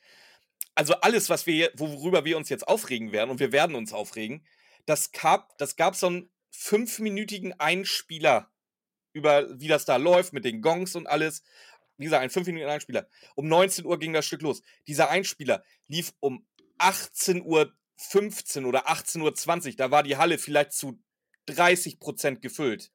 Also, 0.76 0.96
alles, 0.96 1.30
was 1.30 1.46
wir 1.48 1.72
worüber 1.76 2.26
wir 2.26 2.38
uns 2.38 2.50
jetzt 2.50 2.68
aufregen 2.68 3.12
werden 3.12 3.30
und 3.32 3.40
wir 3.40 3.52
werden 3.52 3.76
uns 3.76 3.94
aufregen, 3.94 4.46
das 4.86 5.12
gab 5.12 5.58
das 5.60 5.76
gab 5.76 5.96
so 5.96 6.08
'n 6.08 6.32
fünfminütigen 6.52 7.60
Einspieler 7.60 8.52
über 9.14 9.48
wie 9.60 9.68
das 9.70 9.86
da 9.86 9.98
läuft 9.98 10.34
mit 10.34 10.46
den 10.46 10.62
Gongs 10.62 10.96
und 10.96 11.08
alles. 11.08 11.44
Wie 11.98 12.06
gesagt, 12.06 12.24
ein 12.24 12.30
fünfminütigen 12.32 12.72
Einspieler. 12.72 13.08
Um 13.36 13.48
19:00 13.48 14.00
ging 14.00 14.14
das 14.14 14.26
Stück 14.26 14.42
los. 14.44 14.62
Dieser 14.88 15.10
Einspieler 15.10 15.64
lief 15.88 16.14
um 16.22 16.48
18:15 18.00 18.66
oder 18.66 18.88
18:20. 18.90 19.76
Da 19.76 19.92
war 19.92 20.04
die 20.04 20.18
Halle 20.18 20.38
vielleicht 20.38 20.74
zu 20.74 21.00
30 21.46 22.00
% 22.00 22.42
gefüllt. 22.42 22.92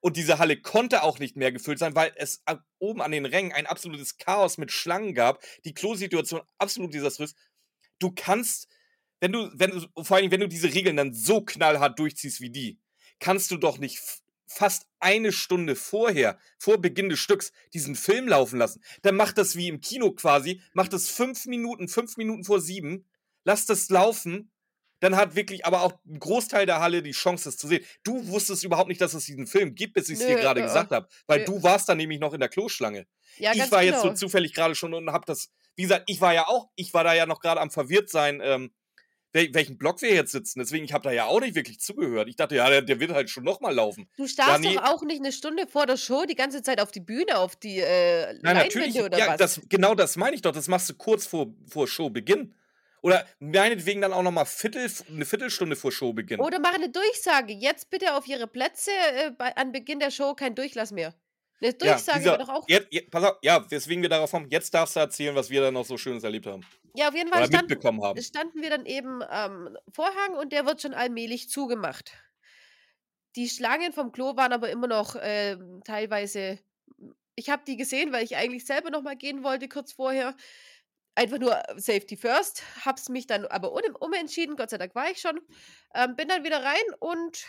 Und 0.00 0.16
diese 0.16 0.38
Halle 0.38 0.60
konnte 0.60 1.02
auch 1.02 1.18
nicht 1.18 1.36
mehr 1.36 1.52
gefüllt 1.52 1.78
sein, 1.78 1.94
weil 1.94 2.12
es 2.16 2.42
oben 2.78 3.02
an 3.02 3.12
den 3.12 3.26
Rängen 3.26 3.52
ein 3.52 3.66
absolutes 3.66 4.16
Chaos 4.16 4.56
mit 4.58 4.72
Schlangen 4.72 5.14
gab, 5.14 5.42
die 5.64 5.74
Klosituation 5.74 6.40
absolut 6.58 6.94
desaströs. 6.94 7.34
Du 7.98 8.12
kannst 8.14 8.68
wenn 9.20 9.32
du 9.32 9.50
wenn 9.54 9.70
du 9.70 10.04
vor 10.04 10.18
Dingen, 10.18 10.30
wenn 10.30 10.40
du 10.40 10.48
diese 10.48 10.72
Regeln 10.72 10.96
dann 10.96 11.14
so 11.14 11.40
knallhart 11.42 11.98
durchziehst 11.98 12.40
wie 12.40 12.50
die, 12.50 12.78
kannst 13.18 13.50
du 13.50 13.56
doch 13.56 13.78
nicht 13.78 14.00
fast 14.46 14.86
eine 15.00 15.32
Stunde 15.32 15.74
vorher, 15.74 16.38
vor 16.58 16.78
Beginn 16.78 17.08
des 17.08 17.18
Stücks, 17.18 17.52
diesen 17.74 17.96
Film 17.96 18.28
laufen 18.28 18.58
lassen. 18.58 18.82
Dann 19.02 19.16
macht 19.16 19.38
das 19.38 19.56
wie 19.56 19.68
im 19.68 19.80
Kino 19.80 20.12
quasi, 20.12 20.62
macht 20.72 20.92
das 20.92 21.08
fünf 21.08 21.46
Minuten, 21.46 21.88
fünf 21.88 22.16
Minuten 22.16 22.44
vor 22.44 22.60
sieben, 22.60 23.06
lasst 23.46 23.70
das 23.70 23.88
laufen, 23.88 24.50
dann 25.00 25.16
hat 25.16 25.36
wirklich 25.36 25.64
aber 25.64 25.82
auch 25.82 25.92
ein 26.06 26.18
Großteil 26.18 26.66
der 26.66 26.80
Halle 26.80 27.02
die 27.02 27.12
Chance, 27.12 27.44
das 27.44 27.56
zu 27.56 27.68
sehen. 27.68 27.84
Du 28.02 28.26
wusstest 28.28 28.64
überhaupt 28.64 28.88
nicht, 28.88 29.00
dass 29.00 29.14
es 29.14 29.24
diesen 29.24 29.46
Film 29.46 29.74
gibt, 29.74 29.94
bis 29.94 30.08
ich 30.08 30.18
es 30.18 30.26
dir 30.26 30.36
gerade 30.36 30.60
äh, 30.60 30.64
gesagt 30.64 30.90
habe, 30.90 31.06
weil 31.26 31.40
nö. 31.40 31.44
du 31.46 31.62
warst 31.62 31.88
dann 31.88 31.98
nämlich 31.98 32.18
noch 32.18 32.32
in 32.32 32.40
der 32.40 32.48
Kloschlange. 32.48 33.06
Ja, 33.38 33.52
ich 33.52 33.70
war 33.70 33.84
genau. 33.84 33.94
jetzt 33.94 34.02
so 34.02 34.12
zufällig 34.14 34.54
gerade 34.54 34.74
schon 34.74 34.94
und 34.94 35.10
hab 35.12 35.26
das, 35.26 35.50
wie 35.76 35.82
gesagt, 35.82 36.04
ich 36.06 36.20
war 36.20 36.32
ja 36.32 36.46
auch, 36.46 36.70
ich 36.74 36.94
war 36.94 37.04
da 37.04 37.14
ja 37.14 37.26
noch 37.26 37.40
gerade 37.40 37.60
am 37.60 37.70
verwirrt 37.70 38.08
sein, 38.08 38.40
ähm, 38.42 38.72
wel 39.32 39.52
welchen 39.52 39.76
Block 39.76 40.00
wir 40.00 40.14
jetzt 40.14 40.32
sitzen. 40.32 40.60
Deswegen, 40.60 40.86
ich 40.86 40.94
habe 40.94 41.04
da 41.04 41.12
ja 41.12 41.26
auch 41.26 41.40
nicht 41.40 41.54
wirklich 41.54 41.78
zugehört. 41.78 42.28
Ich 42.28 42.36
dachte, 42.36 42.56
ja, 42.56 42.68
der, 42.70 42.80
der 42.80 42.98
wird 42.98 43.12
halt 43.12 43.28
schon 43.28 43.44
nochmal 43.44 43.74
laufen. 43.74 44.08
Du 44.16 44.26
starrst 44.26 44.62
nee. 44.62 44.74
doch 44.74 44.84
auch 44.84 45.02
nicht 45.02 45.20
eine 45.20 45.32
Stunde 45.32 45.66
vor 45.66 45.84
der 45.84 45.98
Show 45.98 46.24
die 46.24 46.34
ganze 46.34 46.62
Zeit 46.62 46.80
auf 46.80 46.90
die 46.90 47.00
Bühne, 47.00 47.36
auf 47.36 47.54
die 47.54 47.80
äh, 47.80 48.32
Nein, 48.40 48.56
natürlich, 48.56 48.94
Leinwände 48.94 49.04
oder 49.04 49.18
ja, 49.18 49.28
was? 49.28 49.36
das, 49.36 49.60
genau 49.68 49.94
das 49.94 50.16
meine 50.16 50.34
ich 50.34 50.42
doch. 50.42 50.52
Das 50.52 50.68
machst 50.68 50.88
du 50.88 50.94
kurz 50.94 51.26
vor, 51.26 51.52
vor 51.68 51.86
Showbeginn. 51.86 52.54
Oder 53.06 53.24
meinetwegen 53.38 54.00
dann 54.00 54.12
auch 54.12 54.24
nochmal 54.24 54.46
Viertel, 54.46 54.90
eine 55.08 55.24
Viertelstunde 55.24 55.76
vor 55.76 55.92
Showbeginn. 55.92 56.40
Oder 56.40 56.58
mach 56.58 56.74
eine 56.74 56.88
Durchsage. 56.88 57.52
Jetzt 57.52 57.88
bitte 57.88 58.14
auf 58.16 58.26
Ihre 58.26 58.48
Plätze 58.48 58.90
äh, 58.90 59.30
bei, 59.30 59.54
an 59.56 59.70
Beginn 59.70 60.00
der 60.00 60.10
Show 60.10 60.34
kein 60.34 60.56
Durchlass 60.56 60.90
mehr. 60.90 61.14
Eine 61.62 61.72
Durchsage 61.74 62.18
dieser- 62.18 62.32
wäre 62.32 62.38
doch 62.38 62.48
auch. 62.48 62.68
Jetzt, 62.68 62.88
jetzt, 62.90 63.12
pass 63.12 63.22
auf, 63.22 63.36
ja, 63.42 63.64
weswegen 63.70 64.02
wir 64.02 64.08
darauf 64.08 64.32
kommen, 64.32 64.48
jetzt 64.50 64.74
darfst 64.74 64.96
du 64.96 65.00
erzählen, 65.00 65.36
was 65.36 65.50
wir 65.50 65.60
da 65.60 65.70
noch 65.70 65.84
so 65.84 65.96
Schönes 65.96 66.24
erlebt 66.24 66.46
haben. 66.46 66.66
Ja, 66.94 67.06
auf 67.08 67.14
jeden 67.14 67.30
Fall 67.30 67.42
Oder 67.42 67.46
stand, 67.46 67.70
mitbekommen 67.70 68.02
haben. 68.02 68.20
standen 68.20 68.60
wir 68.60 68.70
dann 68.70 68.86
eben 68.86 69.22
am 69.22 69.76
Vorhang 69.92 70.34
und 70.40 70.52
der 70.52 70.66
wird 70.66 70.82
schon 70.82 70.92
allmählich 70.92 71.48
zugemacht. 71.48 72.12
Die 73.36 73.48
Schlangen 73.48 73.92
vom 73.92 74.10
Klo 74.10 74.36
waren 74.36 74.52
aber 74.52 74.68
immer 74.70 74.88
noch 74.88 75.14
ähm, 75.20 75.80
teilweise. 75.84 76.58
Ich 77.36 77.50
habe 77.50 77.62
die 77.66 77.76
gesehen, 77.76 78.12
weil 78.12 78.24
ich 78.24 78.34
eigentlich 78.36 78.66
selber 78.66 78.90
noch 78.90 79.02
mal 79.02 79.14
gehen 79.16 79.44
wollte 79.44 79.68
kurz 79.68 79.92
vorher. 79.92 80.34
Einfach 81.16 81.38
nur 81.38 81.56
äh, 81.56 81.80
Safety 81.80 82.16
First. 82.16 82.62
Hab's 82.84 83.08
mich 83.08 83.26
dann 83.26 83.44
aber 83.46 83.72
umentschieden. 83.72 84.54
Gott 84.54 84.70
sei 84.70 84.78
Dank 84.78 84.94
war 84.94 85.10
ich 85.10 85.20
schon. 85.20 85.40
Ähm, 85.94 86.14
bin 86.14 86.28
dann 86.28 86.44
wieder 86.44 86.62
rein 86.62 86.84
und 87.00 87.44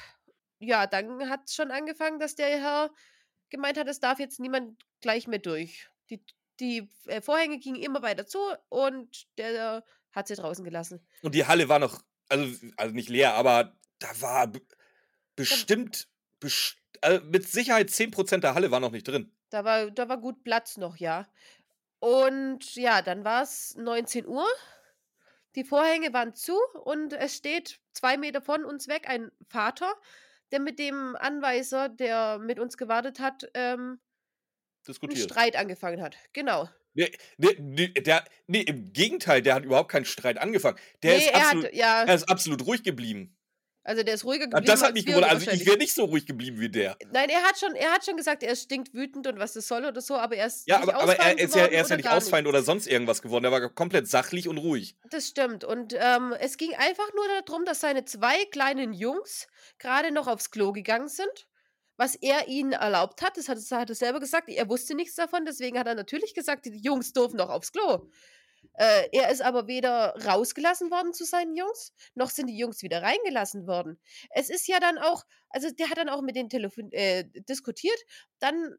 ja, 0.60 0.88
dann 0.88 1.30
hat 1.30 1.52
schon 1.52 1.70
angefangen, 1.70 2.20
dass 2.20 2.34
der 2.34 2.48
Herr 2.60 2.90
gemeint 3.50 3.78
hat, 3.78 3.88
es 3.88 4.00
darf 4.00 4.20
jetzt 4.20 4.40
niemand 4.40 4.82
gleich 5.02 5.28
mehr 5.28 5.40
durch. 5.40 5.88
Die, 6.10 6.26
die 6.60 6.90
äh, 7.06 7.22
Vorhänge 7.22 7.60
gingen 7.60 7.82
immer 7.82 8.02
weiter 8.02 8.26
zu 8.26 8.40
und 8.70 9.28
der 9.38 9.84
hat 10.12 10.28
sie 10.28 10.36
draußen 10.36 10.66
gelassen. 10.66 11.06
Und 11.22 11.36
die 11.36 11.46
Halle 11.46 11.70
war 11.70 11.78
noch, 11.78 12.02
also, 12.30 12.68
also 12.78 12.96
nicht 12.96 13.10
leer, 13.10 13.36
aber 13.36 13.78
da 14.00 14.22
war 14.22 14.48
be 14.48 14.62
bestimmt, 15.36 16.08
best 16.40 16.78
also 17.02 17.24
mit 17.26 17.48
Sicherheit 17.48 17.90
10% 17.90 18.40
der 18.40 18.56
Halle 18.56 18.72
war 18.72 18.80
noch 18.80 18.92
nicht 18.92 19.08
drin. 19.08 19.32
Da 19.50 19.64
war, 19.64 19.92
da 19.92 20.10
war 20.10 20.18
gut 20.18 20.44
Platz 20.44 20.78
noch, 20.78 20.98
ja. 20.98 21.28
Und 22.00 22.76
ja, 22.76 23.02
dann 23.02 23.24
war 23.24 23.44
es 23.44 23.76
19 23.76 24.28
Uhr. 24.28 24.48
Die 25.56 25.64
Vorhänge 25.64 26.14
waren 26.14 26.36
zu 26.36 26.56
und 26.84 27.14
es 27.14 27.36
steht 27.36 27.80
zwei 27.94 28.18
Meter 28.18 28.42
von 28.42 28.64
uns 28.64 28.88
weg 28.88 29.10
ein 29.10 29.32
Vater, 29.50 29.92
der 30.52 30.60
mit 30.60 30.78
dem 30.78 31.16
Anweiser, 31.16 31.90
der 31.90 32.38
mit 32.38 32.60
uns 32.60 32.78
gewartet 32.78 33.20
hat, 33.20 33.50
ähm, 33.54 34.00
einen. 34.88 35.16
Streit 35.18 35.56
angefangen 35.56 36.02
hat. 36.02 36.16
Genau. 36.34 36.70
Nee, 36.94 37.12
nee, 37.38 37.90
der, 37.90 38.24
nee, 38.48 38.62
im 38.62 38.92
Gegenteil, 38.92 39.44
der 39.44 39.56
hat 39.56 39.66
überhaupt 39.66 39.92
keinen 39.92 40.06
Streit 40.06 40.40
angefangen. 40.40 40.80
Der 41.04 41.18
nee, 41.18 41.26
ist 41.26 41.36
absolut, 41.36 41.66
hat, 41.66 41.74
ja, 41.74 42.04
er 42.04 42.16
ist 42.16 42.30
absolut 42.30 42.66
ruhig 42.66 42.84
geblieben. 42.84 43.37
Also 43.88 44.04
der 44.04 44.16
ist 44.16 44.26
ruhiger 44.26 44.44
Ah, 44.44 44.60
geblieben. 44.60 44.66
Das 44.66 44.84
hat 44.84 44.94
mich 44.94 45.06
gewundert. 45.06 45.32
Also 45.32 45.50
ich 45.50 45.66
wäre 45.66 45.78
nicht 45.78 45.94
so 45.94 46.04
ruhig 46.04 46.26
geblieben 46.26 46.60
wie 46.60 46.68
der. 46.70 46.98
Nein, 47.14 47.30
er 47.30 47.42
hat 47.44 47.58
schon, 47.58 47.74
er 47.74 47.92
hat 47.94 48.04
schon 48.04 48.18
gesagt, 48.18 48.44
er 48.44 48.54
stinkt 48.58 48.94
wütend 48.94 49.26
und 49.28 49.40
was 49.40 49.54
das 49.54 49.66
soll 49.66 49.86
oder 49.86 50.02
so, 50.02 50.16
aber 50.16 50.36
er 50.36 50.48
ist 50.48 50.68
Ja, 50.68 50.80
nicht 50.80 50.90
aber, 50.90 51.02
aber 51.02 51.16
er 51.16 51.40
ist 51.40 51.56
ja, 51.56 51.68
er 51.68 51.82
ist 51.84 51.90
ja 51.90 51.96
oder 51.96 51.96
nicht 51.96 52.10
ausfallend 52.12 52.50
oder 52.50 52.64
sonst 52.64 52.86
irgendwas 52.86 53.22
geworden. 53.22 53.44
Der 53.44 53.52
war 53.54 53.70
komplett 53.70 54.10
sachlich 54.10 54.50
und 54.50 54.58
ruhig. 54.58 54.98
Das 55.10 55.28
stimmt. 55.28 55.64
Und 55.64 55.94
ähm, 55.98 56.36
es 56.38 56.58
ging 56.58 56.74
einfach 56.76 57.08
nur 57.16 57.24
darum, 57.46 57.64
dass 57.64 57.80
seine 57.80 58.04
zwei 58.04 58.44
kleinen 58.52 58.92
Jungs 58.92 59.48
gerade 59.80 60.12
noch 60.12 60.28
aufs 60.28 60.52
Klo 60.52 60.74
gegangen 60.74 61.08
sind, 61.08 61.48
was 61.96 62.16
er 62.16 62.50
ihnen 62.50 62.74
erlaubt 62.74 63.22
hat. 63.22 63.38
Das 63.38 63.48
hat, 63.48 63.56
das 63.58 63.72
hat 63.72 63.88
er 63.90 63.96
selber 63.96 64.20
gesagt. 64.20 64.50
Er 64.50 64.68
wusste 64.68 64.96
nichts 64.96 65.16
davon, 65.16 65.46
deswegen 65.46 65.80
hat 65.80 65.88
er 65.88 65.96
natürlich 65.96 66.34
gesagt, 66.34 66.66
die 66.66 66.78
Jungs 66.78 67.14
dürfen 67.14 67.38
noch 67.38 67.50
aufs 67.50 67.72
Klo. 67.72 68.10
Äh, 68.78 69.10
er 69.12 69.30
ist 69.32 69.42
aber 69.42 69.68
weder 69.68 70.16
rausgelassen 70.26 70.90
worden 70.92 71.14
zu 71.14 71.26
seinen 71.26 71.56
Jungs, 71.56 71.94
noch 72.16 72.30
sind 72.30 72.48
die 72.48 72.58
Jungs 72.58 72.82
wieder 72.84 73.02
reingelassen 73.02 73.68
worden. 73.68 74.00
Es 74.30 74.50
ist 74.50 74.68
ja 74.68 74.80
dann 74.80 74.98
auch, 74.98 75.24
also 75.50 75.70
der 75.72 75.90
hat 75.90 75.98
dann 75.98 76.10
auch 76.10 76.22
mit 76.22 76.36
denen 76.36 76.50
telefon 76.50 76.92
äh, 76.92 77.26
diskutiert. 77.50 78.00
Dann 78.40 78.76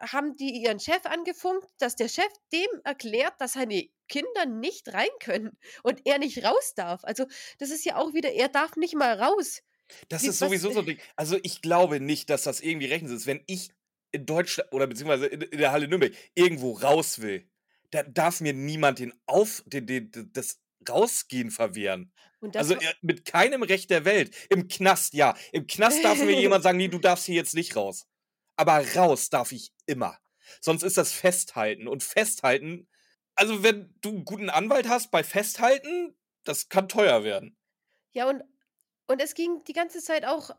haben 0.00 0.36
die 0.36 0.50
ihren 0.62 0.78
Chef 0.80 1.06
angefunkt, 1.06 1.66
dass 1.78 1.96
der 1.96 2.08
Chef 2.08 2.30
dem 2.52 2.68
erklärt, 2.84 3.34
dass 3.38 3.54
seine 3.54 3.88
Kinder 4.08 4.44
nicht 4.46 4.92
rein 4.92 5.08
können 5.22 5.56
und 5.82 6.02
er 6.04 6.18
nicht 6.18 6.44
raus 6.44 6.74
darf. 6.74 7.02
Also 7.04 7.24
das 7.58 7.70
ist 7.70 7.84
ja 7.84 7.96
auch 7.96 8.12
wieder, 8.12 8.32
er 8.32 8.48
darf 8.48 8.76
nicht 8.76 8.94
mal 8.94 9.18
raus. 9.20 9.62
Das 10.08 10.22
Wie- 10.22 10.26
ist 10.28 10.40
was- 10.40 10.48
sowieso 10.48 10.70
so 10.72 10.80
ein 10.80 10.86
Ding. 10.86 10.98
Also 11.14 11.38
ich 11.44 11.62
glaube 11.62 12.00
nicht, 12.00 12.28
dass 12.30 12.42
das 12.42 12.60
irgendwie 12.60 12.86
rechtens 12.86 13.12
ist. 13.12 13.26
Wenn 13.26 13.42
ich 13.46 13.70
in 14.12 14.26
Deutschland 14.26 14.72
oder 14.72 14.86
beziehungsweise 14.86 15.26
in, 15.26 15.40
in 15.42 15.58
der 15.58 15.72
Halle 15.72 15.88
Nürnberg 15.88 16.12
irgendwo 16.34 16.72
raus 16.72 17.20
will, 17.20 17.48
dann 17.90 18.12
darf 18.14 18.40
mir 18.40 18.52
niemand 18.52 18.98
den 18.98 19.12
Auf, 19.26 19.62
den, 19.66 19.86
den, 19.86 20.10
den, 20.10 20.32
das 20.32 20.60
Rausgehen 20.88 21.50
verwehren. 21.50 22.12
Also 22.54 22.74
äh, 22.74 22.94
mit 23.02 23.24
keinem 23.24 23.62
Recht 23.62 23.90
der 23.90 24.04
Welt. 24.04 24.34
Im 24.50 24.68
Knast, 24.68 25.14
ja. 25.14 25.36
Im 25.52 25.66
Knast 25.66 26.04
darf 26.04 26.18
mir 26.18 26.38
jemand 26.38 26.62
sagen, 26.62 26.78
nee, 26.78 26.88
du 26.88 26.98
darfst 27.00 27.26
hier 27.26 27.34
jetzt 27.34 27.54
nicht 27.54 27.76
raus. 27.76 28.06
Aber 28.56 28.84
raus 28.94 29.30
darf 29.30 29.52
ich 29.52 29.72
immer. 29.86 30.18
Sonst 30.60 30.82
ist 30.82 30.96
das 30.96 31.12
Festhalten. 31.12 31.88
Und 31.88 32.02
Festhalten, 32.02 32.88
also 33.34 33.62
wenn 33.62 33.94
du 34.00 34.10
einen 34.10 34.24
guten 34.24 34.50
Anwalt 34.50 34.88
hast 34.88 35.10
bei 35.10 35.24
Festhalten, 35.24 36.16
das 36.44 36.68
kann 36.68 36.88
teuer 36.88 37.24
werden. 37.24 37.56
ja, 38.12 38.28
und, 38.28 38.42
und 39.08 39.20
es 39.20 39.34
ging 39.34 39.62
die 39.64 39.72
ganze 39.72 40.00
Zeit 40.00 40.24
auch. 40.24 40.50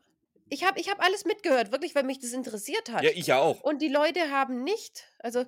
Ich 0.49 0.63
habe 0.63 0.79
ich 0.79 0.89
hab 0.89 1.03
alles 1.03 1.25
mitgehört, 1.25 1.71
wirklich, 1.71 1.95
weil 1.95 2.03
mich 2.03 2.19
das 2.19 2.31
interessiert 2.31 2.89
hat. 2.89 3.03
Ja, 3.03 3.09
ich 3.09 3.27
ja 3.27 3.39
auch. 3.39 3.61
Und 3.61 3.81
die 3.81 3.89
Leute 3.89 4.31
haben 4.31 4.63
nicht, 4.63 5.11
also 5.19 5.45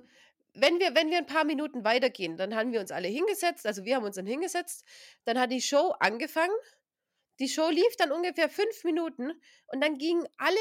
wenn 0.54 0.78
wir, 0.78 0.94
wenn 0.94 1.10
wir 1.10 1.18
ein 1.18 1.26
paar 1.26 1.44
Minuten 1.44 1.84
weitergehen, 1.84 2.36
dann 2.36 2.54
haben 2.54 2.72
wir 2.72 2.80
uns 2.80 2.90
alle 2.90 3.08
hingesetzt, 3.08 3.66
also 3.66 3.84
wir 3.84 3.96
haben 3.96 4.04
uns 4.04 4.16
dann 4.16 4.26
hingesetzt, 4.26 4.84
dann 5.24 5.38
hat 5.38 5.50
die 5.52 5.62
Show 5.62 5.94
angefangen. 6.00 6.54
Die 7.38 7.48
Show 7.48 7.70
lief 7.70 7.96
dann 7.96 8.12
ungefähr 8.12 8.50
fünf 8.50 8.84
Minuten 8.84 9.32
und 9.68 9.80
dann 9.80 9.96
gingen 9.96 10.26
alle 10.36 10.56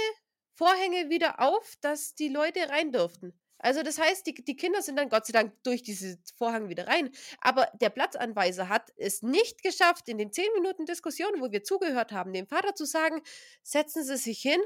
Vorhänge 0.54 1.10
wieder 1.10 1.40
auf, 1.40 1.76
dass 1.82 2.16
die 2.16 2.30
Leute 2.30 2.70
rein 2.70 2.92
durften. 2.92 3.34
Also 3.60 3.84
das 3.84 4.00
heißt, 4.00 4.26
die, 4.26 4.34
die 4.34 4.56
Kinder 4.56 4.82
sind 4.82 4.96
dann 4.96 5.10
Gott 5.10 5.26
sei 5.26 5.34
Dank 5.34 5.54
durch 5.64 5.84
diese 5.84 6.18
Vorhang 6.38 6.70
wieder 6.70 6.88
rein. 6.88 7.12
Aber 7.42 7.70
der 7.82 7.90
Platzanweiser 7.90 8.70
hat 8.70 8.94
es 8.96 9.22
nicht 9.22 9.62
geschafft, 9.62 10.08
in 10.08 10.18
den 10.18 10.32
zehn 10.32 10.48
Minuten 10.56 10.86
Diskussion, 10.86 11.42
wo 11.42 11.52
wir 11.52 11.64
zugehört 11.64 12.14
haben, 12.14 12.32
dem 12.32 12.48
Vater 12.48 12.74
zu 12.74 12.86
sagen, 12.86 13.22
setzen 13.62 14.04
Sie 14.04 14.16
sich 14.16 14.42
hin, 14.42 14.62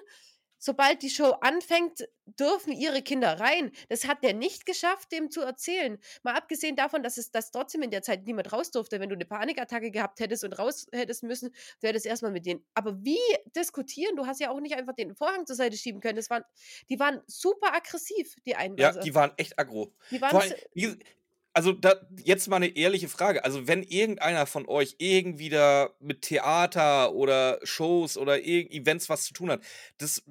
sobald 0.64 1.02
die 1.02 1.10
Show 1.10 1.32
anfängt, 1.42 2.08
dürfen 2.26 2.72
ihre 2.72 3.02
Kinder 3.02 3.38
rein. 3.40 3.72
Das 3.90 4.08
hat 4.08 4.24
der 4.24 4.34
nicht 4.34 4.66
geschafft, 4.66 5.12
dem 5.12 5.30
zu 5.30 5.42
erzählen. 5.42 6.00
Mal 6.24 6.36
abgesehen 6.36 6.78
davon, 6.78 7.04
dass 7.04 7.18
es 7.18 7.32
dass 7.32 7.52
trotzdem 7.52 7.82
in 7.82 7.92
der 7.92 8.02
Zeit 8.02 8.24
niemand 8.24 8.54
raus 8.54 8.72
durfte. 8.72 9.02
Wenn 9.02 9.10
du 9.10 9.16
eine 9.16 9.26
Panikattacke 9.26 9.92
gehabt 9.92 10.22
hättest 10.22 10.46
und 10.46 10.54
raus 10.54 10.88
hättest 10.94 11.24
müssen, 11.24 11.54
du 11.82 11.88
hättest 11.88 12.06
erstmal 12.06 12.32
mit 12.32 12.46
denen. 12.46 12.66
Aber 12.76 13.04
wie 13.04 13.20
diskutieren? 13.56 14.16
Du 14.16 14.26
hast 14.26 14.40
ja 14.40 14.52
auch 14.52 14.62
nicht 14.62 14.76
einfach 14.76 14.96
den 14.96 15.16
Vorhang 15.16 15.46
zur 15.46 15.58
Seite 15.58 15.76
schieben 15.76 16.00
können. 16.00 16.16
Das 16.16 16.30
waren, 16.30 16.44
die 16.90 16.98
waren 16.98 17.20
super 17.28 17.74
aggressiv, 17.74 18.36
die 18.46 18.52
Ja, 18.52 18.58
Einweiser. 18.60 19.02
die 19.02 19.14
waren 19.14 19.34
echt 19.36 19.60
aggro. 19.60 19.94
die 20.12 20.22
waren 20.22 20.34
allem, 20.38 20.98
also 21.54 21.72
da, 21.72 21.96
jetzt 22.24 22.48
mal 22.48 22.56
eine 22.58 22.76
ehrliche 22.76 23.08
Frage. 23.10 23.44
Also 23.44 23.68
wenn 23.68 23.84
irgendeiner 23.84 24.46
von 24.48 24.68
euch 24.68 24.96
irgendwie 24.98 25.50
da 25.50 25.92
mit 26.00 26.24
Theater 26.24 27.14
oder 27.14 27.60
Shows 27.64 28.18
oder 28.18 28.44
Events 28.44 29.10
was 29.10 29.26
zu 29.26 29.34
tun 29.34 29.52
hat, 29.52 29.64
das 29.98 30.24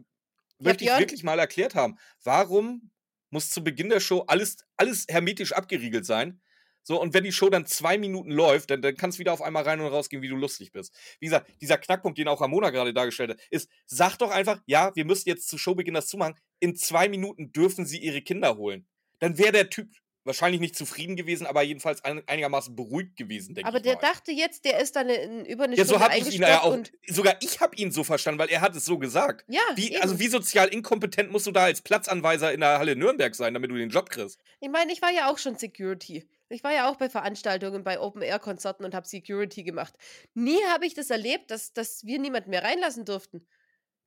möchte 0.62 0.85
ich 0.85 0.90
Björn- 0.90 1.01
wirklich 1.01 1.22
mal 1.22 1.38
erklärt 1.38 1.75
haben. 1.75 1.96
Warum 2.22 2.90
muss 3.31 3.51
zu 3.51 3.64
Beginn 3.64 3.88
der 3.88 4.01
Show 4.01 4.25
alles, 4.27 4.57
alles 4.77 5.07
hermetisch 5.09 5.53
abgeriegelt 5.53 6.07
sein? 6.07 6.40
So, 6.85 7.01
und 7.01 7.14
wenn 7.14 7.22
die 7.22 7.31
Show 7.31 7.48
dann 7.48 7.64
zwei 7.64 7.96
Minuten 7.96 8.33
läuft, 8.33 8.70
dann, 8.70 8.83
dann 8.83 8.96
kannst 8.96 9.16
du 9.16 9.20
wieder 9.20 9.33
auf 9.33 9.40
einmal 9.40 9.62
rein 9.62 9.81
und 9.81 9.87
rausgehen, 9.87 10.21
wie 10.21 10.29
du 10.29 10.35
lustig 10.35 10.73
bist. 10.73 10.92
Wie 11.21 11.27
gesagt, 11.27 11.48
dieser 11.60 11.79
Knackpunkt, 11.79 12.19
den 12.19 12.27
auch 12.27 12.40
Ramona 12.40 12.71
gerade 12.71 12.92
dargestellt 12.92 13.31
hat, 13.31 13.40
ist, 13.50 13.71
sag 13.87 14.17
doch 14.17 14.31
einfach, 14.33 14.60
ja, 14.67 14.90
wir 14.96 15.04
müssen 15.04 15.29
jetzt 15.29 15.48
zu 15.48 15.58
Showbeginn 15.58 15.94
das 15.94 16.08
zumachen. 16.08 16.35
In 16.58 16.75
zwei 16.75 17.08
Minuten 17.08 17.52
dürfen 17.52 17.87
sie 17.87 17.98
ihre 17.98 18.21
Kinder 18.21 18.56
holen. 18.56 18.88
Dann 19.21 19.38
wäre 19.38 19.52
der 19.52 19.71
Typ 19.71 19.94
wahrscheinlich 20.25 20.60
nicht 20.60 20.77
zufrieden 20.77 21.16
gewesen, 21.16 21.46
aber 21.46 21.62
jedenfalls 21.62 22.04
ein, 22.04 22.23
einigermaßen 22.27 22.77
beruhigt 22.77 23.16
gewesen, 23.16 23.54
denke 23.54 23.68
aber 23.68 23.79
ich 23.79 23.83
der 23.83 23.94
mal. 23.94 24.00
dachte 24.00 24.33
jetzt, 24.33 24.64
der 24.64 24.81
ist 24.81 24.96
dann 24.96 25.08
in, 25.08 25.44
über 25.44 25.64
eine 25.64 25.77
ja, 25.77 25.85
so 25.85 25.94
Stunde 25.94 26.04
habe 26.04 26.18
ich 26.18 26.35
ihn 26.35 26.42
ja 26.42 26.62
auch. 26.62 26.79
Sogar 27.08 27.37
ich 27.40 27.60
habe 27.60 27.77
ihn 27.77 27.90
so 27.90 28.04
verstanden, 28.04 28.38
weil 28.38 28.48
er 28.48 28.60
hat 28.60 28.77
es 28.77 28.85
so 28.85 28.98
gesagt. 28.98 29.44
ja, 29.48 29.60
Wie, 29.75 29.96
also 29.98 30.18
wie 30.18 30.29
sozial 30.29 30.68
inkompetent 30.68 31.31
musst 31.31 31.46
du 31.46 31.50
da 31.52 31.64
als 31.64 31.81
Platzanweiser 31.83 32.52
in 32.52 32.60
der 32.60 32.79
Halle 32.79 32.96
Nürnberg 32.96 33.35
sein, 33.35 33.54
damit 33.54 33.70
du 33.70 33.75
den 33.75 33.90
Job 33.90 34.10
kriegst? 34.10 34.40
Ich 34.60 34.70
meine, 34.70 34.92
ich 34.92 35.02
war 35.02 35.10
ja 35.10 35.31
auch 35.31 35.38
schon 35.38 35.56
Security. 35.56 36.29
Ich 36.48 36.62
war 36.62 36.73
ja 36.73 36.90
auch 36.90 36.96
bei 36.96 37.08
Veranstaltungen, 37.08 37.83
bei 37.83 37.98
Open-Air-Konzerten 37.98 38.85
und 38.85 38.94
habe 38.94 39.08
Security 39.08 39.62
gemacht. 39.62 39.94
Nie 40.35 40.62
habe 40.68 40.87
ich 40.87 40.94
das 40.94 41.08
erlebt, 41.08 41.50
dass, 41.50 41.73
dass 41.73 42.04
wir 42.04 42.18
niemanden 42.18 42.50
mehr 42.50 42.62
reinlassen 42.62 43.06
durften. 43.06 43.46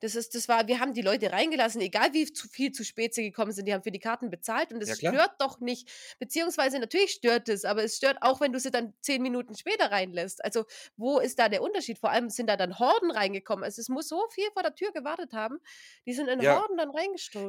Das 0.06 0.16
ist 0.16 0.36
das 0.36 0.48
war 0.48 0.68
wir 0.68 0.80
haben 0.80 0.94
die 0.94 1.02
Leute 1.02 1.32
reingelassen, 1.32 1.82
egal 1.82 2.14
wie 2.14 2.32
zu 2.32 2.48
viel 2.48 2.72
zu 2.72 2.84
spät 2.86 3.14
sie 3.14 3.24
gekommen 3.24 3.52
sind, 3.52 3.68
die 3.68 3.74
haben 3.74 3.84
für 3.84 3.92
die 3.92 4.00
Karten 4.00 4.30
bezahlt 4.30 4.72
und 4.74 4.82
Ja 4.86 4.94
es 4.94 4.98
klar. 4.98 5.14
stört 5.14 5.32
doch 5.40 5.60
nicht. 5.60 5.90
Beziehungsweise 6.20 6.80
natürlich 6.80 7.12
stört 7.12 7.50
es, 7.50 7.66
aber 7.66 7.84
es 7.84 7.98
stört 7.98 8.18
auch, 8.22 8.42
wenn 8.42 8.54
du 8.54 8.60
sie 8.60 8.72
dann 8.72 8.94
10 9.02 9.22
Minuten 9.22 9.56
später 9.56 9.92
reinlässt. 9.92 10.44
Also, 10.46 10.66
wo 10.98 11.20
ist 11.20 11.40
da 11.40 11.50
der 11.50 11.62
Unterschied? 11.64 11.98
Vor 12.00 12.12
allem 12.12 12.30
sind 12.30 12.48
da 12.48 12.58
dann 12.58 12.80
Horden 12.80 13.12
reingekommen. 13.12 13.64
Also, 13.66 13.82
es 13.82 13.90
muss 13.90 14.08
so 14.08 14.28
viel 14.30 14.50
vor 14.54 14.64
der 14.64 14.76
Tür 14.76 14.92
gewartet 14.92 15.34
haben. 15.34 15.60
Die 16.06 16.14
sind 16.14 16.28
in 16.28 16.40
Ja. 16.40 16.62
Horden 16.62 16.78
dann 16.78 16.92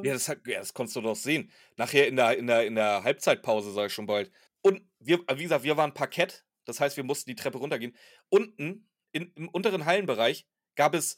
Ja, 0.01 0.13
reingeströmt. 0.13 0.13
das 0.13 0.27
ja, 0.27 0.59
das 0.59 0.73
konntest 0.73 0.95
du 0.95 1.01
doch 1.01 1.15
sehen. 1.15 1.51
Nachher 1.75 2.07
in 2.07 2.15
der 2.15 2.37
in 2.37 2.47
der 2.47 2.65
in 2.65 2.75
der 2.75 3.03
Halbzeitpause, 3.03 3.71
sage 3.71 3.87
ich 3.87 3.93
schon 3.93 4.05
bald. 4.07 4.31
Und 4.61 4.81
wir 4.99 5.19
wie 5.35 5.43
gesagt, 5.43 5.63
wir 5.63 5.77
waren 5.77 5.93
Parkett, 5.93 6.45
das 6.65 6.79
heißt, 6.79 6.97
wir 6.97 7.03
mussten 7.03 7.29
die 7.29 7.35
Treppe 7.35 7.57
runtergehen. 7.57 7.95
Unten 8.29 8.89
in 9.11 9.31
im 9.35 9.49
unteren 9.49 9.85
Hallenbereich 9.85 10.45
gab 10.75 10.93
es, 10.95 11.17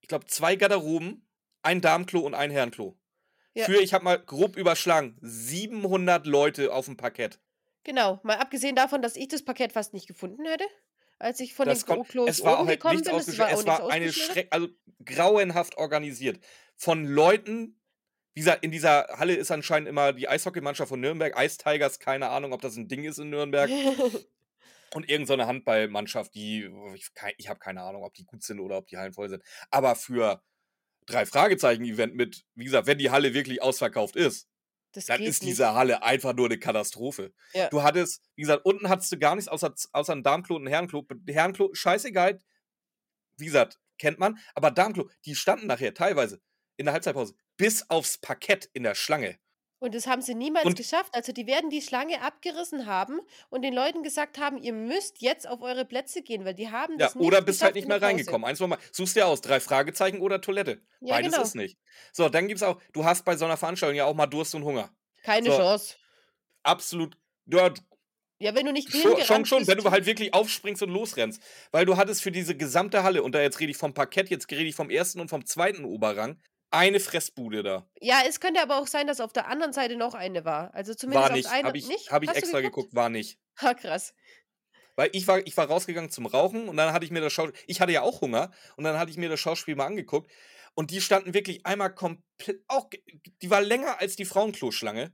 ich 0.00 0.08
glaube, 0.08 0.26
2 0.26 0.56
Garderoben, 0.56 1.28
ein 1.62 1.80
Damenklo 1.80 2.20
und 2.20 2.34
ein 2.34 2.50
Herrenklo. 2.50 2.98
Ja. 3.54 3.64
Für, 3.64 3.80
ich 3.80 3.92
habe 3.92 4.04
mal 4.04 4.18
grob 4.18 4.56
überschlagen, 4.56 5.16
700 5.20 6.26
Leute 6.26 6.72
aufm 6.72 6.96
Parkett. 6.96 7.40
Genau, 7.84 8.20
mal 8.22 8.36
abgesehen 8.36 8.76
davon, 8.76 9.02
dass 9.02 9.16
ich 9.16 9.28
das 9.28 9.44
Parkett 9.44 9.72
fast 9.72 9.94
nicht 9.94 10.06
gefunden 10.06 10.44
hätte, 10.44 10.64
als 11.18 11.40
ich 11.40 11.54
von 11.54 11.66
Das 11.66 11.84
den 11.84 11.86
kon 11.86 12.04
Klo-Klos 12.04 12.30
es 12.30 12.44
war 12.44 12.60
oben 12.60 12.68
halt 12.68 12.80
gekommen 12.80 13.02
bin. 13.02 13.14
Es 13.14 13.38
war 13.38 13.50
es 13.50 13.66
war 13.66 13.90
eine 13.90 14.12
schreck 14.12 14.48
also 14.50 14.68
grauenhaft 15.04 15.76
organisiert. 15.78 16.38
Von 16.76 17.04
Leuten 17.04 17.78
wie 18.38 18.42
gesagt, 18.42 18.62
in 18.62 18.70
dieser 18.70 19.08
Halle 19.16 19.34
ist 19.34 19.50
anscheinend 19.50 19.88
immer 19.88 20.12
die 20.12 20.28
Eishockeymannschaft 20.28 20.90
von 20.90 21.00
Nürnberg, 21.00 21.34
Ice 21.36 21.58
Tigers, 21.58 21.98
keine 21.98 22.28
Ahnung, 22.28 22.52
ob 22.52 22.62
das 22.62 22.76
'n 22.76 22.86
Ding 22.86 23.02
ist 23.02 23.18
in 23.18 23.30
Nürnberg. 23.30 23.68
Und 24.94 25.08
irgend 25.08 25.28
so 25.28 25.36
Handballmannschaft, 25.36 26.34
die 26.34 26.68
ich 27.36 27.48
habe 27.48 27.58
keine 27.58 27.82
Ahnung, 27.82 28.04
ob 28.04 28.14
die 28.14 28.24
gut 28.24 28.42
sind 28.42 28.60
oder 28.60 28.78
ob 28.78 28.86
die 28.86 28.96
Hallen 28.96 29.12
voll 29.12 29.28
sind. 29.28 29.42
Aber 29.70 29.94
für 29.96 30.42
3 31.06 31.26
Fragezeichen-Event 31.26 32.14
mit 32.16 32.44
wie 32.54 32.64
gesagt, 32.64 32.86
wenn 32.88 32.98
die 32.98 33.10
Halle 33.10 33.34
wirklich 33.34 33.62
ausverkauft 33.62 34.16
ist, 34.16 34.48
Das 34.94 35.08
dann 35.08 35.22
ist 35.24 35.42
nicht. 35.42 35.58
diese 35.58 35.74
Halle 35.74 36.02
einfach 36.04 36.34
nur 36.34 36.48
'ne 36.48 36.58
Katastrophe. 36.58 37.32
Ja. 37.54 37.70
Du 37.70 37.82
hattest 37.84 38.22
wie 38.36 38.42
gesagt, 38.42 38.64
unten 38.66 38.88
hattest 38.90 39.12
du 39.12 39.18
gar 39.18 39.36
nichts 39.36 39.48
außer 39.50 39.74
außer 39.92 40.14
'n 40.14 40.22
Damenklo 40.24 40.56
und 40.56 40.64
'n 40.66 40.68
Herrenklo. 40.68 41.06
Herrenklo, 41.28 41.70
scheißegal. 41.74 42.40
Wie 43.38 43.46
gesagt, 43.46 43.78
kennt 43.98 44.18
man, 44.20 44.38
aber 44.54 44.70
Damenklo, 44.72 45.10
die 45.26 45.34
standen 45.36 45.66
nachher 45.68 45.94
teilweise 45.94 46.40
in 46.78 46.86
der 46.86 46.94
Halbzeitpause 46.94 47.34
bis 47.58 47.88
aufs 47.90 48.18
Parkett 48.18 48.70
in 48.74 48.84
der 48.84 48.94
Schlange. 48.96 49.38
Und 49.82 49.94
das 49.94 50.06
haben 50.08 50.22
sie 50.22 50.34
niemals 50.34 50.74
Und 50.74 50.76
geschafft. 50.76 51.14
Also, 51.14 51.32
die 51.32 51.46
werden 51.46 51.70
die 51.70 51.82
Schlange 51.82 52.20
abgerissen 52.22 52.86
haben 52.86 53.20
und 53.48 53.62
den 53.62 53.72
Leuten 53.74 54.02
gesagt 54.02 54.38
haben: 54.38 54.58
„Ihr 54.58 54.72
müsst 54.72 55.20
jetzt 55.22 55.46
auf 55.48 55.62
eure 55.62 55.84
Plätze 55.84 56.22
gehen“, 56.22 56.44
weil 56.44 56.54
die 56.54 56.70
haben 56.70 56.98
Ja, 57.00 57.14
das 57.14 57.14
oder 57.18 57.40
nicht 57.40 57.42
bist 57.42 57.62
halt 57.62 57.74
nicht 57.76 57.86
mehr 57.86 58.02
reingekommen. 58.02 58.44
Eins 58.44 58.58
von 58.58 58.70
bei 58.70 58.78
suchst 58.90 59.14
dir 59.14 59.26
aus, 59.28 59.40
3 59.40 59.60
Fragezeichen 59.60 60.20
oder 60.20 60.40
Toilette. 60.40 60.82
Ja, 61.02 61.16
Beides 61.16 61.20
genau. 61.20 61.50
ist 61.50 61.54
nicht. 61.54 61.78
So, 62.12 62.28
dann 62.28 62.48
gibt's 62.48 62.62
auch 62.62 62.80
du 62.92 63.04
hast 63.04 63.24
bei 63.24 63.36
so 63.36 63.46
'ner 63.46 63.56
Veranstaltung 63.56 63.96
ja 63.96 64.04
auch 64.04 64.14
mal 64.14 64.26
Durst 64.26 64.54
und 64.56 64.64
Hunger. 64.64 64.90
Keine 65.24 65.50
So. 65.50 65.50
Chance. 65.50 65.98
Absolut 66.64 67.16
ja, 67.46 67.72
Ja, 68.40 68.54
wenn 68.54 68.66
du 68.66 68.72
nicht 68.72 68.90
Scho 68.90 69.20
schon, 69.20 69.44
hingerannt 69.44 69.46
schon, 69.46 69.66
wenn 69.66 69.78
du 69.78 69.90
halt 69.90 70.06
wirklich 70.06 70.32
aufspringst 70.34 70.82
und 70.82 70.90
losrennst. 70.90 71.42
Weil 71.72 71.84
du 71.86 71.96
hattest 71.96 72.22
für 72.22 72.32
diese 72.32 72.56
gesamte 72.56 73.02
Halle, 73.02 73.22
und 73.22 73.34
da 73.34 73.42
jetzt 73.42 73.60
rede 73.60 73.70
ich 73.70 73.76
vom 73.76 73.94
Parkett, 73.94 74.30
jetzt 74.30 74.50
rede 74.50 74.64
ich 74.64 74.74
vom 74.74 74.90
1. 74.90 75.20
und 75.20 75.28
vom 75.28 75.44
2. 75.46 75.84
Oberrang, 75.84 76.40
eine 76.70 77.00
Fressbude 77.00 77.62
da. 77.62 77.88
Ja, 78.00 78.22
es 78.26 78.38
könnte 78.40 78.60
aber 78.62 78.78
auch 78.78 78.86
sein, 78.86 79.06
dass 79.06 79.20
auf 79.20 79.32
der 79.32 79.48
anderen 79.48 79.72
Seite 79.72 79.96
noch 79.96 80.14
eine 80.14 80.44
war. 80.44 80.72
Also, 80.74 80.94
zumindest 80.94 81.30
War 81.30 81.30
auf 81.30 81.40
nicht. 81.40 81.46
einer 81.46 81.64
Habe 81.64 81.78
ich 81.78 81.92
nicht? 81.92 82.10
habe 82.10 82.24
ich 82.24 82.34
Hast 82.34 82.36
extra 82.36 82.60
geguckt? 82.60 82.60
geguckt, 82.60 82.94
war 82.94 83.08
nicht. 83.08 83.38
Ah, 83.60 83.74
krass. 83.74 84.14
Weil 84.96 85.10
ich 85.12 85.26
war 85.28 85.46
ich 85.46 85.56
war 85.56 85.66
rausgegangen 85.66 86.10
zum 86.10 86.26
Rauchen 86.26 86.68
und 86.68 86.76
dann 86.76 86.92
hatte 86.92 87.04
ich 87.04 87.10
mir 87.10 87.20
das 87.20 87.32
Schau 87.32 87.48
ich 87.66 87.80
hatte 87.80 87.92
ja 87.92 88.02
auch 88.02 88.20
Hunger 88.20 88.50
und 88.76 88.84
dann 88.84 88.98
hatte 88.98 89.10
ich 89.10 89.16
mir 89.16 89.28
das 89.28 89.40
Schauspiel 89.40 89.76
mal 89.76 89.86
angeguckt 89.86 90.30
und 90.74 90.90
die 90.90 91.00
standen 91.00 91.34
wirklich 91.34 91.64
einmal 91.66 91.94
komplett 91.94 92.62
auch 92.68 92.90
die 93.42 93.50
war 93.50 93.60
länger 93.62 94.00
als 94.00 94.16
die 94.16 94.24
Frauenkloschlange. 94.24 95.12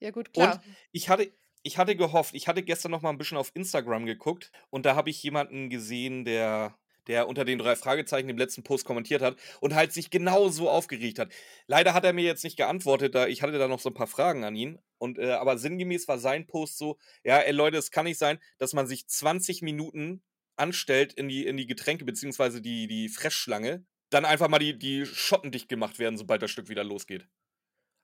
Ja 0.00 0.10
gut, 0.10 0.32
Und 0.34 0.58
klar. 0.58 0.62
ich 0.92 1.08
hatte 1.08 1.32
ich 1.62 1.78
hatte 1.78 1.96
gehofft 1.96 2.34
ich 2.34 2.48
hatte 2.48 2.62
gestern 2.62 2.90
noch 2.92 3.02
mal 3.02 3.10
'n 3.10 3.18
bisschen 3.18 3.36
auf 3.38 3.50
Instagram 3.54 4.06
geguckt 4.06 4.52
und 4.70 4.86
da 4.86 4.94
habe 4.96 5.10
ich 5.10 5.22
jemanden 5.22 5.70
gesehen, 5.70 6.24
der 6.24 6.78
der 7.08 7.28
unter 7.28 7.44
den 7.44 7.58
3 7.58 7.76
Fragezeichen 7.76 8.28
im 8.28 8.38
letzten 8.38 8.62
Post 8.62 8.84
kommentiert 8.84 9.22
hat 9.22 9.36
und 9.60 9.74
halt 9.74 9.92
sich 9.92 10.10
genauso 10.10 10.70
aufgeregt 10.70 11.18
hat. 11.18 11.32
Leider 11.66 11.94
hat 11.94 12.04
er 12.04 12.12
mir 12.12 12.24
jetzt 12.24 12.44
nicht 12.44 12.56
geantwortet, 12.56 13.14
da 13.14 13.26
ich 13.26 13.42
hatte 13.42 13.58
da 13.58 13.68
noch 13.68 13.80
so 13.80 13.88
'n 13.90 13.94
paar 13.94 14.06
Fragen 14.06 14.44
an 14.44 14.54
ihn 14.56 14.78
und, 14.98 15.18
äh 15.18 15.32
aber 15.32 15.58
sinngemäß 15.58 16.08
war 16.08 16.18
sein 16.18 16.46
Post 16.46 16.78
so: 16.78 16.98
„Ja, 17.24 17.38
ey 17.40 17.52
Leute, 17.52 17.76
es 17.78 17.90
kann 17.90 18.04
nicht 18.04 18.18
sein, 18.18 18.38
dass 18.58 18.72
man 18.74 18.86
sich 18.86 19.06
20 19.08 19.62
Minuten 19.62 20.22
anstellt 20.56 21.12
in 21.14 21.28
die 21.28 21.46
in 21.46 21.56
die 21.56 21.66
Getränke 21.66 22.04
beziehungsweise 22.04 22.60
die 22.60 22.86
die 22.88 23.08
Fressschlange, 23.08 23.84
dann 24.10 24.24
einfach 24.24 24.48
mal 24.48 24.58
die 24.58 24.78
die 24.78 25.06
Schotten 25.06 25.52
dicht 25.52 25.68
gemacht 25.68 25.98
werden, 25.98 26.16
sobald 26.18 26.42
das 26.42 26.50
Stück 26.50 26.68
wieder 26.68 26.84
losgeht.“ 26.84 27.28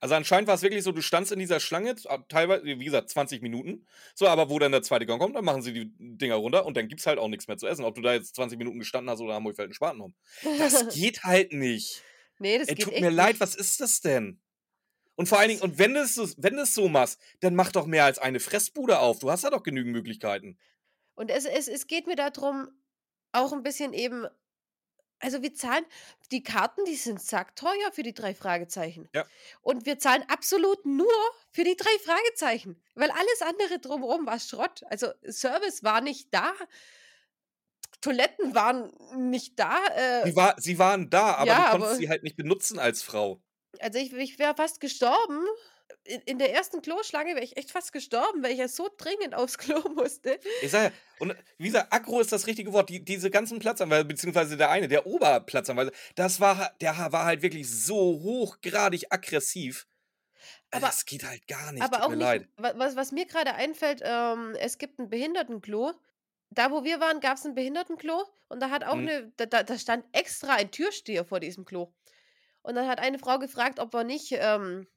Also, 0.04 0.16
anscheinend 0.16 0.48
war's 0.48 0.60
wirklich 0.60 0.82
so, 0.84 0.92
du 0.92 1.00
standst 1.00 1.32
in 1.32 1.38
dieser 1.38 1.60
Schlange, 1.60 1.96
a 2.08 2.18
teilwei 2.28 2.60
wie 2.62 2.84
gesagt, 2.84 3.08
20 3.08 3.40
Minuten. 3.40 3.86
So, 4.14 4.28
aber 4.28 4.50
wo 4.50 4.58
dann 4.58 4.70
der 4.70 4.82
2. 4.82 5.06
Gang 5.06 5.18
kommt, 5.18 5.34
dann 5.34 5.46
machen 5.46 5.62
sie 5.62 5.72
die 5.72 5.90
Dinger 5.98 6.34
runter 6.34 6.66
und 6.66 6.76
dann 6.76 6.88
gibt's 6.88 7.06
halt 7.06 7.18
auch 7.18 7.28
nix 7.28 7.48
mehr 7.48 7.56
zu 7.56 7.66
essen. 7.66 7.86
Ob 7.86 7.94
du 7.94 8.02
da 8.02 8.12
jetzt 8.12 8.34
20 8.36 8.58
Minuten 8.58 8.78
gestanden 8.78 9.08
hast 9.08 9.20
oder 9.22 9.32
Hamburg 9.32 9.56
fällt 9.56 9.70
'n 9.70 9.72
Spaten 9.72 10.02
um. 10.02 10.14
Das 10.58 10.86
geht 10.88 11.24
halt 11.24 11.54
nicht. 11.54 12.06
Ne, 12.40 12.58
das 12.58 12.74
Ey, 12.74 12.74
geht 12.74 12.90
tut 12.90 12.98
mir 12.98 13.10
leid, 13.10 13.40
nicht. 13.40 13.40
was 13.40 13.54
ist 13.54 13.80
das 13.80 14.00
denn? 14.02 14.40
Und 15.16 15.28
vor 15.28 15.38
allen 15.40 15.50
Dingen 15.50 15.62
und 15.62 15.78
wenn 15.78 15.94
du's 15.94 16.14
so 16.14 16.28
wenn 16.38 16.64
so 16.66 16.88
machst, 16.88 17.20
dann 17.40 17.54
mach 17.56 17.72
doch 17.72 17.86
mehr 17.86 18.04
als 18.06 18.18
eine 18.18 18.40
Fressbude 18.40 19.00
auf. 19.00 19.20
Du 19.20 19.30
hast 19.30 19.44
da 19.44 19.50
doch 19.50 19.62
genügend 19.64 19.92
Möglichkeiten. 19.94 20.58
Und 21.18 21.30
es 21.30 21.44
es 21.44 21.68
es 21.68 21.86
geht 21.86 22.06
mir 22.06 22.16
da 22.16 22.30
drum, 22.30 22.68
auch 23.32 23.52
'n 23.52 23.62
bisschen 23.62 23.92
eben 23.92 24.26
also, 25.24 25.42
wir 25.42 25.54
zahlen 25.54 25.84
die 26.30 26.42
Karten, 26.42 26.84
die 26.84 26.96
sind 26.96 27.20
sackteuer 27.20 27.90
für 27.92 28.02
die 28.02 28.14
3 28.14 28.34
Fragezeichen. 28.34 29.08
Ja. 29.14 29.24
Und 29.62 29.86
wir 29.86 29.98
zahlen 29.98 30.24
absolut 30.28 30.84
nur 30.86 31.12
für 31.50 31.64
die 31.64 31.76
3 31.76 31.88
Fragezeichen, 32.04 32.80
weil 32.94 33.10
alles 33.10 33.42
andere 33.42 33.78
drumherum 33.78 34.26
war 34.26 34.38
Schrott. 34.38 34.82
Also, 34.90 35.08
Service 35.28 35.82
war 35.82 36.00
nicht 36.00 36.28
da. 36.32 36.52
Toiletten 38.00 38.54
waren 38.54 38.92
nicht 39.16 39.58
da, 39.58 39.78
äh 39.96 40.26
Sie 40.26 40.36
war 40.36 40.54
sie 40.58 40.78
waren 40.78 41.08
da, 41.08 41.36
aber 41.36 41.46
Ja, 41.46 41.56
du 41.56 41.70
konntest 41.70 41.90
aber 41.92 41.96
sie 41.96 42.08
halt 42.10 42.22
nicht 42.22 42.36
benutzen 42.36 42.78
als 42.78 43.02
Frau. 43.02 43.40
Also, 43.80 43.98
ich 43.98 44.12
ich 44.12 44.38
wäre 44.38 44.54
fast 44.54 44.80
gestorben. 44.80 45.46
In 46.06 46.20
in 46.26 46.38
der 46.38 46.52
ersten 46.52 46.82
Kloschlange 46.82 47.30
wäre 47.34 47.44
ich 47.44 47.56
echt 47.56 47.70
fast 47.70 47.92
gestorben, 47.92 48.42
weil 48.42 48.52
ich 48.52 48.58
ja 48.58 48.68
so 48.68 48.90
dringend 48.96 49.34
aufs 49.34 49.56
Klo 49.56 49.80
musste. 49.94 50.38
Ich 50.60 50.70
sage 50.70 50.86
ja 50.94 51.00
und 51.18 51.34
wie 51.58 51.66
gesagt, 51.66 51.92
aggro 51.92 52.20
ist 52.20 52.32
das 52.32 52.46
richtige 52.46 52.72
Wort. 52.72 52.88
Die 52.88 53.04
diese 53.04 53.30
ganzen 53.30 53.58
Platzanweisungen 53.58 54.08
beziehungsweise 54.08 54.56
der 54.56 54.70
eine, 54.70 54.88
der 54.88 55.06
Oberplatzanweiser, 55.06 55.92
das 56.16 56.40
war 56.40 56.72
der 56.80 56.96
war 57.12 57.24
halt 57.24 57.42
wirklich 57.42 57.68
so 57.70 57.96
hochgradig 58.22 59.06
aggressiv. 59.10 59.86
Aber 60.72 60.88
das 60.88 61.04
geht 61.06 61.24
halt 61.24 61.46
gar 61.46 61.72
nicht, 61.72 61.98
aber 61.98 62.04
auch 62.04 62.14
nicht 62.16 62.34
leid. 62.34 62.48
wa 62.58 62.72
was 62.76 62.96
was 62.96 63.12
mir 63.12 63.26
grade 63.26 63.54
einfällt, 63.54 64.02
ähm, 64.04 64.54
es 64.60 64.78
gibt 64.78 64.98
'n 65.00 65.10
Behindertenklo. 65.10 65.92
Da, 66.50 66.70
wo 66.72 66.84
wir 66.84 67.00
waren, 67.00 67.20
gab's 67.20 67.44
'n 67.46 67.54
Behindertenklo 67.54 68.24
und 68.48 68.60
da 68.62 68.70
hat 68.70 68.84
auch 68.84 68.98
Mhm. 68.98 69.08
'ne 69.08 69.32
da 69.36 69.46
da 69.46 69.62
da 69.64 69.78
stand 69.78 70.06
extra 70.12 70.54
ein 70.56 70.70
Türsteher 70.72 71.24
vor 71.24 71.40
diesem 71.40 71.64
Klo. 71.66 71.94
Und 72.62 72.76
dann 72.76 72.88
hat 72.88 73.00
eine 73.00 73.18
Frau 73.20 73.38
gefragt, 73.40 73.80
ob 73.80 73.94
wir 73.94 74.04
nicht 74.04 74.32
ähm, 74.32 74.88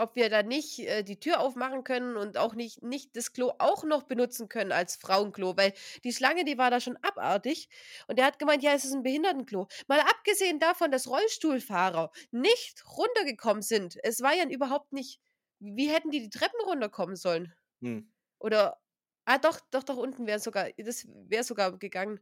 ob 0.00 0.16
wir 0.16 0.28
da 0.30 0.42
nicht, 0.42 0.78
äh, 0.80 1.02
die 1.04 1.20
Tür 1.20 1.40
aufmachen 1.40 1.84
können 1.84 2.16
und 2.16 2.36
auch 2.38 2.54
nicht 2.54 2.82
nicht 2.82 3.16
das 3.16 3.32
Klo 3.32 3.52
auch 3.58 3.84
noch 3.84 4.04
benutzen 4.04 4.48
können 4.48 4.72
als 4.72 4.96
Frauenklo, 4.96 5.56
weil 5.56 5.72
die 6.04 6.12
Schlange, 6.12 6.44
die 6.44 6.58
war 6.58 6.70
da 6.70 6.80
schon 6.80 6.96
abartig. 7.02 7.68
Und 8.08 8.18
der 8.18 8.26
hat 8.26 8.38
gemeint: 8.38 8.62
„Ja, 8.62 8.72
es 8.74 8.84
ist 8.84 8.92
'n 8.94 9.02
Behindertenklo.“ 9.02 9.68
Mal 9.88 10.00
abgesehen 10.00 10.58
davon, 10.58 10.90
dass 10.90 11.08
Rollstuhlfahrer 11.08 12.10
nicht 12.32 12.84
runtergekommen 12.96 13.62
sind. 13.62 13.98
Es 14.02 14.20
war 14.22 14.34
ja 14.34 14.46
überhaupt 14.48 14.92
nicht 14.92 15.20
wie 15.62 15.88
hätten 15.90 16.10
die 16.10 16.20
die 16.22 16.30
Treppen 16.30 16.60
runterkommen 16.66 17.16
sollen? 17.16 17.54
Mhm. 17.82 18.10
Oder 18.40 18.78
ah, 19.26 19.38
doch, 19.38 19.60
doch, 19.70 19.82
doch, 19.84 19.96
unten 19.98 20.26
wäre 20.26 20.40
sogar 20.40 20.70
das 20.78 21.06
wäre 21.08 21.44
sogar 21.44 21.78
gegangen. 21.78 22.20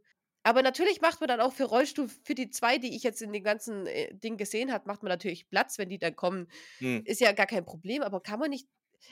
Aber 0.49 0.63
natürlich 0.63 1.03
macht 1.03 1.21
man 1.21 1.29
dann 1.29 1.43
auch 1.43 1.53
für 1.53 1.65
Rollstuhl 1.65 2.09
für 2.09 2.35
die 2.35 2.49
2, 2.49 2.79
die 2.79 2.97
ich 2.97 3.03
jetzt 3.03 3.21
in 3.21 3.35
dem 3.35 3.45
ganzen, 3.45 3.87
äh, 3.87 4.15
Ding 4.15 4.39
gesehen 4.39 4.73
habe, 4.73 4.87
macht 4.87 5.03
man 5.03 5.11
natürlich 5.11 5.51
Platz, 5.51 5.77
wenn 5.77 5.91
die 5.91 5.99
dann 5.99 6.17
kommen. 6.17 6.49
Mhm. 6.81 7.03
Ist 7.05 7.21
ja 7.21 7.33
gar 7.33 7.45
kein 7.45 7.67
Problem, 7.67 8.01
aber 8.01 8.23
kann 8.23 8.41
man 8.41 8.49
nicht 8.49 8.67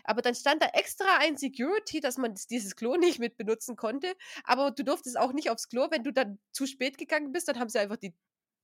aber 0.05 0.23
dann 0.23 0.35
stand 0.35 0.63
da 0.63 0.69
extra 0.73 1.19
ein 1.19 1.37
Security, 1.37 2.01
dass 2.01 2.17
man 2.17 2.35
dieses 2.51 2.75
Klo 2.75 2.97
nicht 2.97 3.19
mit 3.19 3.37
benutzen 3.37 3.77
konnte, 3.77 4.15
aber 4.45 4.71
du 4.71 4.83
durftest 4.83 5.19
auch 5.19 5.33
nicht 5.35 5.51
aufs 5.51 5.69
Klo, 5.69 5.89
wenn 5.91 6.03
du 6.05 6.13
dann 6.13 6.39
zu 6.53 6.67
spät 6.67 6.97
gegangen 6.97 7.33
bist, 7.33 7.49
dann 7.49 7.59
haben 7.59 7.69
sie 7.69 7.79
einfach 7.81 7.97
die 7.97 8.15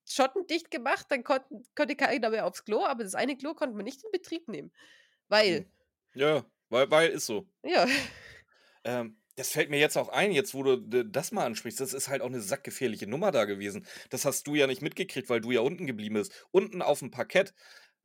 Schotten 0.08 0.46
dicht 0.46 0.70
gemacht, 0.70 1.06
dann 1.10 1.24
konnten 1.24 1.62
konnte 1.74 1.94
keiner 1.94 2.30
mehr 2.30 2.46
aufs 2.46 2.64
Klo, 2.64 2.86
aber 2.86 3.04
das 3.04 3.14
eine 3.14 3.36
Klo 3.36 3.52
konnte 3.54 3.76
man 3.76 3.84
nicht 3.84 4.02
in 4.02 4.10
Betrieb 4.12 4.48
nehmen, 4.48 4.72
weil 5.28 5.60
Mhm. 5.60 5.70
Ja, 6.14 6.44
weil 6.70 6.90
weil 6.90 7.10
ist 7.10 7.26
so. 7.26 7.46
Ja. 7.62 7.86
Ähm, 8.84 9.21
das 9.36 9.50
fällt 9.50 9.70
mir 9.70 9.78
jetzt 9.80 9.96
auch 9.96 10.08
ein, 10.10 10.32
jetzt 10.32 10.54
wo 10.54 10.62
du 10.62 10.78
das 11.04 11.32
mal 11.32 11.44
ansprichst. 11.46 11.80
Das 11.80 11.94
ist 11.94 12.08
halt 12.08 12.22
auch 12.22 12.28
'ne 12.30 12.40
sackgefährliche 12.40 13.06
Nummer 13.06 13.32
da 13.32 13.44
gewesen. 13.46 13.86
Das 14.10 14.24
hast 14.24 14.46
du 14.46 14.54
ja 14.54 14.66
nicht 14.66 14.82
mitgekriegt, 14.82 15.30
weil 15.30 15.40
du 15.40 15.50
ja 15.52 15.60
unten 15.62 15.86
geblieben 15.86 16.14
bist. 16.16 16.46
Unten 16.50 16.82
aufm 16.82 17.10
Parkett, 17.10 17.54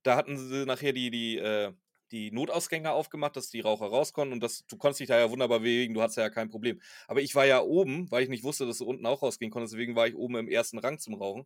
da 0.03 0.15
hatten 0.17 0.37
sie 0.37 0.65
nachher 0.65 0.93
die 0.93 1.11
die, 1.11 1.37
äh 1.37 1.73
die 2.11 2.31
Notausgänge 2.31 2.91
aufgemacht, 2.91 3.35
dass 3.35 3.49
die 3.49 3.59
Raucher 3.61 3.87
raus 3.87 4.13
konnten 4.13 4.33
und 4.33 4.41
das 4.43 4.65
du 4.67 4.77
konntest 4.77 5.01
dich 5.01 5.09
da 5.09 5.19
ja 5.19 5.29
wunderbar 5.31 5.59
bewegen, 5.59 5.93
du 5.93 6.01
hattest 6.01 6.17
ja 6.17 6.29
kein 6.29 6.49
Problem. 6.49 6.79
Aber 7.07 7.21
ich 7.21 7.35
war 7.35 7.45
ja 7.45 7.61
oben, 7.61 8.09
weil 8.11 8.23
ich 8.23 8.29
nicht 8.29 8.43
wusste, 8.45 8.65
dass 8.65 8.77
du 8.79 8.85
unten 8.85 9.05
auch 9.05 9.21
rausgehen 9.23 9.51
konntest, 9.51 9.73
deswegen 9.73 9.95
war 9.97 10.07
ich 10.07 10.15
oben 10.15 10.37
im 10.37 10.47
1. 10.49 10.79
Rang 10.79 10.99
zum 10.99 11.15
Rauchen. 11.15 11.45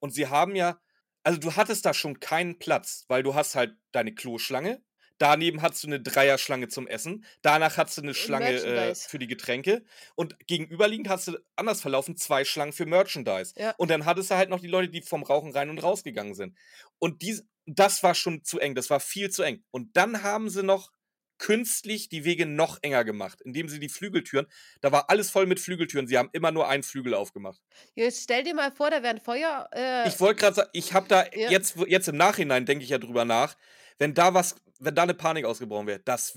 Und 0.00 0.12
sie 0.14 0.28
haben 0.28 0.54
ja 0.56 0.80
also 1.24 1.40
du 1.40 1.56
hattest 1.56 1.84
da 1.86 1.94
schon 1.94 2.20
keinen 2.20 2.58
Platz, 2.60 3.04
weil 3.08 3.22
du 3.24 3.34
hast 3.34 3.56
halt 3.56 3.76
deine 3.92 4.14
Kloschlange, 4.14 4.82
daneben 5.18 5.62
hattest 5.62 5.84
du 5.84 5.88
eine 5.88 6.00
Dreierschlange 6.00 6.68
zum 6.68 6.86
Essen, 6.86 7.24
danach 7.42 7.76
hattest 7.76 7.98
du 7.98 8.02
eine 8.02 8.14
Schlange 8.14 8.50
äh, 8.50 8.94
für 8.94 9.18
die 9.18 9.26
Getränke 9.26 9.84
und 10.14 10.36
gegenüberliegend 10.46 11.08
hast 11.08 11.28
du 11.28 11.38
anders 11.56 11.80
verlaufen 11.80 12.16
zwei 12.16 12.44
Schlangen 12.44 12.72
für 12.72 12.86
Merchandise. 12.86 13.52
Ja. 13.56 13.74
Und 13.78 13.90
dann 13.90 14.04
hattest 14.04 14.30
du 14.30 14.36
halt 14.36 14.50
noch 14.50 14.60
die 14.60 14.66
Leute, 14.68 14.88
die 14.90 15.02
vom 15.02 15.22
Rauchen 15.22 15.52
rein 15.52 15.70
und 15.70 15.78
rausgegangen 15.82 16.34
sind. 16.34 16.56
Und 16.98 17.22
dies, 17.22 17.44
das 17.66 18.02
war 18.02 18.14
schon 18.14 18.44
zu 18.44 18.58
eng, 18.58 18.74
das 18.74 18.90
war 18.90 19.00
viel 19.00 19.30
zu 19.30 19.42
eng. 19.42 19.64
Und 19.70 19.96
dann 19.96 20.22
haben 20.22 20.48
sie 20.50 20.62
noch 20.62 20.92
künstlich 21.38 22.08
die 22.08 22.24
Wege 22.24 22.46
noch 22.46 22.78
enger 22.82 23.04
gemacht, 23.04 23.40
indem 23.42 23.68
sie 23.68 23.78
die 23.78 23.88
Flügeltüren, 23.88 24.46
da 24.80 24.90
war 24.92 25.10
alles 25.10 25.30
voll 25.30 25.46
mit 25.46 25.60
Flügeltüren, 25.60 26.06
sie 26.06 26.16
haben 26.16 26.30
immer 26.32 26.50
nur 26.50 26.68
einen 26.68 26.82
Flügel 26.82 27.14
aufgemacht. 27.14 27.60
Jetzt 27.94 28.22
stell 28.22 28.42
dir 28.42 28.54
mal 28.54 28.72
vor, 28.72 28.90
da 28.90 29.02
wäre 29.02 29.14
ein 29.14 29.20
Feuer. 29.20 29.68
Äh, 29.72 30.08
Ich 30.08 30.18
wollte 30.20 30.40
gerade 30.40 30.56
sagen, 30.56 30.70
ich 30.72 30.94
habe 30.94 31.08
da 31.08 31.24
Ja. 31.34 31.50
jetzt, 31.50 31.76
jetzt 31.88 32.08
im 32.08 32.16
Nachhinein 32.16 32.64
denke 32.64 32.84
ich 32.84 32.90
ja 32.90 32.98
drüber 32.98 33.24
nach, 33.24 33.56
wenn 33.98 34.14
da 34.14 34.34
was, 34.34 34.56
wenn 34.78 34.94
da 34.94 35.02
eine 35.04 35.14
Panik 35.14 35.44
ausgebrochen 35.44 35.86
wäre, 35.86 36.00
das 36.00 36.34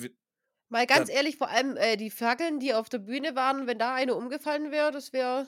mal 0.69 0.85
ganz 0.85 1.07
da- 1.09 1.13
ehrlich, 1.15 1.37
vor 1.37 1.49
allem 1.49 1.77
äh, 1.77 1.97
die 1.97 2.09
Fackeln, 2.09 2.59
die 2.59 2.73
auf 2.73 2.89
der 2.89 2.99
Bühne 2.99 3.35
waren, 3.35 3.67
wenn 3.67 3.79
da 3.79 3.93
eine 3.95 4.15
umgefallen 4.15 4.71
wäre, 4.71 4.91
das 4.91 5.13
wäre. 5.13 5.47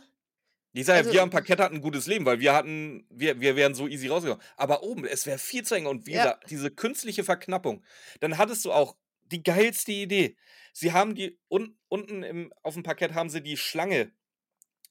Ich 0.74 0.86
sage 0.86 1.00
ja, 1.00 1.04
Also- 1.04 1.14
wir 1.14 1.22
am 1.22 1.30
Parkett 1.30 1.60
hatten 1.60 1.76
ein 1.76 1.82
gutes 1.82 2.08
Leben, 2.08 2.26
weil 2.26 2.40
wir 2.40 2.54
hatten, 2.54 3.06
wir, 3.10 3.40
wir 3.42 3.56
wären 3.56 3.76
so 3.76 3.88
easy 3.88 4.08
rausgekommen. 4.08 4.44
Aber 4.56 4.84
oben, 4.84 5.06
es 5.06 5.26
wäre 5.26 5.38
viel 5.38 5.64
zu 5.64 5.76
eng. 5.76 5.86
Und 5.86 6.06
wie 6.06 6.14
Ja. 6.14 6.40
diese 6.50 6.72
künstliche 6.72 7.24
Verknappung, 7.26 7.84
dann 8.22 8.38
hattest 8.38 8.64
du 8.66 8.72
auch 8.72 8.96
die 9.26 9.44
geilste 9.44 9.92
Idee. 9.92 10.38
Sie 10.74 10.94
haben 10.94 11.14
die, 11.16 11.38
un, 11.50 11.78
unten 11.90 12.24
im, 12.24 12.54
auf 12.64 12.74
dem 12.76 12.84
Parkett 12.84 13.14
haben 13.14 13.30
sie 13.30 13.42
die 13.42 13.58
Schlange 13.58 14.12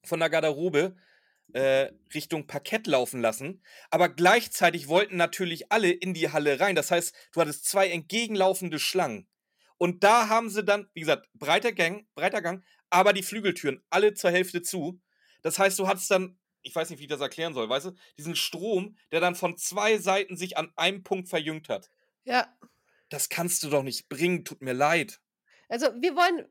von 0.04 0.20
der 0.20 0.28
Garderobe 0.30 0.96
äh, 1.54 1.92
Richtung 2.14 2.46
Parkett 2.46 2.86
laufen 2.86 3.20
lassen. 3.20 3.62
Aber 3.90 4.08
gleichzeitig 4.08 4.88
wollten 4.88 5.16
natürlich 5.16 5.70
alle 5.72 5.90
in 5.90 6.14
die 6.14 6.30
Halle 6.30 6.60
rein. 6.60 6.74
Das 6.74 6.90
heißt, 6.90 7.14
du 7.32 7.40
hattest 7.40 7.64
zwei 7.66 7.88
entgegenlaufende 7.90 8.78
Schlangen. 8.78 9.28
Und 9.78 10.04
da 10.04 10.28
haben 10.28 10.50
sie 10.50 10.62
dann, 10.62 10.90
wie 10.92 11.00
gesagt, 11.00 11.28
breiter 11.34 11.72
Gang, 11.72 12.06
breiter 12.14 12.42
Gang, 12.42 12.62
aber 12.90 13.12
die 13.12 13.22
Flügeltüren 13.22 13.82
alle 13.88 14.12
zur 14.14 14.30
Hälfte 14.30 14.62
zu. 14.62 15.00
Das 15.42 15.58
heißt, 15.58 15.78
du 15.78 15.88
hattest 15.88 16.10
dann, 16.10 16.38
ich 16.62 16.74
weiß 16.74 16.90
nicht, 16.90 16.98
wie 16.98 17.04
ich 17.04 17.08
das 17.08 17.20
erklären 17.20 17.54
soll, 17.54 17.68
weißt 17.68 17.86
du, 17.86 17.92
diesen 18.18 18.36
Strom, 18.36 18.98
der 19.10 19.20
dann 19.20 19.34
von 19.34 19.56
zwei 19.56 19.96
Seiten 19.98 20.36
sich 20.36 20.58
an 20.58 20.70
einem 20.76 21.02
Punkt 21.02 21.28
verjüngt 21.28 21.68
hat. 21.70 21.88
Ja. 22.24 22.54
Das 23.08 23.28
kannst 23.28 23.62
du 23.62 23.70
doch 23.70 23.82
nicht 23.82 24.08
bringen, 24.08 24.44
tut 24.44 24.60
mir 24.60 24.74
leid. 24.74 25.20
Also, 25.68 25.86
wir 26.00 26.14
wollen. 26.14 26.46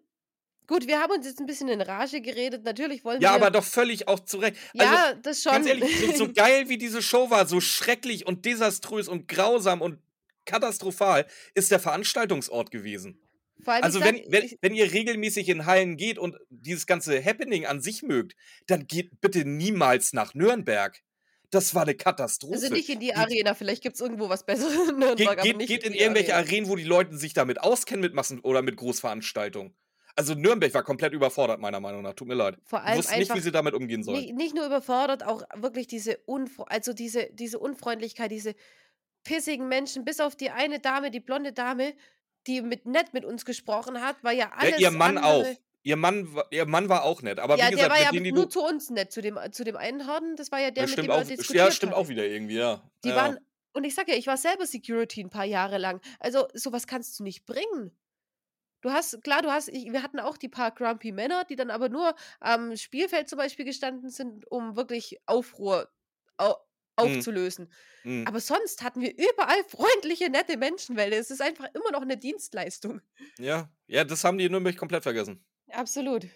Gut, 0.70 0.86
wir 0.86 0.99
haben 1.01 1.11
uns 1.11 1.26
jetzt 1.26 1.39
ein 1.39 1.47
bisschen 1.47 1.67
in 1.67 1.82
Rage 1.82 2.22
geredet. 2.22 2.63
Natürlich 2.63 3.03
wollen 3.03 3.20
Ja, 3.22 3.32
wir. 3.32 3.36
aber 3.38 3.49
doch 3.49 3.63
völlig 3.63 4.07
auch 4.07 4.20
zurecht. 4.20 4.55
Also, 4.78 4.93
ja, 4.93 5.13
das 5.15 5.41
schon. 5.41 5.51
Ganz 5.51 5.65
ehrlich, 5.67 5.99
so, 5.99 6.26
so 6.26 6.34
geil 6.34 6.70
wie 6.70 6.78
diese 6.78 7.01
Show 7.01 7.32
war, 7.32 7.47
so 7.47 7.59
schrecklich 7.59 8.28
und 8.28 8.45
desaströs 8.45 9.07
und 9.07 9.28
grausam 9.28 9.82
und 9.82 9.97
katastrophal, 10.45 11.26
ist 11.55 11.72
der 11.72 11.80
Veranstaltungsort 11.80 12.70
gewesen. 12.70 13.20
Vor 13.63 13.74
allem, 13.74 13.84
Also 13.84 13.99
wenn, 13.99 14.17
sag, 14.17 14.26
wenn, 14.32 14.51
wenn 14.61 14.76
ihr 14.76 14.91
regelmäßig 14.93 15.49
in 15.49 15.65
Hallen 15.65 15.97
geht 15.97 16.20
und 16.20 16.38
dieses 16.51 16.86
ganze 16.86 17.24
Happening 17.26 17.65
an 17.65 17.82
sich 17.82 18.03
mögt, 18.03 18.36
dann 18.67 18.86
geht 18.86 19.20
bitte 19.22 19.45
niemals 19.45 20.13
nach 20.13 20.36
Nürnberg. 20.36 21.01
Das 21.49 21.74
war 21.74 21.82
eine 21.82 21.95
Katastrophe. 21.95 22.53
also 22.53 22.72
nicht 22.72 22.89
in 22.89 22.99
die 22.99 23.15
Arena, 23.15 23.55
vielleicht 23.55 23.82
gibt 23.82 23.95
es 23.95 24.01
irgendwo 24.01 24.30
was 24.30 24.45
Besseres 24.45 24.89
in 24.91 24.99
Nürnberg, 24.99 25.41
Geht, 25.41 25.57
geht, 25.57 25.67
geht 25.67 25.84
in 25.84 25.93
die 25.93 25.99
irgendwelche 25.99 26.36
Arena. 26.36 26.47
Arenen, 26.47 26.70
wo 26.70 26.76
die 26.76 26.84
Leute 26.84 27.17
sich 27.17 27.34
damit 27.34 27.59
auskennen 27.59 28.01
mit 28.01 28.13
Massen- 28.13 28.39
oder 28.41 28.61
mit 28.61 28.78
Großveranstaltungen. 28.78 29.74
Also 30.20 30.36
Nürnberg 30.36 30.74
war 30.74 30.84
komplett 30.84 31.13
überfordert, 31.13 31.61
meiner 31.61 31.80
Meinung 31.80 32.01
nach. 32.01 32.13
Tut 32.13 32.28
mir 32.28 32.34
leid. 32.34 32.57
Vor 32.65 32.80
Ich 32.80 32.86
allem 32.86 32.97
wusste 32.97 33.17
nicht, 33.17 33.34
wie 33.34 33.39
sie 33.39 33.51
damit 33.53 33.74
umgehen 33.74 34.03
sollen. 34.03 34.20
nicht, 34.20 34.36
nicht 34.36 34.53
nur 34.53 34.65
überfordert, 34.65 35.26
auch 35.26 35.43
wirklich 35.55 35.88
diese, 35.88 36.17
Unfre 36.26 36.70
also 36.70 36.91
diese, 36.91 37.30
diese 37.32 37.57
Unfreundlichkeit, 37.57 38.30
diese 38.30 38.53
pissigen 39.24 39.70
Menschen, 39.70 40.03
bis 40.03 40.20
auf 40.20 40.36
die 40.36 40.49
eine 40.49 40.80
Dame, 40.82 41.09
die 41.09 41.22
blonde 41.22 41.53
Dame, 41.53 41.93
die 42.47 42.61
mit 42.61 42.86
nett 42.86 43.13
mit 43.13 43.24
uns 43.24 43.45
gesprochen 43.45 44.01
hat, 44.01 44.22
war 44.22 44.34
ja 44.34 44.47
Ja, 44.47 44.51
alles 44.57 44.80
ihr 44.82 44.91
Mann 44.91 45.17
auch. 45.17 45.45
Ihr 45.84 45.95
Mann, 45.95 46.28
ihr 46.51 46.65
Mann 46.65 46.89
war 46.89 47.03
auch 47.05 47.22
nett. 47.22 47.39
Aber 47.39 47.57
Ja, 47.57 47.67
wie 47.67 47.76
der 47.76 47.88
gesagt, 47.88 47.91
war 47.91 47.97
mit 47.97 48.05
ja 48.05 48.11
denen, 48.11 48.36
nur 48.36 48.49
zu 48.49 48.61
uns 48.61 48.89
nett, 48.89 49.13
zu 49.13 49.22
dem, 49.22 49.39
zu 49.51 49.63
dem 49.63 49.78
einen 49.78 50.05
Horden, 50.05 50.36
das 50.36 50.51
war 50.51 50.59
ja 50.59 50.72
der, 50.72 50.84
Ja, 50.84 50.89
mit 50.89 50.97
dem 50.97 51.09
auch, 51.09 51.24
diskutiert 51.24 51.55
ja, 51.55 51.72
stimmt 51.72 51.93
hatte. 51.93 52.01
auch 52.01 52.09
wieder 52.09 52.26
irgendwie, 52.26 52.57
ja. 52.57 52.84
Die 53.05 53.09
ja. 53.09 53.15
waren, 53.15 53.38
und 53.72 53.86
ich 53.86 53.95
sag 53.95 54.09
ja, 54.09 54.15
ich 54.15 54.28
war 54.28 54.36
selber 54.36 54.65
Security 54.65 55.22
ein 55.22 55.30
paar 55.30 55.45
Jahre 55.45 55.78
lang. 55.78 56.01
Also, 56.20 56.47
sowas 56.53 56.86
kannst 56.88 57.17
du 57.20 57.24
nicht 57.24 57.45
bringen. 57.45 57.91
Du 58.82 58.91
hast, 58.91 59.21
klar, 59.23 59.41
du 59.41 59.51
hast, 59.51 59.67
ich, 59.69 59.91
wir 59.91 60.03
hatten 60.03 60.19
auch 60.19 60.38
die 60.38 60.49
paar 60.49 60.71
grumpy 60.71 61.11
Männer, 61.11 61.43
die 61.45 61.55
dann 61.55 61.69
aber 61.71 61.89
nur 61.89 62.15
am 62.39 62.75
Spielfeld 62.77 63.27
zum 63.30 63.38
Beispiel 63.38 63.65
gestanden 63.65 64.09
sind, 64.09 64.49
um 64.49 64.75
wirklich 64.75 65.17
Aufruhr 65.25 65.91
au, 66.38 66.55
Mhm. 67.01 67.23
aufzulösen. 67.23 67.71
Mhm. 68.03 68.25
Aber 68.25 68.39
sonst 68.39 68.84
hatten 68.84 69.01
wir 69.01 69.13
überall 69.17 69.63
freundliche, 69.65 70.30
nette 70.30 70.57
Menschen, 70.57 70.97
weil 70.97 71.13
es 71.13 71.32
ist 71.32 71.41
einfach 71.41 71.67
immer 71.73 71.91
noch 71.91 72.01
eine 72.03 72.17
Dienstleistung. 72.17 73.01
Ja, 73.39 73.71
ja, 73.88 74.03
das 74.03 74.23
haben 74.23 74.38
die 74.38 74.45
in 74.45 74.51
Nürnberg 74.51 74.77
komplett 74.77 75.01
vergessen. 75.03 75.43
Absolut. 75.71 76.27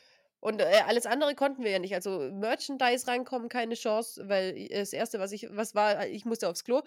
Und 0.43 0.59
äh, 0.59 0.81
alles 0.85 1.05
andere 1.05 1.35
konnten 1.35 1.63
wir 1.63 1.71
ja 1.71 1.79
nicht. 1.79 1.95
Also 1.95 2.29
Merchandise 2.33 3.07
reinkommen, 3.07 3.47
keine 3.47 3.75
Chance, 3.75 4.27
weil 4.27 4.67
das 4.67 4.91
erste, 4.91 5.19
was 5.19 5.31
ich, 5.31 5.47
was 5.51 5.73
war, 5.73 6.05
ich 6.07 6.25
musste 6.25 6.49
aufs 6.49 6.65
Klo. 6.65 6.81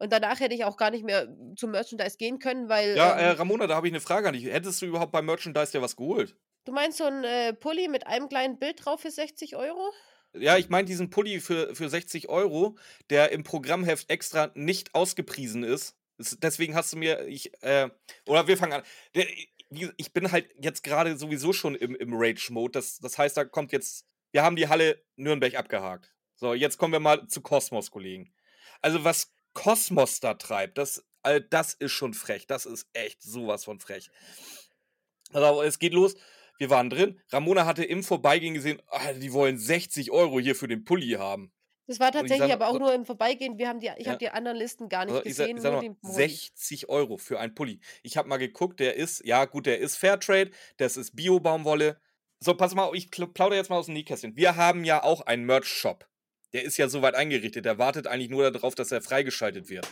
Und 0.00 0.12
danach 0.12 0.40
hätte 0.40 0.56
ich 0.56 0.64
auch 0.64 0.76
gar 0.76 0.90
nicht 0.90 1.04
mehr 1.04 1.28
zum 1.54 1.70
Merchandise 1.70 2.16
gehen 2.16 2.40
können, 2.40 2.68
weil 2.68 2.96
Ja, 2.96 3.16
äh, 3.16 3.30
ähm, 3.30 3.36
Ramona, 3.36 3.68
da 3.68 3.76
habe 3.76 3.86
ich 3.86 3.92
eine 3.92 4.00
Frage 4.00 4.26
an 4.26 4.34
dich. 4.34 4.46
Hättest 4.46 4.82
du 4.82 4.86
überhaupt 4.86 5.12
beim 5.12 5.24
Merchandise 5.24 5.70
dir 5.70 5.82
was 5.82 5.94
geholt? 5.94 6.36
du 6.66 6.72
meinst 6.72 6.98
so 6.98 7.04
ein 7.04 7.24
äh, 7.24 7.54
Pulli 7.54 7.88
mit 7.88 8.06
einem 8.06 8.28
kleinen 8.28 8.58
Bild 8.58 8.84
drauf 8.84 9.00
für 9.00 9.10
60 9.10 9.56
Euro? 9.56 9.92
Ja, 10.34 10.58
ich 10.58 10.68
meine 10.68 10.86
diesen 10.86 11.08
Pulli 11.08 11.40
für, 11.40 11.74
für 11.74 11.88
60 11.88 12.28
Euro, 12.28 12.76
der 13.08 13.30
im 13.30 13.44
Programmheft 13.44 14.10
extra 14.10 14.50
nicht 14.54 14.94
ausgepriesen 14.94 15.62
ist. 15.62 15.96
Deswegen 16.18 16.74
hast 16.74 16.92
du 16.92 16.96
mir, 16.96 17.26
ich, 17.26 17.52
äh, 17.62 17.88
oder 18.26 18.48
wir 18.48 18.56
fangen 18.56 18.72
an. 18.72 18.82
Ich 19.70 20.12
bin 20.12 20.30
halt 20.30 20.48
jetzt 20.60 20.82
gerade 20.82 21.16
sowieso 21.16 21.52
schon 21.52 21.74
im, 21.74 21.96
im 21.96 22.10
Rage-Mode. 22.12 22.72
Das, 22.72 22.98
das 22.98 23.18
heißt, 23.18 23.36
da 23.36 23.44
kommt 23.44 23.72
jetzt, 23.72 24.06
wir 24.30 24.42
haben 24.42 24.56
die 24.56 24.68
Halle 24.68 25.02
Nürnberg 25.16 25.54
abgehakt. 25.56 26.14
So, 26.34 26.54
jetzt 26.54 26.78
kommen 26.78 26.92
wir 26.92 27.00
mal 27.00 27.26
zu 27.28 27.40
Kosmos, 27.40 27.90
Kollegen. 27.90 28.32
Also, 28.82 29.04
was 29.04 29.32
Kosmos 29.54 30.20
da 30.20 30.34
treibt, 30.34 30.78
das, 30.78 31.04
das 31.50 31.74
ist 31.74 31.92
schon 31.92 32.14
frech. 32.14 32.46
Das 32.46 32.66
ist 32.66 32.88
echt 32.92 33.22
sowas 33.22 33.64
von 33.64 33.80
frech. 33.80 34.10
Also, 35.32 35.62
es 35.62 35.78
geht 35.78 35.94
los. 35.94 36.14
Wir 36.58 36.70
waren 36.70 36.90
drin. 36.90 37.20
Ramona 37.30 37.66
hatte 37.66 37.84
im 37.84 38.02
Vorbeigehen 38.02 38.54
gesehen, 38.54 38.80
ah, 38.88 39.12
die 39.12 39.32
wollen 39.32 39.58
60 39.58 40.10
Euro 40.10 40.40
hier 40.40 40.54
für 40.54 40.68
den 40.68 40.84
Pulli 40.84 41.12
haben. 41.12 41.52
Das 41.86 42.00
war 42.00 42.10
tatsächlich 42.10 42.38
sag, 42.48 42.50
aber 42.50 42.68
auch 42.68 42.78
nur 42.78 42.92
im 42.92 43.04
Vorbeigehen. 43.04 43.58
Wir 43.58 43.68
haben 43.68 43.78
die, 43.78 43.90
ich 43.96 44.06
ja, 44.06 44.12
habe 44.12 44.18
die 44.18 44.28
anderen 44.28 44.56
Listen 44.56 44.88
gar 44.88 45.04
nicht 45.04 45.14
also 45.14 45.24
ich 45.26 45.34
sag, 45.36 45.44
gesehen, 45.46 45.56
ich 45.56 45.62
sag 45.62 45.80
den 45.80 45.96
Pulli. 45.96 46.14
60 46.14 46.88
Euro 46.88 47.16
für 47.16 47.38
einen 47.38 47.54
Pulli. 47.54 47.80
Ich 48.02 48.16
habe 48.16 48.28
mal 48.28 48.38
geguckt, 48.38 48.80
der 48.80 48.96
ist, 48.96 49.24
ja 49.24 49.44
gut, 49.44 49.66
der 49.66 49.78
ist 49.78 49.96
Fairtrade, 49.96 50.50
das 50.78 50.96
ist 50.96 51.14
Bio-Baumwolle. 51.14 52.00
So, 52.40 52.54
pass 52.54 52.74
mal, 52.74 52.90
ich 52.94 53.06
pl- 53.06 53.32
plaudere 53.32 53.58
jetzt 53.58 53.70
mal 53.70 53.76
aus 53.76 53.86
dem 53.86 53.94
Nähkästchen. 53.94 54.36
Wir 54.36 54.56
haben 54.56 54.84
ja 54.84 55.02
auch 55.02 55.22
einen 55.22 55.44
Merch-Shop. 55.44 56.06
Der 56.52 56.64
ist 56.64 56.76
ja 56.76 56.88
soweit 56.88 57.14
eingerichtet, 57.14 57.64
der 57.64 57.78
wartet 57.78 58.06
eigentlich 58.06 58.30
nur 58.30 58.50
darauf, 58.50 58.74
dass 58.74 58.90
er 58.90 59.02
freigeschaltet 59.02 59.68
wird. 59.68 59.86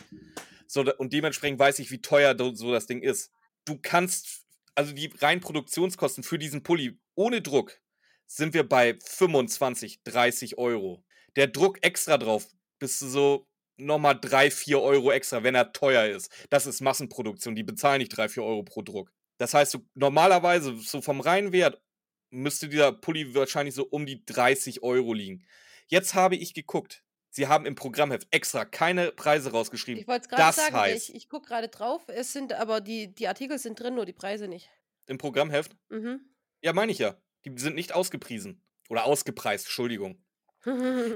So, 0.67 0.83
und 0.97 1.13
dementsprechend 1.13 1.59
weiß 1.59 1.79
ich, 1.79 1.91
wie 1.91 2.01
teuer 2.01 2.35
so 2.53 2.71
das 2.71 2.87
Ding 2.87 3.01
ist. 3.01 3.31
Du 3.65 3.77
kannst, 3.81 4.45
also 4.73 4.93
die 4.93 5.11
reinen 5.19 5.41
Produktionskosten 5.41 6.23
für 6.23 6.39
diesen 6.39 6.63
Pulli 6.63 6.99
ohne 7.15 7.41
Druck 7.41 7.79
sind 8.27 8.53
wir 8.53 8.67
bei 8.67 8.97
25, 9.03 10.03
30 10.03 10.57
Euro. 10.57 11.03
Der 11.35 11.47
Druck 11.47 11.83
extra 11.83 12.17
drauf, 12.17 12.47
bist 12.79 13.01
du 13.01 13.07
so 13.07 13.47
nochmal 13.77 14.17
3, 14.19 14.51
4 14.51 14.79
Euro 14.81 15.11
extra, 15.11 15.43
wenn 15.43 15.55
er 15.55 15.73
teuer 15.73 16.05
ist. 16.05 16.31
Das 16.49 16.65
ist 16.65 16.81
Massenproduktion, 16.81 17.55
die 17.55 17.63
bezahlen 17.63 17.99
nicht 17.99 18.09
3, 18.09 18.29
4 18.29 18.43
Euro 18.43 18.63
pro 18.63 18.81
Druck. 18.81 19.11
Das 19.37 19.53
heißt, 19.53 19.71
so, 19.71 19.79
normalerweise, 19.95 20.77
so 20.79 21.01
vom 21.01 21.19
reinen 21.19 21.51
Wert, 21.51 21.81
müsste 22.29 22.69
dieser 22.69 22.91
Pulli 22.93 23.35
wahrscheinlich 23.35 23.75
so 23.75 23.83
um 23.85 24.05
die 24.05 24.23
30 24.25 24.81
Euro 24.83 25.13
liegen. 25.13 25.45
Jetzt 25.87 26.13
habe 26.15 26.35
ich 26.35 26.53
geguckt. 26.53 27.03
Sie 27.29 27.47
haben 27.47 27.65
im 27.65 27.75
Programmheft 27.75 28.27
extra 28.31 28.63
keine 28.63 29.11
Preise 29.11 29.51
rausgeschrieben. 29.51 29.99
Ich 30.01 30.07
wollte 30.07 30.23
es 30.23 30.29
gerade 30.29 30.41
Das 30.41 30.55
sagen, 30.55 30.75
heißt, 30.75 31.09
ich, 31.09 31.15
ich 31.15 31.29
gucke 31.29 31.47
gerade 31.49 31.67
drauf. 31.67 32.01
Es 32.07 32.31
sind 32.31 32.53
aber 32.53 32.79
die, 32.79 33.13
die 33.13 33.27
Artikel 33.27 33.59
sind 33.59 33.77
drin, 33.79 33.95
nur 33.95 34.05
die 34.05 34.13
Preise 34.13 34.47
nicht. 34.47 34.69
im 35.07 35.17
Programmheft, 35.17 35.75
Mhm. 35.89 36.21
ja, 36.61 36.71
meine 36.73 36.91
ich 36.93 36.97
ja, 36.99 37.15
die 37.45 37.51
sind 37.59 37.75
nicht 37.75 37.93
ausgepriesen. 37.93 38.61
Oder 38.89 39.03
ausgepreist, 39.05 39.65
Entschuldigung. 39.65 40.23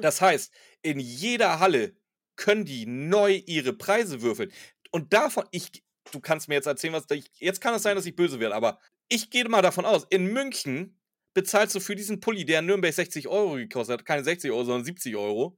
Das 0.02 0.22
heißt, 0.22 0.54
in 0.82 1.00
jeder 1.00 1.60
Halle 1.60 1.96
können 2.36 2.66
die 2.66 2.86
neu 2.86 3.42
ihre 3.46 3.74
Preise 3.74 4.22
würfeln. 4.22 4.52
Und 4.92 5.14
davon, 5.14 5.46
ich, 5.52 5.84
du 6.12 6.20
kannst 6.20 6.48
mir 6.48 6.56
jetzt 6.56 6.68
erzählen, 6.68 6.94
was, 6.94 7.06
ich, 7.12 7.30
jetzt 7.40 7.62
kann 7.62 7.76
es 7.76 7.84
sein, 7.84 7.96
dass 7.96 8.06
ich 8.06 8.16
böse 8.16 8.40
werde, 8.40 8.56
aber 8.56 8.80
ich 9.10 9.30
gehe 9.30 9.48
mal 9.50 9.62
davon 9.62 9.86
aus, 9.86 10.06
in 10.10 10.32
München 10.32 11.00
bezahlst 11.34 11.76
du 11.76 11.80
für 11.80 11.96
diesen 11.96 12.20
Pulli, 12.20 12.46
der 12.46 12.60
in 12.60 12.66
Nürnberg 12.66 12.94
60 12.94 13.28
Euro 13.28 13.56
gekostet 13.56 14.00
hat, 14.00 14.06
keine 14.06 14.24
60 14.24 14.52
Euro, 14.52 14.64
sondern 14.64 14.86
70 14.86 15.16
Euro. 15.16 15.58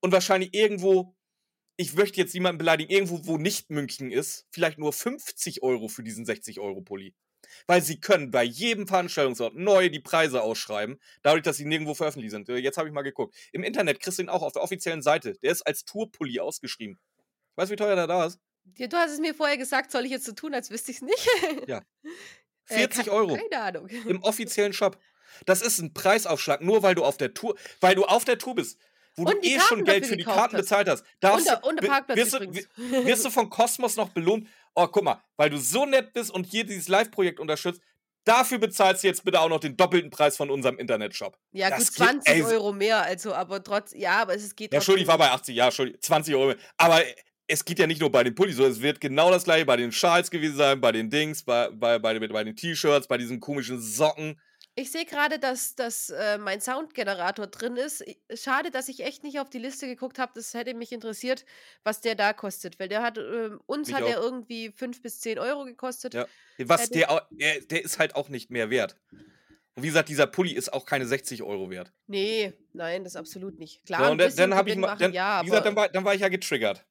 Und 0.00 0.12
wahrscheinlich 0.12 0.54
irgendwo, 0.54 1.16
ich 1.76 1.94
möchte 1.94 2.20
jetzt 2.20 2.34
niemanden 2.34 2.58
beleidigen, 2.58 2.90
irgendwo, 2.90 3.26
wo 3.26 3.38
nicht 3.38 3.70
München 3.70 4.10
ist, 4.10 4.46
vielleicht 4.50 4.78
nur 4.78 4.92
50 4.92 5.62
Euro 5.62 5.88
für 5.88 6.02
diesen 6.02 6.24
60 6.24 6.60
Euro 6.60 6.82
Pulli. 6.82 7.14
Weil 7.66 7.82
sie 7.82 8.00
können 8.00 8.30
bei 8.30 8.42
jedem 8.44 8.86
Veranstaltungsort 8.86 9.54
neu 9.54 9.88
die 9.88 10.00
Preise 10.00 10.42
ausschreiben, 10.42 10.98
dadurch, 11.22 11.42
dass 11.42 11.56
sie 11.56 11.64
nirgendwo 11.64 11.94
veröffentlicht 11.94 12.32
sind. 12.32 12.48
Äh, 12.48 12.56
jetzt 12.56 12.78
habe 12.78 12.88
ich 12.88 12.94
mal 12.94 13.02
geguckt. 13.02 13.34
Im 13.52 13.62
Internet 13.62 14.00
kriegst 14.00 14.18
du 14.18 14.22
ihn 14.22 14.28
auch 14.28 14.42
auf 14.42 14.52
der 14.52 14.62
offiziellen 14.62 15.02
Seite. 15.02 15.34
Der 15.42 15.52
ist 15.52 15.62
als 15.62 15.84
Tourpulli 15.84 16.40
ausgeschrieben. 16.40 16.98
Weißt 17.56 17.70
du, 17.70 17.72
wie 17.72 17.76
teuer 17.76 17.96
der 17.96 18.06
da 18.06 18.26
ist? 18.26 18.38
Ja, 18.76 18.86
du 18.86 18.96
hast 18.96 19.12
es 19.12 19.18
mir 19.18 19.34
vorher 19.34 19.56
gesagt, 19.56 19.90
soll 19.90 20.04
ich 20.04 20.10
jetzt 20.10 20.26
so 20.26 20.32
tun, 20.32 20.54
als 20.54 20.70
wüsste 20.70 20.90
ich 20.90 20.98
es 20.98 21.02
nicht? 21.02 21.28
Ja. 21.66 21.82
Äh, 22.70 22.80
40 22.80 23.06
keine- 23.06 23.12
Euro 23.16 23.34
Keine 23.34 23.62
Ahnung. 23.62 23.86
im 23.88 24.22
offiziellen 24.22 24.74
Shop. 24.74 24.98
Das 25.46 25.62
ist 25.62 25.78
ein 25.78 25.94
Preisaufschlag, 25.94 26.60
nur 26.60 26.82
weil 26.82 26.94
du 26.94 27.02
auf 27.02 27.16
der 27.16 27.32
Tour, 27.32 27.56
weil 27.80 27.94
du 27.94 28.04
auf 28.04 28.26
der 28.26 28.36
Tour 28.36 28.56
bist, 28.56 28.78
wo 29.18 29.24
Und 29.24 29.34
du 29.34 29.38
eh 29.48 29.56
Karten 29.56 29.68
schon 29.68 29.84
Geld 29.84 30.06
für 30.06 30.16
die 30.16 30.24
Karten 30.24 30.54
hast. 30.54 30.62
bezahlt 30.62 30.88
hast. 30.88 31.00
Und 31.02 31.08
Darfst, 31.20 31.62
und 31.64 31.82
wi- 31.82 31.86
Parkplatz 31.86 32.16
wirst, 32.16 32.32
du, 32.34 33.04
wirst 33.04 33.24
du 33.24 33.30
von 33.30 33.50
Kosmos 33.50 33.96
noch 33.96 34.08
belohnt? 34.10 34.46
Oh, 34.74 34.86
guck 34.86 35.02
mal, 35.04 35.20
weil 35.36 35.50
du 35.50 35.58
so 35.58 35.84
nett 35.84 36.12
bist 36.12 36.30
und 36.30 36.44
hier 36.46 36.64
dieses 36.64 36.88
Live-Projekt 36.88 37.40
unterstützt, 37.40 37.80
dafür 38.24 38.58
bezahlst 38.58 39.02
du 39.02 39.08
jetzt 39.08 39.24
bitte 39.24 39.40
auch 39.40 39.48
noch 39.48 39.60
den 39.60 39.76
doppelten 39.76 40.10
Preis 40.10 40.36
von 40.36 40.50
unserem 40.50 40.78
Internetshop. 40.78 41.36
ja, 41.52 41.68
das 41.70 41.88
gut, 41.88 41.96
geht- 41.96 42.06
20 42.24 42.34
ey, 42.34 42.42
Euro 42.42 42.72
mehr, 42.72 43.02
also, 43.02 43.34
aber 43.34 43.62
trotz, 43.62 43.92
ja, 43.94 44.22
aber 44.22 44.34
es 44.34 44.54
geht 44.54 44.72
Ja, 44.72 44.78
Entschuldigung, 44.78 45.02
ich 45.04 45.08
war 45.08 45.18
bei 45.18 45.30
80, 45.30 45.56
ja, 45.56 45.66
Entschuldigung, 45.66 46.00
20 46.00 46.34
Euro. 46.34 46.54
Aber 46.76 47.02
es 47.50 47.64
geht 47.64 47.78
ja 47.78 47.86
nicht 47.86 48.00
nur 48.02 48.12
bei 48.12 48.22
den 48.22 48.34
Pullis, 48.34 48.56
sondern 48.56 48.72
es 48.72 48.82
wird 48.82 49.00
genau 49.00 49.30
das 49.30 49.44
gleiche 49.44 49.64
bei 49.64 49.76
den 49.78 49.90
Schals 49.90 50.30
gewesen 50.30 50.56
sein, 50.56 50.80
bei 50.80 50.92
den 50.92 51.08
Dings, 51.08 51.42
bei, 51.42 51.70
bei, 51.70 51.98
bei, 51.98 52.18
bei 52.18 52.44
den 52.44 52.54
T-Shirts, 52.54 53.08
bei 53.08 53.16
diesen 53.16 53.40
komischen 53.40 53.80
Socken. 53.80 54.38
Ich 54.80 54.92
sehe 54.92 55.04
gerade, 55.04 55.40
dass, 55.40 55.74
dass 55.74 56.10
äh, 56.10 56.38
mein 56.38 56.60
Soundgenerator 56.60 57.48
drin 57.48 57.76
ist. 57.76 58.04
Schade, 58.32 58.70
dass 58.70 58.88
ich 58.88 59.04
echt 59.04 59.24
nicht 59.24 59.40
auf 59.40 59.50
die 59.50 59.58
Liste 59.58 59.88
geguckt 59.88 60.20
habe. 60.20 60.30
Das 60.36 60.54
hätte 60.54 60.72
mich 60.74 60.92
interessiert, 60.92 61.44
was 61.82 62.00
der 62.00 62.14
da 62.14 62.32
kostet. 62.32 62.78
Weil 62.78 62.88
der 62.88 63.02
hat, 63.02 63.18
ähm, 63.18 63.60
uns 63.66 63.88
Mich 63.88 63.96
hat 63.96 64.04
auch. 64.04 64.08
er 64.08 64.18
irgendwie 64.20 64.70
5 64.70 65.02
bis 65.02 65.18
10 65.20 65.40
Euro 65.40 65.64
gekostet. 65.64 66.14
Ja. 66.14 66.26
Was 66.58 66.82
Hätte- 66.82 66.92
der, 66.92 67.26
der, 67.30 67.60
der 67.62 67.84
ist 67.84 67.98
halt 67.98 68.14
auch 68.14 68.28
nicht 68.28 68.50
mehr 68.50 68.70
wert. 68.70 68.96
Und 69.74 69.82
wie 69.82 69.88
gesagt, 69.88 70.08
dieser 70.08 70.28
Pulli 70.28 70.52
ist 70.52 70.72
auch 70.72 70.86
keine 70.86 71.06
60 71.06 71.42
Euro 71.42 71.70
wert. 71.70 71.92
Nee, 72.06 72.52
nein, 72.72 73.02
das 73.02 73.16
absolut 73.16 73.58
nicht. 73.58 73.84
Klar, 73.84 74.04
So, 74.06 74.12
und 74.12 74.18
dann, 74.18 74.36
dann 74.36 74.54
habe 74.54 74.70
ich 74.70 74.76
mal, 74.76 74.96
dann, 74.96 75.12
ja, 75.12 75.40
wie 75.42 75.46
gesagt, 75.46 75.66
dann 75.66 75.74
war, 75.76 75.88
dann 75.88 76.04
war 76.04 76.14
ich 76.14 76.20
ja 76.20 76.28
getriggert. 76.28 76.84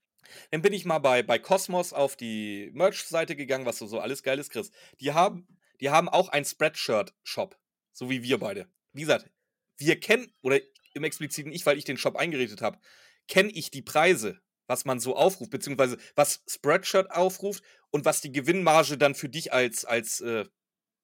Dann 0.52 0.62
bin 0.62 0.74
ich 0.74 0.84
mal 0.84 1.00
bei, 1.00 1.24
bei 1.24 1.40
Cosmos 1.40 1.94
auf 1.94 2.18
die 2.18 2.70
Merch-Seite 2.74 3.38
gegangen, 3.38 3.66
was 3.66 3.80
du 3.80 3.88
so 3.88 4.00
alles 4.00 4.24
Geiles 4.24 4.50
kriegst. 4.50 4.74
Die 5.00 5.14
haben, 5.14 5.48
die 5.80 5.90
haben 5.90 6.10
auch 6.10 6.28
einen 6.30 6.44
Spreadshirt-Shop, 6.46 7.58
so 7.98 8.10
wie 8.10 8.22
wir 8.22 8.38
beide. 8.38 8.70
Wie 8.94 9.02
gesagt, 9.02 9.30
wir 9.78 10.00
kennen, 10.00 10.32
oder 10.42 10.60
im 10.94 11.04
expliziten 11.04 11.52
ich, 11.52 11.66
weil 11.66 11.78
ich 11.78 11.86
den 11.86 11.98
Shop 11.98 12.16
eingerichtet 12.16 12.62
habe, 12.62 12.80
kenne 13.28 13.50
ich 13.50 13.72
die 13.72 13.82
Preise, 13.82 14.40
was 14.68 14.86
man 14.86 15.00
so 15.00 15.16
aufruft, 15.16 15.52
beziehungsweise 15.52 15.98
was 16.16 16.44
Spreadshirt 16.48 17.12
aufruft 17.12 17.64
und 17.90 18.06
was 18.06 18.22
die 18.22 18.32
Gewinnmarge 18.32 18.98
dann 18.98 19.16
für 19.16 19.30
dich 19.30 19.52
als, 19.52 19.84
als 19.86 20.22
äh, 20.22 20.46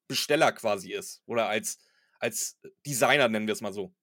Besteller 0.08 0.52
quasi 0.52 0.92
ist. 0.92 1.22
Oder 1.26 1.48
als, 1.48 1.78
als 2.20 2.58
Designer, 2.86 3.28
nennen 3.28 3.46
wir 3.46 3.54
es 3.54 3.60
mal 3.60 3.72
so 3.72 3.94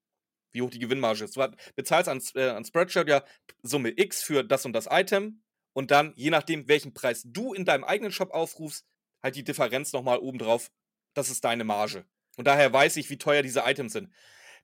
wie 0.53 0.61
hoch 0.61 0.69
die 0.69 0.79
Gewinnmarge 0.79 1.23
ist. 1.23 1.37
Du 1.37 1.47
bezahlst 1.75 2.09
an, 2.09 2.21
äh, 2.35 2.49
an 2.49 2.65
Spreadshirt 2.65 3.07
ja 3.07 3.23
Summe 3.63 3.93
X 3.95 4.21
für 4.21 4.43
das 4.43 4.65
und 4.65 4.73
das 4.73 4.87
Item 4.89 5.43
und 5.73 5.91
dann, 5.91 6.13
je 6.15 6.29
nachdem, 6.29 6.67
welchen 6.67 6.93
Preis 6.93 7.23
du 7.25 7.53
in 7.53 7.65
deinem 7.65 7.83
eigenen 7.83 8.11
Shop 8.11 8.31
aufrufst, 8.31 8.85
halt 9.23 9.35
die 9.35 9.43
Differenz 9.43 9.93
nochmal 9.93 10.19
oben 10.19 10.39
drauf. 10.39 10.71
Das 11.13 11.29
ist 11.29 11.43
deine 11.43 11.63
Marge. 11.63 12.05
Und 12.37 12.45
daher 12.45 12.71
weiß 12.71 12.97
ich, 12.97 13.09
wie 13.09 13.17
teuer 13.17 13.41
diese 13.41 13.61
Items 13.61 13.93
sind. 13.93 14.11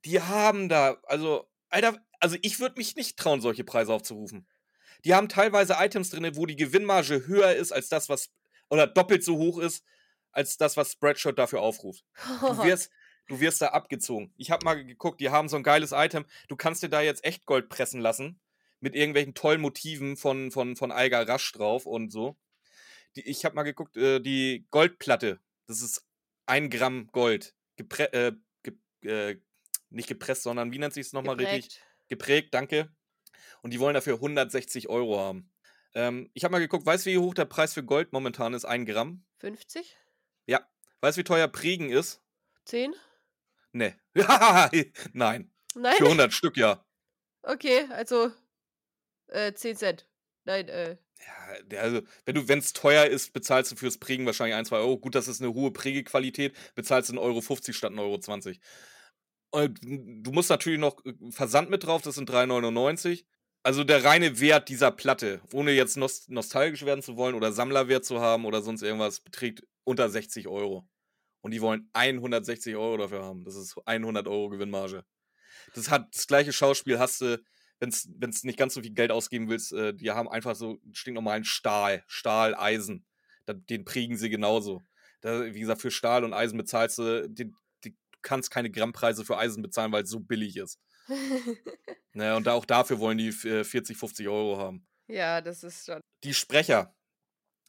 Die 0.06 0.22
haben 0.22 0.70
da, 0.70 0.98
also, 1.04 1.48
Alter, 1.70 1.98
also 2.20 2.38
ich 2.42 2.60
würde 2.60 2.78
mich 2.78 2.96
nicht 2.96 3.18
trauen, 3.18 3.42
solche 3.42 3.64
Preise 3.64 3.94
aufzurufen. 3.94 4.48
Die 5.06 5.14
haben 5.14 5.30
teilweise 5.30 5.76
Items 5.80 6.10
drin, 6.10 6.36
wo 6.36 6.46
die 6.46 6.56
Gewinnmarge 6.56 7.28
höher 7.28 7.54
ist 7.54 7.72
als 7.72 7.90
das, 7.90 8.10
was, 8.10 8.32
oder 8.70 8.88
doppelt 8.88 9.24
so 9.24 9.38
hoch 9.38 9.60
ist, 9.60 9.84
als 10.32 10.58
das, 10.58 10.78
was 10.78 10.92
Spreadshirt 10.92 11.38
dafür 11.38 11.62
aufruft. 11.62 12.06
Du 12.42 12.58
wirst, 12.64 12.92
du 13.28 13.40
wirst 13.40 13.62
da 13.62 13.70
abgezogen. 13.70 14.34
Ich 14.38 14.52
habe 14.52 14.66
mal 14.66 14.84
geguckt, 14.84 15.20
die 15.20 15.30
haben 15.30 15.50
so 15.50 15.58
ein 15.58 15.64
geiles 15.64 15.92
Item. 15.92 16.26
Du 16.48 16.56
kannst 16.56 16.84
dir 16.84 16.90
da 16.90 17.02
jetzt 17.02 17.24
echt 17.24 17.46
Gold 17.46 17.70
pressen 17.70 18.02
lassen. 18.02 18.40
Mit 18.80 18.96
irgendwelchen 18.96 19.34
tollen 19.34 19.62
Motiven 19.62 20.18
von, 20.18 20.52
von, 20.52 20.76
von 20.76 20.92
Alga 20.92 21.24
Rasch 21.24 21.52
drauf 21.52 21.88
und 21.88 22.12
so. 22.12 22.38
Die, 23.16 23.28
ich 23.28 23.44
habe 23.44 23.56
mal 23.56 23.64
geguckt, 23.64 23.98
äh, 23.98 24.20
die 24.20 24.68
Goldplatte. 24.70 25.40
Das 25.66 25.82
ist 25.82 26.06
ein 26.46 26.70
Gramm 26.70 27.08
Gold. 27.12 27.56
Gepre 27.78 28.12
äh, 28.14 28.34
ge 28.64 28.76
äh, 29.10 29.40
nicht 29.90 30.10
gepresst, 30.10 30.44
sondern 30.44 30.72
wie 30.74 30.80
nennt 30.80 30.94
sich 30.94 31.08
es 31.08 31.14
nochmal 31.14 31.36
richtig? 31.38 31.82
Geprägt. 32.10 32.54
Danke. 32.54 32.94
Und 33.62 33.72
die 33.72 33.80
wollen 33.80 33.94
dafür 33.94 34.16
160 34.16 34.90
Euro 34.90 35.20
haben. 35.20 35.50
Ähm, 35.94 36.30
ich 36.34 36.44
habe 36.44 36.52
mal 36.52 36.60
geguckt, 36.60 36.86
weißt 36.86 37.06
du, 37.06 37.12
wie 37.12 37.18
hoch 37.18 37.34
der 37.34 37.46
Preis 37.46 37.74
für 37.74 37.84
Gold 37.84 38.12
momentan 38.12 38.54
ist? 38.54 38.66
Ein 38.66 38.86
Gramm? 38.86 39.26
50? 39.38 39.98
Weißt 41.02 41.18
du, 41.18 41.20
wie 41.20 41.26
teuer 41.26 41.48
Prägen 41.48 41.90
ist? 41.90 42.22
10? 42.66 42.96
Ne. 43.72 43.96
Nein. 45.14 45.52
Nein? 45.76 45.96
Für 45.98 46.06
100 46.06 46.34
Stück, 46.34 46.58
ja. 46.58 46.84
Okay, 47.44 47.88
also 47.92 48.32
äh, 49.28 49.54
10 49.54 49.78
Cent. 49.78 50.10
Nein, 50.44 50.68
äh, 50.70 50.98
Ja, 51.20 51.80
also, 51.80 52.02
wenn 52.26 52.36
du, 52.36 52.48
wenn 52.48 52.60
es 52.60 52.74
teuer 52.74 53.06
ist, 53.06 53.34
bezahlst 53.34 53.72
du 53.72 53.76
fürs 53.76 53.98
Prägen 53.98 54.26
wahrscheinlich 54.26 54.56
1, 54.56 54.70
2 54.70 54.78
Euro. 54.78 54.98
Gut, 54.98 55.16
das 55.16 55.28
ist 55.28 55.42
eine 55.42 55.54
hohe 55.54 55.72
Prägequalität, 55.72 56.56
bezahlst 56.76 57.10
du 57.10 57.14
1,50 57.14 57.22
Euro 57.22 57.42
50 57.42 57.76
statt 57.76 57.92
1,20 57.94 58.00
Euro. 58.00 58.18
20. 58.20 58.60
Und 59.52 59.80
du 59.82 60.32
musst 60.32 60.50
natürlich 60.50 60.80
noch 60.80 61.04
äh, 61.06 61.14
Versand 61.32 61.70
mit 61.70 61.86
drauf, 61.86 62.02
das 62.02 62.16
sind 62.16 62.30
3,99. 62.30 63.26
Also 63.64 63.84
der 63.84 64.04
reine 64.04 64.40
Wert 64.40 64.70
dieser 64.70 64.92
Platte, 64.92 65.42
ohne 65.52 65.72
jetzt 65.72 65.98
nost 65.98 66.30
nostalgisch 66.30 66.86
werden 66.86 67.02
zu 67.02 67.18
wollen 67.18 67.36
oder 67.36 67.52
Sammlerwert 67.52 68.06
zu 68.06 68.22
haben 68.22 68.46
oder 68.46 68.62
sonst 68.62 68.82
irgendwas, 68.82 69.20
beträgt 69.20 69.64
unter 69.84 70.10
60 70.10 70.48
Euro. 70.48 70.88
Und 71.42 71.52
die 71.52 71.62
wollen 71.62 71.90
160 71.94 72.76
Euro 72.76 72.98
dafür 72.98 73.24
haben. 73.24 73.44
Das 73.44 73.56
ist 73.56 73.76
100 73.86 74.28
Euro 74.28 74.50
Gewinnmarge. 74.50 75.04
Das 75.76 75.90
hat 75.90 76.14
das 76.14 76.28
gleiche 76.28 76.54
Schauspiel, 76.54 77.00
hast 77.00 77.22
du, 77.22 77.42
wenn 77.80 77.90
es 77.90 78.44
nicht 78.44 78.58
ganz 78.58 78.74
so 78.74 78.82
viel 78.82 78.94
Geld 78.94 79.12
ausgeben 79.12 79.50
willst, 79.50 79.74
äh, 79.74 79.94
die 79.94 80.12
haben 80.12 80.30
einfach 80.30 80.56
so 80.56 80.80
stinknormalen 80.92 81.44
Stahl, 81.44 82.04
Stahl, 82.08 82.56
Eisen. 82.56 83.06
Da, 83.46 83.54
den 83.54 83.86
prägen 83.86 84.18
sie 84.18 84.30
genauso. 84.30 84.82
Da, 85.22 85.54
wie 85.54 85.60
gesagt, 85.60 85.82
für 85.82 85.92
Stahl 85.92 86.24
und 86.24 86.34
Eisen 86.34 86.58
bezahlst 86.58 86.98
du, 87.00 87.30
die, 87.30 87.54
die, 87.84 87.92
du 87.92 88.20
kannst 88.22 88.52
keine 88.52 88.70
Grammpreise 88.70 89.26
für 89.26 89.38
Eisen 89.38 89.62
bezahlen, 89.62 89.92
weil 89.92 90.04
es 90.04 90.10
so 90.10 90.20
billig 90.20 90.58
ist. 90.58 90.80
Naja, 92.14 92.36
und 92.36 92.48
da, 92.48 92.54
auch 92.54 92.66
dafür 92.66 92.98
wollen 92.98 93.20
die 93.20 93.28
äh, 93.28 93.64
40, 93.64 93.96
50 93.96 94.28
Euro 94.28 94.58
haben. 94.58 94.88
ja, 95.08 95.40
das 95.40 95.64
ist 95.64 95.86
schon. 95.86 96.02
Die 96.24 96.34
Sprecher 96.34 96.96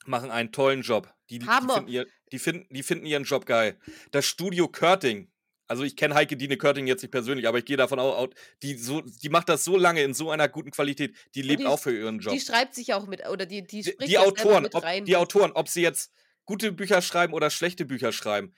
machen 0.06 0.30
einen 0.30 0.52
tollen 0.52 0.80
Job. 0.80 1.14
Die, 1.28 1.38
die, 1.38 1.46
finden, 1.46 1.88
ihr, 1.88 2.06
die, 2.32 2.38
finden, 2.38 2.74
die 2.74 2.82
finden 2.82 3.04
ihren 3.04 3.24
Job 3.24 3.44
geil. 3.44 3.78
Das 4.10 4.24
Studio 4.24 4.66
Körting, 4.66 5.30
also 5.68 5.84
ich 5.84 5.94
kenne 5.96 6.14
Heike 6.14 6.36
Dine 6.36 6.56
Körting 6.56 6.86
jetzt 6.86 7.02
nicht 7.02 7.12
persönlich, 7.12 7.46
aber 7.46 7.58
ich 7.58 7.64
gehe 7.66 7.76
davon 7.76 7.98
aus, 7.98 8.30
die, 8.62 8.74
so, 8.76 9.02
die 9.02 9.28
macht 9.28 9.48
das 9.48 9.62
so 9.64 9.76
lange 9.76 10.02
in 10.02 10.14
so 10.14 10.30
einer 10.30 10.48
guten 10.48 10.70
Qualität, 10.70 11.14
die 11.34 11.42
lebt 11.42 11.60
die- 11.60 11.66
auch 11.66 11.78
für 11.78 11.96
ihren 11.96 12.18
Job. 12.18 12.32
Die 12.34 12.40
schreibt 12.40 12.74
sich 12.74 12.94
auch 12.94 13.06
mit, 13.06 13.26
oder 13.28 13.46
die, 13.46 13.62
die 13.62 13.82
Die, 13.82 13.90
spricht 13.90 14.08
die 14.08 14.14
selber 14.14 14.26
Autoren, 14.28 14.62
mit 14.64 14.74
ob, 14.74 14.82
rein. 14.82 15.04
die 15.04 15.16
Autoren, 15.16 15.52
ob 15.52 15.68
sie 15.68 15.82
jetzt 15.82 16.10
gute 16.44 16.72
Bücher 16.72 17.02
schreiben 17.02 17.32
oder 17.34 17.50
schlechte 17.50 17.84
Bücher 17.84 18.10
schreiben, 18.12 18.54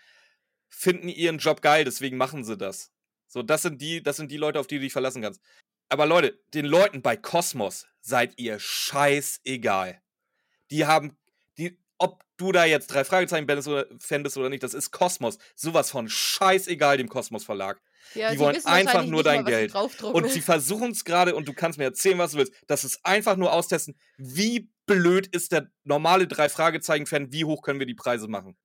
finden 0.68 1.08
ihren 1.08 1.38
Job 1.38 1.60
geil, 1.62 1.84
deswegen 1.84 2.16
machen 2.16 2.44
sie 2.44 2.56
das. 2.56 2.92
So, 3.26 3.42
das 3.42 3.62
sind 3.62 3.82
die, 3.82 4.02
das 4.02 4.16
sind 4.16 4.30
die 4.30 4.36
Leute, 4.36 4.60
auf 4.60 4.66
die 4.68 4.76
du 4.76 4.82
dich 4.82 4.92
verlassen 4.92 5.22
kannst. 5.22 5.40
Aber 5.88 6.06
Leute, 6.06 6.40
den 6.54 6.64
Leuten 6.64 7.02
bei 7.02 7.16
Kosmos 7.16 7.86
seid 8.00 8.38
ihr 8.38 8.58
scheißegal. 8.60 10.00
Die 10.70 10.86
haben, 10.86 11.16
die, 11.58 11.76
ob 11.98 12.22
du 12.40 12.52
da 12.52 12.64
jetzt 12.64 12.88
drei 12.88 13.04
Fragezeichen 13.04 13.46
Fan 13.46 13.56
bist 13.56 13.68
oder, 13.68 13.86
Fan 13.98 14.22
bist 14.22 14.36
oder 14.36 14.48
nicht, 14.48 14.62
das 14.62 14.74
ist 14.74 14.90
Kosmos. 14.90 15.38
Sowas 15.54 15.90
von 15.90 16.08
scheißegal 16.08 16.96
dem 16.96 17.08
Kosmos 17.08 17.44
Verlag. 17.44 17.80
ja, 18.14 18.32
die 18.32 18.38
wollen 18.38 18.64
einfach 18.66 19.04
nur 19.04 19.22
mal, 19.22 19.22
dein 19.22 19.44
sie 19.44 19.50
Geld. 19.50 19.74
Und 20.02 20.28
sie 20.30 20.40
versuchen 20.40 20.90
es 20.90 21.04
gerade, 21.04 21.34
und 21.34 21.46
du 21.48 21.52
kannst 21.54 21.78
mir 21.78 21.84
erzählen, 21.84 22.18
was 22.18 22.32
du 22.32 22.38
willst. 22.38 22.52
Das 22.66 22.84
ist 22.84 23.04
einfach 23.04 23.36
nur 23.36 23.52
austesten, 23.52 23.96
wie 24.16 24.70
blöd 24.86 25.26
ist 25.28 25.52
der 25.52 25.70
normale 25.84 26.26
drei 26.26 26.48
Fragezeichen-Fan, 26.48 27.32
wie 27.32 27.44
hoch 27.44 27.62
können 27.62 27.78
wir 27.78 27.86
die 27.86 27.94
Preise 27.94 28.26
machen. 28.28 28.56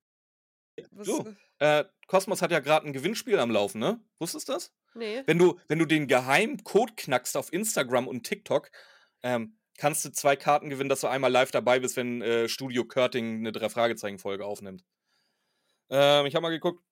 Was- 0.90 1.06
so. 1.06 1.26
Äh, 1.58 1.84
Cosmos 2.06 2.42
hat 2.42 2.50
ja 2.50 2.60
gerade 2.60 2.86
ein 2.86 2.92
Gewinnspiel 2.92 3.38
am 3.38 3.50
Laufen, 3.50 3.78
ne? 3.78 4.00
Wusstest 4.18 4.48
du 4.48 4.52
das? 4.52 4.72
Nee. 4.94 5.22
Wenn 5.26 5.38
du, 5.38 5.58
wenn 5.68 5.78
du 5.78 5.86
den 5.86 6.06
geheimen 6.06 6.62
Code 6.64 6.92
knackst 6.96 7.36
auf 7.36 7.52
Instagram 7.52 8.08
und 8.08 8.24
TikTok, 8.24 8.70
ähm, 9.22 9.58
kannst 9.78 10.04
du 10.04 10.10
zwei 10.10 10.36
Karten 10.36 10.70
gewinnen, 10.70 10.88
dass 10.88 11.00
du 11.00 11.06
einmal 11.06 11.30
live 11.30 11.50
dabei 11.50 11.80
bist, 11.80 11.96
wenn 11.96 12.22
äh, 12.22 12.48
Studio 12.48 12.84
Körting 12.84 13.38
eine 13.38 13.52
Drei-Fragezeichen-Folge 13.52 14.44
aufnimmt. 14.44 14.84
Ähm, 15.90 16.26
ich 16.26 16.34
habe 16.34 16.42
mal 16.42 16.50
geguckt. 16.50 16.82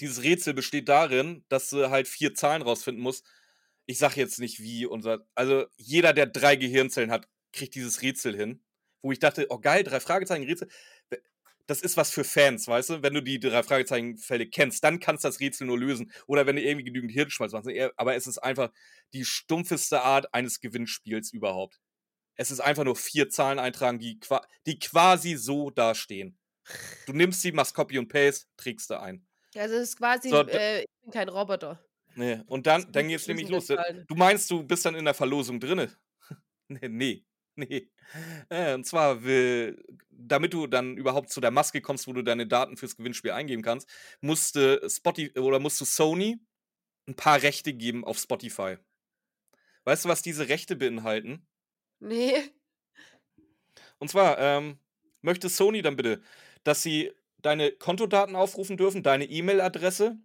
Dieses 0.00 0.22
Rätsel 0.22 0.54
besteht 0.54 0.88
darin, 0.88 1.44
dass 1.48 1.70
du 1.70 1.90
halt 1.90 2.08
vier 2.08 2.34
Zahlen 2.34 2.62
rausfinden 2.62 3.02
musst. 3.02 3.26
Ich 3.86 3.98
sag 3.98 4.16
jetzt 4.16 4.38
nicht 4.38 4.60
wie 4.60 4.86
unser. 4.86 5.26
Also 5.34 5.66
jeder, 5.76 6.12
der 6.12 6.26
drei 6.26 6.56
Gehirnzellen 6.56 7.10
hat, 7.10 7.28
kriegt 7.52 7.74
dieses 7.74 8.02
Rätsel 8.02 8.36
hin. 8.36 8.62
Wo 9.02 9.12
ich 9.12 9.18
dachte, 9.18 9.46
oh 9.50 9.58
geil, 9.58 9.84
drei 9.84 10.00
Fragezeichen, 10.00 10.44
Rätsel. 10.44 10.68
Das 11.66 11.82
ist 11.82 11.96
was 11.96 12.10
für 12.10 12.24
Fans, 12.24 12.66
weißt 12.66 12.90
du? 12.90 13.02
Wenn 13.02 13.12
du 13.12 13.22
die 13.22 13.38
drei 13.38 13.62
Fragezeichen-Fälle 13.62 14.48
kennst, 14.48 14.82
dann 14.84 15.00
kannst 15.00 15.24
du 15.24 15.28
das 15.28 15.40
Rätsel 15.40 15.66
nur 15.66 15.78
lösen. 15.78 16.10
Oder 16.26 16.46
wenn 16.46 16.56
du 16.56 16.62
irgendwie 16.62 16.84
genügend 16.84 17.12
Hirnschmalz 17.12 17.52
machst. 17.52 17.68
Aber 17.96 18.14
es 18.14 18.26
ist 18.26 18.38
einfach 18.38 18.70
die 19.12 19.24
stumpfeste 19.24 20.02
Art 20.02 20.32
eines 20.32 20.60
Gewinnspiels 20.60 21.32
überhaupt. 21.32 21.78
Es 22.38 22.50
ist 22.50 22.60
einfach 22.60 22.84
nur 22.84 22.96
vier 22.96 23.28
Zahlen 23.28 23.58
eintragen, 23.58 23.98
die, 23.98 24.18
qua 24.18 24.40
die 24.66 24.78
quasi 24.78 25.34
so 25.36 25.70
dastehen. 25.70 26.38
Du 27.06 27.12
nimmst 27.12 27.42
sie, 27.42 27.52
machst 27.52 27.74
Copy 27.74 27.98
und 27.98 28.08
Paste, 28.08 28.46
trägst 28.56 28.90
du 28.90 29.00
ein. 29.00 29.26
Also, 29.54 29.74
es 29.74 29.90
ist 29.90 29.96
quasi, 29.98 30.30
So, 30.30 30.46
äh, 30.46 30.80
ich 30.80 30.86
bin 31.02 31.12
kein 31.12 31.28
Roboter. 31.28 31.84
Ne, 32.14 32.44
und 32.48 32.66
dann 32.66 32.90
dann 32.92 33.06
ich 33.06 33.12
geht's 33.12 33.26
nämlich 33.28 33.48
los. 33.48 33.66
Zahlen. 33.66 34.04
du 34.08 34.14
meinst, 34.14 34.50
du 34.50 34.62
bist 34.62 34.84
dann 34.86 34.94
in 34.94 35.04
der 35.04 35.14
Verlosung 35.14 35.60
drinne? 35.60 35.92
Ne, 36.70 36.86
ne, 36.86 37.24
ne. 37.56 37.88
Äh, 38.50 38.74
und 38.74 38.84
zwar 38.84 39.24
will 39.24 39.82
damit 40.10 40.52
du 40.52 40.66
dann 40.66 40.96
überhaupt 40.96 41.30
zu 41.30 41.40
der 41.40 41.50
Maske 41.50 41.80
kommst, 41.80 42.06
wo 42.06 42.12
du 42.12 42.22
deine 42.22 42.46
Daten 42.46 42.76
fürs 42.76 42.96
Gewinnspiel 42.96 43.30
eingeben 43.30 43.62
kannst, 43.62 43.88
musste 44.20 44.82
Spoti 44.90 45.30
oder 45.38 45.58
musst 45.58 45.80
du 45.80 45.84
Sony 45.86 46.38
'n 47.08 47.16
paar 47.16 47.42
Rechte 47.42 47.72
geben 47.72 48.04
auf 48.04 48.18
Spotify. 48.18 48.76
Weißt 49.84 50.04
du, 50.04 50.08
was 50.10 50.22
diese 50.22 50.48
Rechte 50.48 50.76
beinhalten? 50.76 51.46
Ne. 52.00 52.50
Und 53.98 54.10
zwar, 54.10 54.38
ähm, 54.38 54.78
möchte 55.22 55.48
Sony 55.48 55.82
dann 55.82 55.96
bitte, 55.96 56.22
dass 56.64 56.82
sie 56.82 57.12
deine 57.38 57.72
Kontodaten 57.72 58.36
aufrufen 58.36 58.76
dürfen, 58.76 59.02
deine 59.02 59.24
E-Mail-Adresse 59.24 60.18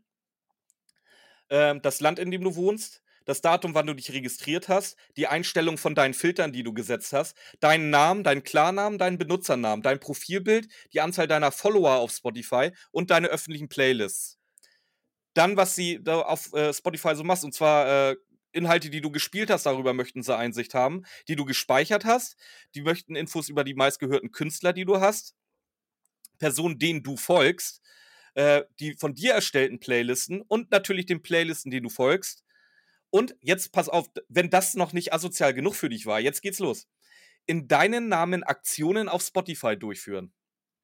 ähm, 1.49 1.81
das 1.81 1.99
Land, 2.01 2.19
in 2.19 2.31
dem 2.31 2.43
du 2.43 2.55
wohnst, 2.55 3.01
das 3.25 3.41
Datum, 3.41 3.73
wann 3.73 3.87
du 3.87 3.93
dich 3.93 4.11
registriert 4.11 4.67
hast, 4.67 4.97
die 5.15 5.27
Einstellung 5.27 5.77
von 5.77 5.95
deinen 5.95 6.13
Filtern, 6.13 6.51
die 6.51 6.63
du 6.63 6.73
gesetzt 6.73 7.13
hast, 7.13 7.37
deinen 7.61 7.89
Namen, 7.89 8.23
deinen 8.23 8.43
Klarnamen, 8.43 8.99
deinen 8.99 9.17
Benutzernamen, 9.17 9.81
dein 9.81 9.99
Profilbild, 9.99 10.67
die 10.93 10.99
Anzahl 10.99 11.27
deiner 11.27 11.51
Follower 11.51 11.97
auf 11.97 12.11
Spotify 12.11 12.71
und 12.91 13.11
deine 13.11 13.27
öffentlichen 13.27 13.69
Playlists. 13.69 14.37
Dann, 15.33 15.57
was 15.57 15.75
sie 15.75 16.03
da 16.03 16.21
auf, 16.21 16.53
äh, 16.53 16.73
Spotify 16.73 17.15
so 17.15 17.23
machst, 17.23 17.43
und 17.43 17.53
zwar, 17.53 18.11
äh, 18.11 18.15
Inhalte, 18.53 18.89
die 18.89 19.01
du 19.01 19.11
gespielt 19.11 19.49
hast, 19.49 19.65
darüber 19.65 19.93
möchten 19.93 20.23
sie 20.23 20.35
Einsicht 20.35 20.73
haben, 20.73 21.03
die 21.27 21.35
du 21.35 21.45
gespeichert 21.45 22.05
hast. 22.05 22.37
Die 22.75 22.81
möchten 22.81 23.15
Infos 23.15 23.49
über 23.49 23.63
die 23.63 23.73
meistgehörten 23.73 24.31
Künstler, 24.31 24.73
die 24.73 24.85
du 24.85 24.99
hast, 24.99 25.35
Personen, 26.39 26.79
denen 26.79 27.03
du 27.03 27.17
folgst, 27.17 27.81
äh, 28.35 28.63
die 28.79 28.95
von 28.95 29.13
dir 29.13 29.33
erstellten 29.33 29.79
Playlisten 29.79 30.41
und 30.41 30.71
natürlich 30.71 31.05
den 31.05 31.21
Playlisten, 31.21 31.71
denen 31.71 31.83
du 31.83 31.89
folgst. 31.89 32.43
Und 33.09 33.35
jetzt 33.41 33.71
pass 33.71 33.89
auf, 33.89 34.09
wenn 34.27 34.49
das 34.49 34.73
noch 34.73 34.93
nicht 34.93 35.13
asozial 35.13 35.53
genug 35.53 35.75
für 35.75 35.89
dich 35.89 36.05
war, 36.05 36.19
jetzt 36.19 36.41
geht's 36.41 36.59
los. 36.59 36.87
In 37.45 37.67
deinen 37.67 38.07
Namen 38.07 38.43
Aktionen 38.43 39.09
auf 39.09 39.21
Spotify 39.21 39.77
durchführen. 39.77 40.33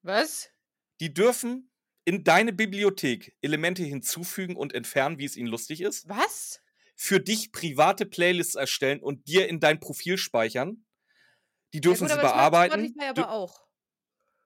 Was? 0.02 0.52
Die 1.00 1.14
dürfen 1.14 1.72
in 2.06 2.24
deine 2.24 2.54
Bibliothek 2.54 3.36
Elemente 3.42 3.84
hinzufügen 3.84 4.56
und 4.56 4.74
entfernen, 4.74 5.20
wie 5.20 5.26
es 5.26 5.38
ihnen 5.38 5.48
lustig 5.48 5.82
ist. 5.82 6.08
Was? 6.10 6.62
Für 7.02 7.22
dich 7.22 7.54
private 7.54 8.06
Playlists 8.06 8.56
erstellen 8.56 9.00
und 9.00 9.26
dir 9.30 9.48
in 9.48 9.62
dein 9.62 9.80
Profil 9.80 10.18
speichern. 10.18 10.84
Die 11.74 11.78
Ja 11.78 11.82
dürfen 11.82 12.08
gut, 12.08 12.10
sie 12.10 12.20
bearbeiten. 12.20 12.88
Spotify 12.88 13.14
Du 13.14 13.22
aber 13.22 13.32
auch. 13.32 13.68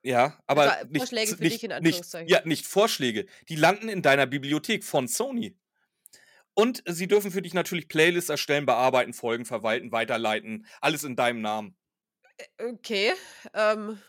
Ja, 0.04 0.38
aber 0.46 0.70
Also, 0.70 0.86
nicht 0.86 0.98
Vorschläge 0.98 1.36
für 1.36 1.42
nicht 1.42 1.54
dich 1.54 1.64
in 1.64 1.70
nicht 1.70 1.76
Anführungszeichen. 1.76 2.28
ja, 2.28 2.42
nicht 2.44 2.64
Vorschläge. 2.64 3.26
Die 3.48 3.56
landen 3.56 3.88
in 3.88 4.02
deiner 4.02 4.26
Bibliothek 4.26 4.84
von 4.84 5.08
Sony. 5.08 5.56
Und 6.54 6.84
sie 6.86 7.08
dürfen 7.08 7.32
für 7.32 7.42
dich 7.42 7.54
natürlich 7.54 7.88
Playlists 7.88 8.30
erstellen, 8.30 8.66
bearbeiten, 8.66 9.14
folgen, 9.14 9.44
verwalten, 9.44 9.90
weiterleiten, 9.90 10.66
alles 10.80 11.02
in 11.02 11.16
deinem 11.16 11.40
Namen. 11.40 11.76
Äh, 12.36 12.66
okay, 12.66 13.14
ähm 13.52 14.00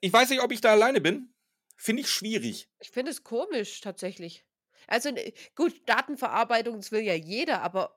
Ich 0.00 0.12
weiß 0.12 0.30
nicht, 0.30 0.42
ob 0.42 0.52
ich 0.52 0.60
da 0.60 0.70
alleine 0.70 1.00
bin. 1.00 1.34
Finde 1.76 2.02
ich 2.02 2.10
schwierig. 2.10 2.68
Ich 2.78 2.90
finde 2.90 3.10
es 3.10 3.24
komisch 3.24 3.80
tatsächlich. 3.80 4.44
Also, 4.88 5.10
gut, 5.54 5.74
Datenverarbeitung, 5.88 6.76
das 6.76 6.92
will 6.92 7.02
ja 7.02 7.14
jeder, 7.14 7.62
aber 7.62 7.96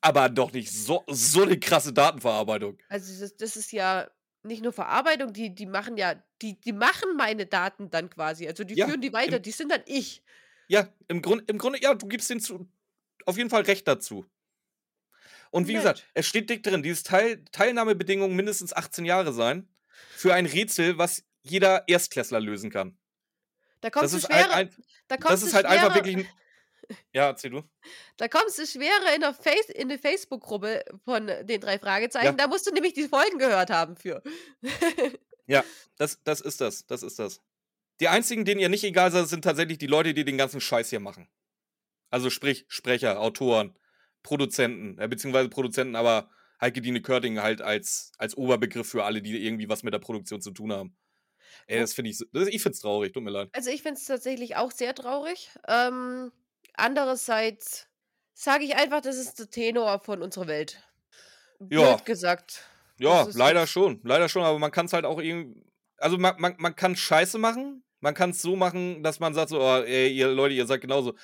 Aber 0.00 0.28
doch 0.28 0.52
nicht 0.52 0.72
so 0.72 1.04
so 1.08 1.44
'ne 1.44 1.58
krasse 1.60 1.92
Datenverarbeitung. 1.92 2.78
Also, 2.90 3.20
das 3.20 3.36
das 3.36 3.56
ist 3.56 3.72
ja 3.72 4.10
nicht 4.42 4.62
nur 4.62 4.72
Verarbeitung, 4.72 5.32
die 5.32 5.54
die 5.54 5.66
machen 5.66 5.96
ja 5.98 6.14
die 6.40 6.58
die 6.60 6.72
machen 6.72 7.16
meine 7.16 7.46
Daten 7.46 7.90
dann 7.90 8.08
quasi. 8.10 8.48
Also, 8.48 8.64
die 8.64 8.76
Ja, 8.76 8.86
führen 8.86 9.00
die 9.00 9.12
weiter, 9.12 9.38
im 9.38 9.40
die 9.40 9.50
sind 9.52 9.70
dann 9.70 9.82
ich. 9.86 10.22
Ja, 10.70 10.92
im 11.08 11.22
Grund 11.22 11.48
im 11.50 11.56
Grunde 11.58 11.80
ja, 11.82 11.94
du 11.94 12.06
gibst 12.06 12.28
denen 12.30 12.40
zu 12.40 12.70
auf 13.26 13.36
jeden 13.38 13.50
Fall 13.50 13.62
Recht 13.62 13.88
dazu. 13.88 14.26
Und 15.52 15.68
wie 15.68 15.74
gesagt, 15.74 15.98
Nett. 15.98 16.08
es 16.14 16.26
steht 16.26 16.50
dick 16.50 16.62
drin, 16.62 16.82
dieses 16.82 17.02
Teil 17.02 17.44
Teilnahmebedingungen 17.52 18.36
mindestens 18.36 18.72
18 18.74 19.04
Jahre 19.04 19.32
sein 19.32 19.68
für 20.14 20.34
ein 20.34 20.46
Rätsel, 20.46 20.98
was 20.98 21.24
jeder 21.42 21.84
Erstklässler 21.88 22.40
lösen 22.40 22.70
kann. 22.70 22.98
Da 23.80 23.90
Das 24.00 24.10
kommst 24.10 24.14
du 24.14 24.18
ist 24.18 24.28
halt 24.28 24.44
schwerer 24.44 24.54
ein 24.54 24.70
da 25.08 25.16
das 25.16 25.26
kommst 25.26 25.42
du 25.42 25.46
ist 25.48 25.54
halt 25.54 25.66
einfach 25.66 25.94
wirklich 25.94 26.26
ja, 27.12 27.26
erzähl 27.28 27.50
du. 27.50 27.62
da 28.16 28.28
kommst 28.28 28.58
du 28.58 28.66
schwerer 28.66 29.14
in 29.14 29.20
der 29.20 29.34
Face 29.34 29.68
in 29.74 29.88
'ne 29.88 29.98
Facebook-Gruppe 29.98 30.84
von 31.04 31.26
den 31.26 31.60
3 31.60 31.78
Fragezeichen. 31.78 32.24
Ja. 32.26 32.32
Da 32.32 32.46
musst 32.46 32.66
du 32.66 32.72
nämlich 32.72 32.94
die 32.94 33.08
Folgen 33.08 33.38
gehört 33.38 33.70
haben 33.70 33.96
für. 33.96 34.22
Ja, 35.46 35.64
das 35.98 36.22
das 36.24 36.40
ist 36.40 36.60
das 36.60 36.86
das 36.86 37.02
ist 37.02 37.18
das. 37.18 37.40
Die 38.00 38.08
einzigen, 38.08 38.44
denen 38.44 38.60
ihr 38.60 38.68
nicht 38.68 38.84
egal 38.84 39.10
seid, 39.10 39.28
sind 39.28 39.42
tatsächlich 39.42 39.78
die 39.78 39.86
Leute, 39.86 40.14
die 40.14 40.24
den 40.24 40.38
ganzen 40.38 40.60
Scheiß 40.60 40.88
hier 40.90 41.00
machen. 41.00 41.28
Also 42.10 42.30
sprich 42.30 42.64
Sprecher, 42.68 43.20
Autoren, 43.20 43.76
Produzenten, 44.22 44.98
äh, 44.98 45.08
beziehungsweise 45.08 45.48
Produzenten, 45.50 45.96
aber 45.96 46.30
Heike-Dine 46.60 47.02
Körting 47.02 47.40
halt 47.40 47.60
als 47.60 48.12
als 48.18 48.36
Oberbegriff 48.36 48.88
für 48.88 49.04
alle, 49.04 49.20
die 49.22 49.44
irgendwie 49.44 49.68
was 49.68 49.82
mit 49.82 49.92
der 49.94 49.98
Produktion 49.98 50.40
zu 50.40 50.52
tun 50.52 50.72
haben. 50.72 50.96
Ey, 51.66 51.80
das 51.80 51.94
finde 51.94 52.10
ich 52.10 52.18
das 52.32 52.48
ich 52.48 52.62
finde 52.62 52.74
es 52.74 52.80
traurig, 52.80 53.12
tut 53.12 53.22
mir 53.22 53.30
leid. 53.30 53.50
Also, 53.54 53.70
ich 53.70 53.82
finde 53.82 53.98
es 53.98 54.04
tatsächlich 54.06 54.56
auch 54.56 54.70
sehr 54.70 54.94
traurig. 54.94 55.50
Ähm, 55.66 56.32
andererseits 56.74 57.88
sage 58.34 58.64
ich 58.64 58.76
einfach, 58.76 59.00
das 59.00 59.16
ist 59.16 59.38
der 59.38 59.50
Tenor 59.50 60.00
von 60.00 60.22
unserer 60.22 60.46
Welt. 60.46 60.82
Ja. 61.70 61.96
Blöd 61.96 62.04
gesagt. 62.04 62.68
Das 63.04 63.24
Ja, 63.24 63.28
leider 63.32 63.66
jetzt 63.66 63.68
schon, 63.68 64.00
leider 64.04 64.28
schon, 64.28 64.42
aber 64.42 64.58
man 64.58 64.70
kann's 64.70 64.92
halt 64.92 65.04
auch 65.04 65.20
irgend 65.20 65.64
also 65.98 66.18
man 66.18 66.34
man 66.40 66.54
man 66.58 66.74
kann 66.76 66.96
Scheiße 66.96 67.38
machen. 67.38 67.82
Man 68.00 68.14
kann's 68.14 68.40
so 68.42 68.56
machen, 68.56 69.02
dass 69.02 69.20
man 69.20 69.34
sagt 69.34 69.50
so: 69.50 69.60
„Oh, 69.60 69.82
ey, 69.82 70.08
ihr 70.12 70.28
Leute, 70.28 70.54
ihr 70.54 70.66
seid 70.66 70.80
genauso.“ 70.80 71.14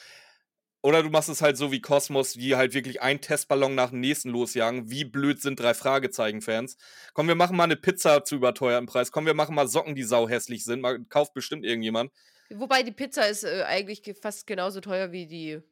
Oder 0.84 1.02
du 1.02 1.08
machst 1.08 1.30
es 1.30 1.40
halt 1.40 1.56
so 1.56 1.72
wie 1.72 1.80
Kosmos, 1.80 2.34
die 2.34 2.56
halt 2.56 2.74
wirklich 2.74 3.00
einen 3.00 3.22
Testballon 3.22 3.74
nach 3.74 3.88
dem 3.88 4.00
nächsten 4.00 4.28
losjagen. 4.28 4.90
Wie 4.90 5.06
blöd 5.06 5.40
sind 5.40 5.58
3 5.58 5.72
Fragezeichen-Fans? 5.72 6.76
„Komm, 7.14 7.26
wir 7.26 7.34
machen 7.36 7.56
mal 7.56 7.66
'ne 7.66 7.76
Pizza 7.76 8.22
zu 8.22 8.34
überteuertem 8.36 8.84
Preis. 8.84 9.10
Komm, 9.10 9.24
wir 9.24 9.32
machen 9.32 9.54
mal 9.54 9.66
Socken, 9.66 9.94
die 9.94 10.02
sauhässlich 10.02 10.62
sind.“ 10.66 10.82
Mal 10.82 11.02
kauft 11.06 11.32
bestimmt 11.32 11.64
irgendjemand. 11.64 12.10
Wobei 12.50 12.82
die 12.82 12.92
Pizza 12.92 13.26
ist, 13.28 13.44
äh, 13.44 13.62
eigentlich 13.66 14.02
ge 14.02 14.14
fast 14.14 14.46
genauso 14.46 14.80
teuer 14.80 15.12
wie 15.12 15.26
die 15.26 15.62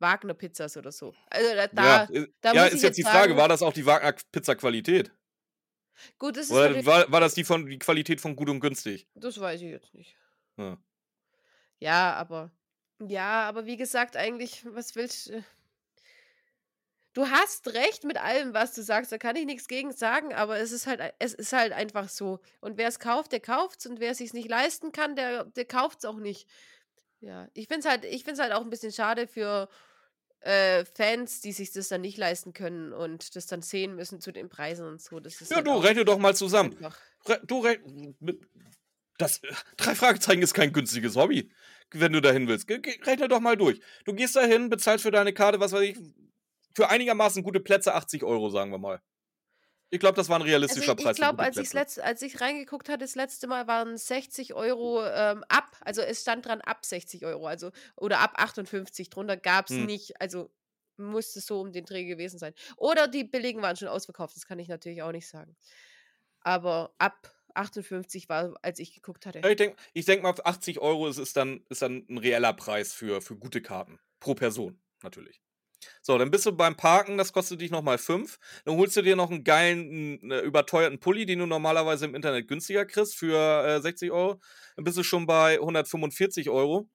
Wagner-Pizzas 0.00 0.76
oder 0.76 0.92
so. 0.92 1.14
Also, 1.30 1.54
da 1.56 1.68
Ja, 1.74 2.04
da 2.04 2.12
äh, 2.12 2.26
da 2.42 2.52
ja, 2.52 2.66
ist 2.66 2.82
jetzt 2.82 2.84
jetzt 2.84 2.98
die 2.98 3.04
Frage, 3.04 3.34
sagen 3.34 3.36
war 3.36 3.48
das 3.48 3.62
auch 3.62 3.72
die 3.72 3.86
Wagner-Pizza-Qualität? 3.86 5.12
Gut, 6.20 6.36
das 6.36 6.50
ist 6.50 6.60
Oder 6.60 6.84
war 6.84 7.10
war 7.12 7.20
das 7.20 7.34
die 7.34 7.44
von 7.44 7.66
die 7.66 7.78
Qualität 7.78 8.20
von 8.20 8.36
Gut 8.36 8.48
und 8.50 8.60
Günstig? 8.60 9.06
Das 9.16 9.38
weiß 9.40 9.60
ich 9.62 9.70
jetzt 9.70 9.94
nicht. 9.94 10.16
Ja. 10.58 10.82
Ja, 11.82 12.14
aber 12.14 12.52
ja, 13.10 13.48
aber 13.48 13.66
wie 13.66 13.76
gesagt, 13.76 14.16
eigentlich, 14.16 14.64
was 14.74 14.94
willst 14.96 15.30
äh 15.30 15.42
Du 17.16 17.26
hast 17.28 17.68
recht 17.74 18.04
mit 18.04 18.16
allem, 18.16 18.54
was 18.54 18.72
du 18.74 18.82
sagst, 18.82 19.12
da 19.12 19.18
kann 19.18 19.36
ich 19.36 19.44
nix 19.44 19.68
gegen 19.68 19.92
sagen, 19.92 20.32
aber 20.32 20.58
es 20.58 20.72
ist 20.72 20.86
halt 20.86 21.00
es 21.18 21.34
ist 21.34 21.52
halt 21.52 21.72
einfach 21.72 22.08
so. 22.08 22.40
Und 22.60 22.78
wer's 22.78 22.98
kauft, 22.98 23.32
der 23.32 23.40
kauft's 23.40 23.86
und 23.86 24.00
wer 24.00 24.14
sich's 24.14 24.32
nicht 24.32 24.48
leisten 24.48 24.92
kann, 24.92 25.14
der 25.14 25.44
der 25.44 25.66
kauft's 25.66 26.06
auch 26.06 26.16
nicht. 26.18 26.48
Ja, 27.20 27.48
ich 27.54 27.68
finde 27.68 27.80
es 27.80 27.86
halt 27.86 28.04
ich 28.06 28.26
es 28.26 28.38
halt 28.38 28.52
auch 28.52 28.62
'n 28.62 28.70
bisschen 28.70 28.92
schade 28.92 29.28
für, 29.28 29.68
äh, 30.40 30.84
Fans, 30.86 31.40
die 31.42 31.52
sich 31.52 31.72
das 31.72 31.88
dann 31.88 32.02
nicht 32.02 32.18
leisten 32.18 32.52
können 32.54 32.92
und 32.94 33.36
das 33.36 33.46
dann 33.46 33.62
sehen 33.62 33.96
müssen 33.96 34.20
zu 34.20 34.32
den 34.32 34.48
Preisen 34.48 34.86
und 34.88 35.02
so. 35.02 35.20
Das 35.20 35.40
ist 35.42 35.54
Ja, 35.54 35.60
halt 35.60 35.66
du, 35.66 35.76
rechne 35.78 36.04
doch 36.04 36.18
mal 36.18 36.34
zusammen. 36.34 36.76
Re 37.28 37.40
du 37.46 37.60
re 37.60 37.78
mit 38.20 38.48
das 39.22 39.40
3 39.76 39.94
Fragezeichen 39.94 40.42
ist 40.42 40.54
kein 40.54 40.72
günstiges 40.72 41.16
Hobby, 41.16 41.52
wenn 41.92 42.12
du 42.12 42.20
dahin 42.20 42.48
willst. 42.48 42.68
Rechne 42.70 43.28
doch 43.28 43.40
mal 43.40 43.56
durch. 43.56 43.80
Du 44.04 44.14
gehst 44.14 44.36
dahin, 44.36 44.68
bezahlst 44.70 45.02
für 45.04 45.10
deine 45.10 45.32
Karte, 45.34 45.60
was 45.60 45.72
weiß 45.72 45.82
ich, 45.82 45.98
für 46.74 46.90
einigermaßen 46.90 47.42
gute 47.42 47.60
Plätze 47.60 47.94
80 47.94 48.22
€, 48.24 48.50
sagen 48.50 48.70
wir 48.72 48.78
mal. 48.78 49.00
Ich 49.90 50.00
glaube, 50.00 50.16
das 50.16 50.28
war 50.30 50.36
'n 50.40 50.42
Also, 50.68 50.84
realistischer 50.84 50.94
ich 50.96 50.98
ich 50.98 51.14
Preis 51.14 51.18
für 51.20 51.26
glaube, 51.26 51.42
als 51.42 51.58
ich's 51.58 51.72
Plätze. 51.72 51.72
letzt 51.72 52.00
als 52.00 52.22
ich 52.22 52.40
reingeguckt 52.40 52.88
hatte, 52.88 52.98
das 53.00 53.14
letzte 53.16 53.46
Mal 53.48 53.66
waren 53.66 53.98
60 53.98 54.54
€, 54.54 55.02
ähm, 55.04 55.44
ab. 55.48 55.76
Also, 55.84 56.02
es 56.02 56.22
stand 56.22 56.46
dran 56.46 56.60
ab 56.60 56.84
60 56.86 57.24
€, 57.24 57.46
also 57.46 57.72
oder 57.96 58.20
ab 58.20 58.34
58, 58.36 59.10
drunter 59.10 59.36
gab's 59.36 59.78
Mhm. 59.78 59.86
nicht. 59.86 60.20
Also, 60.20 60.50
musste 60.96 61.40
so 61.40 61.60
um 61.60 61.72
den 61.72 61.84
Dreh 61.84 62.04
gewesen 62.04 62.38
sein. 62.38 62.54
Oder 62.76 63.08
die 63.08 63.24
billigen 63.24 63.60
waren 63.62 63.76
schon 63.76 63.88
ausverkauft, 63.88 64.36
das 64.36 64.46
kann 64.46 64.58
ich 64.60 64.68
natürlich 64.68 65.02
auch 65.02 65.10
nicht 65.12 65.26
sagen. 65.28 65.56
Aber 66.42 66.94
ab 66.98 67.32
58 67.56 68.28
war, 68.28 68.54
als 68.62 68.78
ich 68.78 68.94
geguckt 68.94 69.26
hatte. 69.26 69.46
Ich 69.50 69.56
denke 69.56 69.76
ich 69.92 70.04
denke 70.04 70.22
mal, 70.22 70.34
für 70.34 70.46
80 70.46 70.80
€ 70.80 71.08
ist 71.08 71.18
es 71.18 71.32
dann 71.32 71.64
ist 71.68 71.82
dann 71.82 72.06
'n 72.08 72.18
reeller 72.18 72.52
Preis 72.52 72.92
für 72.92 73.20
für 73.20 73.36
gute 73.36 73.60
Karten. 73.60 73.98
Pro 74.20 74.34
Person 74.34 74.80
natürlich. 75.02 75.40
So, 76.04 76.18
dann 76.18 76.32
bist 76.32 76.44
du 76.46 76.52
beim 76.52 76.76
Parken, 76.76 77.16
das 77.16 77.32
kostet 77.32 77.60
dich 77.60 77.70
noch 77.70 77.82
mal 77.82 77.96
5. 77.96 78.38
Dann 78.64 78.76
holst 78.76 78.96
du 78.96 79.02
dir 79.02 79.14
noch 79.14 79.30
'n 79.30 79.44
geilen, 79.44 80.32
äh, 80.32 80.40
überteuerten 80.40 80.98
Pulli, 80.98 81.26
den 81.26 81.38
du 81.38 81.46
normalerweise 81.46 82.06
im 82.06 82.16
Internet 82.16 82.48
günstiger 82.48 82.84
kriegst 82.86 83.14
für, 83.16 83.38
äh, 83.64 83.80
60 83.80 84.10
€. 84.10 84.40
Dann 84.74 84.84
bist 84.84 84.98
du 84.98 85.04
schon 85.04 85.26
bei 85.26 85.60
145 85.60 86.48
€. 86.48 86.50
So, 86.80 86.88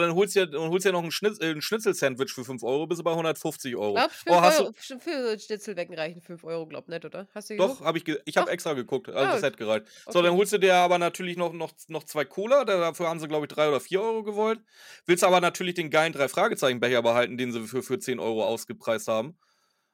dann 0.00 0.14
holst 0.14 0.36
du 0.36 0.46
dir, 0.46 0.58
holst 0.58 0.86
dir 0.86 0.92
noch 0.92 1.02
ein, 1.04 1.10
Schnitz, 1.10 1.38
äh, 1.40 1.50
ein 1.52 1.62
Schnitzel-Sandwich 1.62 2.32
für 2.32 2.44
5 2.44 2.62
Euro, 2.62 2.86
bist 2.86 3.00
du 3.00 3.04
bei 3.04 3.14
150 3.14 3.76
Euro. 3.76 3.94
Glaubst 3.94 4.24
Oh, 4.26 4.32
5 4.32 4.42
hast 4.42 4.60
Euro, 4.60 4.72
du. 4.72 4.98
für 5.00 5.38
Schnitzel 5.38 5.74
reichen 5.78 6.22
5 6.22 6.44
Euro, 6.44 6.66
glaub 6.66 6.88
nicht, 6.88 7.04
oder? 7.04 7.28
Hast 7.34 7.50
du 7.50 7.56
Doch, 7.56 7.66
geguckt? 7.68 7.86
habe 7.86 7.98
ich, 7.98 8.04
ge 8.04 8.20
ich 8.24 8.36
habe 8.36 8.46
Doch? 8.46 8.52
extra 8.54 8.72
geguckt. 8.74 9.08
Also 9.08 9.18
Ah, 9.18 9.32
das 9.32 9.42
hätte 9.42 9.56
gereicht. 9.58 9.86
So, 10.08 10.20
okay. 10.20 10.22
dann 10.22 10.34
holst 10.36 10.52
du 10.52 10.58
dir 10.58 10.74
aber 10.76 10.98
natürlich 10.98 11.36
noch, 11.36 11.52
noch, 11.52 11.72
noch 11.88 12.04
zwei 12.04 12.24
Cola. 12.24 12.64
da- 12.64 12.78
Dafür 12.80 13.08
haben 13.08 13.20
sie, 13.20 13.28
glaube 13.28 13.46
ich, 13.46 13.52
3 13.52 13.68
oder 13.68 13.80
4 13.80 14.00
Euro 14.00 14.22
gewollt. 14.22 14.60
Willst 15.06 15.24
aber 15.24 15.40
natürlich 15.40 15.74
den 15.74 15.90
geilen 15.90 16.12
Drei-Fragezeichen-Becher 16.12 17.02
behalten, 17.02 17.36
den 17.38 17.52
sie 17.52 17.66
für, 17.66 17.82
für 17.82 17.98
10 17.98 18.18
Euro 18.20 18.44
ausgepreist 18.46 19.08
haben. 19.08 19.38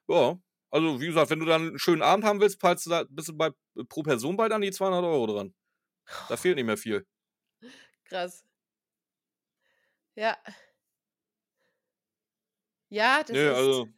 Ja. 0.08 0.38
Also, 0.70 1.00
wie 1.00 1.06
gesagt, 1.06 1.30
wenn 1.30 1.40
du 1.40 1.46
dann 1.46 1.68
einen 1.68 1.78
schönen 1.78 2.02
Abend 2.02 2.24
haben 2.24 2.40
willst, 2.40 2.62
du 2.62 2.90
da, 2.90 3.04
bist 3.08 3.28
du 3.28 3.36
bei, 3.36 3.50
pro 3.88 4.02
Person 4.02 4.36
bald 4.36 4.52
an 4.52 4.62
die 4.62 4.72
200 4.72 5.04
Euro 5.04 5.26
dran. 5.26 5.54
Da 6.28 6.36
fehlt 6.36 6.56
nicht 6.56 6.66
mehr 6.66 6.76
viel. 6.78 7.06
Krass. 8.04 8.44
Ja. 10.16 10.36
Ja, 12.90 13.22
das 13.22 13.30
Nö, 13.30 13.40
ist 13.50 13.56
also. 13.56 13.88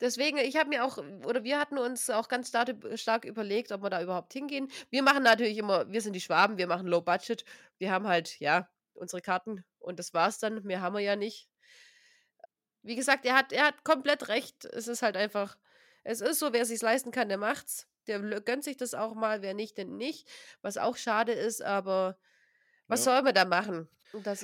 deswegen, 0.00 0.38
ich 0.38 0.56
habe 0.56 0.68
mir 0.68 0.84
auch 0.84 0.98
oder 0.98 1.44
wir 1.44 1.58
hatten 1.58 1.78
uns 1.78 2.10
auch 2.10 2.28
ganz 2.28 2.48
stark 2.48 2.70
stark 2.96 3.24
überlegt, 3.24 3.72
ob 3.72 3.82
wir 3.82 3.90
da 3.90 4.02
überhaupt 4.02 4.32
hingehen. 4.32 4.68
Wir 4.90 5.02
machen 5.02 5.22
natürlich 5.22 5.58
immer 5.58 5.90
wir 5.90 6.00
sind 6.00 6.14
die 6.14 6.20
Schwaben, 6.20 6.58
wir 6.58 6.66
machen 6.66 6.86
Low 6.86 7.00
Budget. 7.02 7.44
Wir 7.78 7.90
haben 7.92 8.06
halt, 8.06 8.38
ja, 8.40 8.68
unsere 8.94 9.22
Karten 9.22 9.64
und 9.78 9.98
das 9.98 10.14
war's 10.14 10.38
dann. 10.38 10.62
Mehr 10.64 10.80
haben 10.80 10.94
wir 10.94 11.00
ja 11.02 11.16
nicht. 11.16 11.48
Wie 12.82 12.96
gesagt, 12.96 13.24
er 13.26 13.34
hat 13.34 13.52
er 13.52 13.66
hat 13.66 13.84
komplett 13.84 14.28
recht. 14.28 14.64
Es 14.64 14.88
ist 14.88 15.02
halt 15.02 15.16
einfach 15.16 15.56
es 16.04 16.20
ist 16.20 16.38
so, 16.38 16.52
wer 16.52 16.64
sich's 16.64 16.82
leisten 16.82 17.10
kann, 17.10 17.28
der 17.28 17.38
macht's. 17.38 17.88
Der 18.06 18.20
gönnt 18.40 18.62
sich 18.62 18.76
das 18.76 18.94
auch 18.94 19.14
mal, 19.14 19.42
wer 19.42 19.54
nicht, 19.54 19.76
denn 19.76 19.96
nicht. 19.96 20.28
Was 20.62 20.76
auch 20.78 20.96
schade 20.96 21.32
ist, 21.32 21.62
aber 21.62 22.18
was 22.88 23.00
Ja. 23.00 23.04
soll 23.04 23.22
man 23.22 23.34
da 23.34 23.44
machen? 23.44 23.88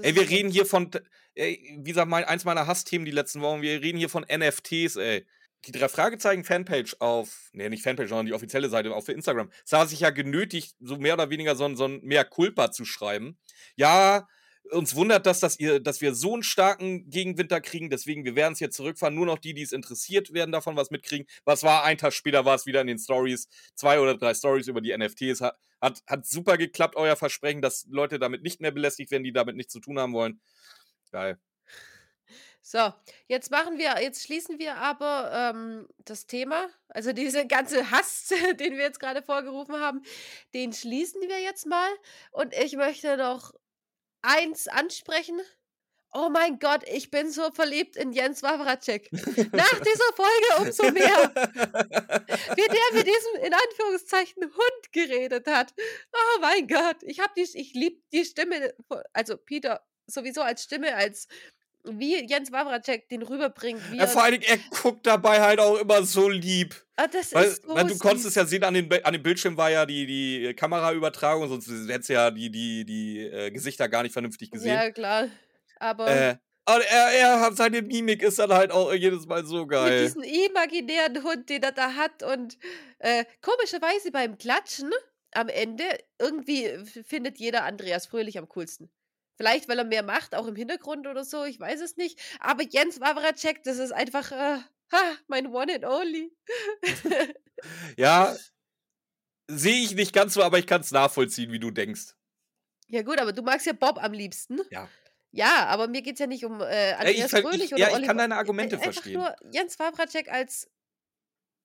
Ey, 0.04 0.14
wir 0.14 0.22
so 0.24 0.28
reden 0.28 0.50
hier 0.50 0.66
von, 0.66 0.90
ey, 1.34 1.76
wie 1.80 1.90
gesagt, 1.90 2.08
mein, 2.08 2.24
eins 2.24 2.44
meiner 2.44 2.66
Hassthemen 2.66 3.04
die 3.04 3.10
letzten 3.12 3.40
Wochen, 3.40 3.62
wir 3.62 3.80
reden 3.82 3.98
hier 3.98 4.08
von 4.08 4.24
NFTs, 4.24 4.96
ey. 4.96 5.26
Die 5.66 5.72
drei 5.72 5.88
Fragezeichen 5.88 6.42
Fanpage 6.42 6.96
auf, 6.98 7.48
nee, 7.52 7.68
nicht 7.68 7.84
Fanpage, 7.84 8.08
sondern 8.08 8.26
die 8.26 8.32
offizielle 8.32 8.68
Seite 8.68 8.92
auf 8.92 9.08
Instagram, 9.08 9.50
sah 9.64 9.86
sich 9.86 10.00
ja 10.00 10.10
genötigt, 10.10 10.74
so 10.80 10.96
mehr 10.96 11.14
oder 11.14 11.30
weniger 11.30 11.54
so, 11.54 11.64
ein- 11.64 11.76
so 11.76 11.84
ein 11.84 12.00
mehr 12.02 12.24
Culpa 12.24 12.72
zu 12.72 12.84
schreiben. 12.84 13.38
Ja, 13.76 14.26
uns 14.70 14.94
wundert 14.94 15.26
das, 15.26 15.40
dass, 15.40 15.58
ihr, 15.58 15.80
dass 15.80 16.00
wir 16.00 16.14
so 16.14 16.34
einen 16.34 16.42
starken 16.42 17.10
Gegenwinter 17.10 17.60
kriegen, 17.60 17.90
deswegen 17.90 18.24
wir 18.24 18.36
werden 18.36 18.54
es 18.54 18.60
jetzt 18.60 18.76
zurückfahren. 18.76 19.14
Nur 19.14 19.26
noch 19.26 19.38
die, 19.38 19.54
die 19.54 19.62
es 19.62 19.72
interessiert, 19.72 20.32
werden 20.32 20.52
davon 20.52 20.76
was 20.76 20.90
mitkriegen. 20.90 21.26
Was 21.44 21.62
war? 21.62 21.84
Ein 21.84 21.98
Tag 21.98 22.12
später 22.12 22.44
war 22.44 22.54
es 22.54 22.66
wieder 22.66 22.80
in 22.80 22.86
den 22.86 22.98
Stories. 22.98 23.48
Zwei 23.74 24.00
oder 24.00 24.16
drei 24.16 24.34
Stories 24.34 24.68
über 24.68 24.80
die 24.80 24.96
NFTs. 24.96 25.40
Hat, 25.40 25.58
hat, 25.80 26.02
hat 26.06 26.26
super 26.26 26.56
geklappt, 26.56 26.96
euer 26.96 27.16
Versprechen, 27.16 27.62
dass 27.62 27.86
Leute 27.90 28.18
damit 28.18 28.42
nicht 28.42 28.60
mehr 28.60 28.70
belästigt 28.70 29.10
werden, 29.10 29.24
die 29.24 29.32
damit 29.32 29.56
nichts 29.56 29.72
zu 29.72 29.80
tun 29.80 29.98
haben 29.98 30.12
wollen. 30.12 30.40
Geil. 31.10 31.38
So, 32.64 32.92
jetzt 33.26 33.50
machen 33.50 33.76
wir 33.76 34.00
jetzt 34.00 34.22
schließen 34.22 34.60
wir 34.60 34.76
aber, 34.76 35.52
ähm, 35.52 35.88
das 36.04 36.26
Thema 36.26 36.70
also 36.94 37.12
diese 37.12 37.46
ganze 37.46 37.90
Hass, 37.90 38.28
den 38.60 38.76
wir 38.76 38.84
jetzt 38.84 39.00
gerade 39.00 39.22
vorgerufen 39.22 39.76
haben, 39.80 40.02
den 40.54 40.72
schließen 40.72 41.22
wir 41.22 41.40
jetzt 41.40 41.66
mal. 41.66 41.90
Und 42.30 42.54
ich 42.54 42.76
möchte 42.76 43.16
noch 43.16 43.52
eins 44.22 44.68
ansprechen. 44.68 45.40
Oh 46.14 46.28
mein 46.28 46.58
Gott, 46.58 46.82
ich 46.86 47.10
bin 47.10 47.30
so 47.30 47.50
verliebt 47.52 47.96
in 47.96 48.12
Jens 48.12 48.42
Wawracek. 48.42 49.10
Nach 49.12 49.80
dieser 49.80 50.12
Folge 50.14 50.58
umso 50.58 50.90
mehr. 50.90 51.32
Wie 52.54 52.68
der 52.68 52.92
mit 52.92 53.06
diesem, 53.06 53.34
in 53.42 53.54
Anführungszeichen, 53.54 54.44
Hund 54.44 54.92
geredet 54.92 55.46
hat. 55.46 55.72
Oh 56.12 56.40
mein 56.40 56.68
Gott, 56.68 57.02
ich 57.02 57.20
habe 57.20 57.32
die 57.34 57.48
ich 57.54 57.72
liebe 57.72 58.02
die 58.12 58.26
Stimme 58.26 58.74
vo 58.88 59.00
also 59.14 59.38
Peter 59.38 59.80
sowieso 60.06 60.42
als 60.42 60.64
Stimme, 60.64 60.94
als 60.94 61.28
wie 61.84 62.24
Jens 62.28 62.52
Wawracek 62.52 63.08
den 63.08 63.22
rüberbringt, 63.22 63.90
wie 63.90 63.98
Ja, 63.98 64.06
vor 64.06 64.22
er 64.22 64.24
allen 64.24 64.40
Dingen, 64.40 64.44
er 64.44 64.58
guckt 64.80 65.06
dabei 65.06 65.40
halt 65.40 65.60
auch 65.60 65.76
immer 65.78 66.02
so 66.04 66.28
lieb. 66.28 66.74
ah, 66.96 67.06
das 67.08 67.32
Weil, 67.34 67.46
ist 67.48 67.62
so 67.62 67.74
weil 67.74 67.86
du 67.86 67.98
konntest 67.98 68.26
es 68.26 68.34
ja 68.34 68.44
sehen, 68.46 68.64
an, 68.64 68.74
den, 68.74 68.92
an 69.04 69.12
dem 69.12 69.22
Bildschirm 69.22 69.56
war 69.56 69.70
ja 69.70 69.86
die, 69.86 70.06
die 70.06 70.54
Kameraübertragung, 70.54 71.48
sonst 71.48 71.68
hättest 71.88 72.08
du 72.10 72.12
ja 72.14 72.30
die, 72.30 72.50
die, 72.50 72.84
die 72.84 73.20
äh, 73.20 73.50
Gesichter 73.50 73.88
gar 73.88 74.02
nicht 74.02 74.12
vernünftig 74.12 74.50
gesehen. 74.50 74.74
Ja, 74.74 74.90
klar. 74.90 75.28
Aber 75.76 76.06
Äh, 76.08 76.36
aber 76.64 76.84
er, 76.84 77.10
er 77.12 77.40
hat 77.40 77.56
seine 77.56 77.82
Mimik 77.82 78.22
ist 78.22 78.38
dann 78.38 78.52
halt 78.52 78.70
auch 78.70 78.92
jedes 78.94 79.26
Mal 79.26 79.44
so 79.44 79.66
mit 79.66 79.70
geil. 79.70 79.98
diesem 80.04 80.22
imaginären 80.22 81.22
Hund, 81.24 81.48
den 81.48 81.62
er 81.62 81.72
da 81.72 81.94
hat 81.94 82.22
und, 82.22 82.58
äh, 82.98 83.24
komischerweise 83.40 84.12
beim 84.12 84.38
Klatschen 84.38 84.92
am 85.32 85.48
Ende 85.48 85.84
irgendwie 86.18 86.64
f 86.66 87.00
findet 87.06 87.38
jeder 87.38 87.64
Andreas 87.64 88.06
Fröhlich 88.06 88.38
am 88.38 88.48
coolsten. 88.48 88.90
Vielleicht, 89.36 89.68
weil 89.68 89.78
er 89.78 89.84
mehr 89.84 90.02
macht, 90.02 90.34
auch 90.34 90.46
im 90.46 90.56
Hintergrund 90.56 91.06
oder 91.06 91.24
so, 91.24 91.44
ich 91.44 91.58
weiß 91.58 91.80
es 91.80 91.96
nicht. 91.96 92.20
Aber 92.40 92.62
Jens 92.62 93.00
Wawracek, 93.00 93.62
das 93.62 93.78
ist 93.78 93.92
einfach, 93.92 94.30
äh, 94.32 94.58
ha, 94.92 95.16
mein 95.26 95.46
One 95.46 95.74
and 95.74 95.84
Only. 95.84 96.32
Ja, 97.96 98.34
sehe 99.46 99.84
ich 99.84 99.94
nicht 99.94 100.12
ganz 100.12 100.34
so, 100.34 100.42
aber 100.42 100.58
ich 100.58 100.66
kann 100.66 100.80
es 100.80 100.90
nachvollziehen, 100.90 101.52
wie 101.52 101.60
du 101.60 101.70
denkst. 101.70 102.16
Ja 102.88 103.02
gut, 103.02 103.20
aber 103.20 103.32
du 103.32 103.42
magst 103.42 103.66
ja 103.66 103.72
Bob 103.72 104.02
am 104.02 104.12
liebsten. 104.12 104.60
Ja. 104.70 104.88
Ja, 105.30 105.66
aber 105.66 105.88
mir 105.88 106.02
geht's 106.02 106.20
ja 106.20 106.26
nicht 106.26 106.44
um, 106.44 106.60
äh, 106.60 106.90
ich, 106.90 106.98
Andreas 106.98 107.30
Fröhlich 107.30 107.64
ich, 107.64 107.72
oder 107.72 107.80
ja, 107.80 107.88
ich 107.88 107.94
Oliver 107.94 108.08
kann 108.08 108.18
deine 108.18 108.36
Argumente 108.36 108.76
einfach 108.76 108.92
verstehen. 108.92 109.14
nur 109.14 109.34
Jens 109.50 109.78
Wawracek 109.78 110.30
als 110.30 110.70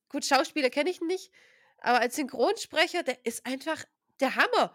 gut, 0.08 0.24
Schauspieler 0.24 0.70
kenne 0.70 0.90
ich 0.90 1.02
ihn 1.02 1.08
nicht, 1.08 1.32
aber 1.80 2.00
als 2.00 2.16
Synchronsprecher, 2.16 3.04
der 3.04 3.26
ist 3.26 3.46
einfach 3.46 3.84
der 4.22 4.38
Hammer. 4.38 4.74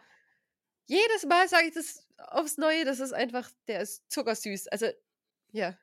Jedes 0.85 1.25
Mal 1.25 1.49
sage 1.49 1.69
ich 1.69 1.75
das 1.75 2.07
aufs 2.29 2.59
Neue, 2.59 2.85
das 2.85 3.01
ist 3.01 3.13
einfach 3.13 3.51
der 3.69 3.81
ist 3.81 4.11
zuckersüß. 4.11 4.69
Also, 4.69 4.87
ja. 5.53 5.77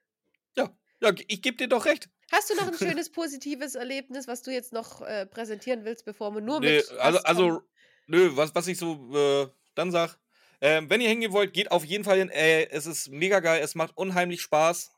Ja, 0.56 0.70
ja 1.02 1.14
ich 1.28 1.42
gebe 1.42 1.58
dir 1.58 1.68
doch 1.68 1.86
recht. 1.86 2.10
Hast 2.32 2.50
du 2.50 2.56
noch 2.56 2.68
ein 2.68 2.74
schönes 2.78 3.12
positives 3.12 3.76
Erlebnis, 3.76 4.28
was 4.28 4.42
du 4.42 4.52
jetzt 4.52 4.74
noch, 4.74 5.02
äh, 5.02 5.26
präsentieren 5.26 5.86
willst, 5.86 6.06
bevor 6.06 6.34
wir 6.34 6.42
nur 6.42 6.60
Nee, 6.60 6.78
mit 6.78 6.92
also, 7.00 7.20
also, 7.20 7.62
nö, 8.08 8.32
was, 8.36 8.54
was 8.54 8.68
ich 8.68 8.78
so 8.78 9.16
äh, 9.16 9.48
dann 9.76 9.92
sag, 9.92 10.20
ähm, 10.62 10.90
wenn 10.90 11.02
ihr 11.02 11.10
hingehen 11.10 11.32
wollt, 11.32 11.54
geht 11.54 11.72
auf 11.72 11.86
jeden 11.86 12.04
Fall 12.04 12.20
hin. 12.20 12.30
Ey, 12.30 12.68
es 12.70 12.86
ist 12.86 13.10
mega 13.10 13.40
geil, 13.40 13.62
es 13.64 13.76
macht 13.76 13.96
unheimlich 13.96 14.42
Spaß. 14.42 14.92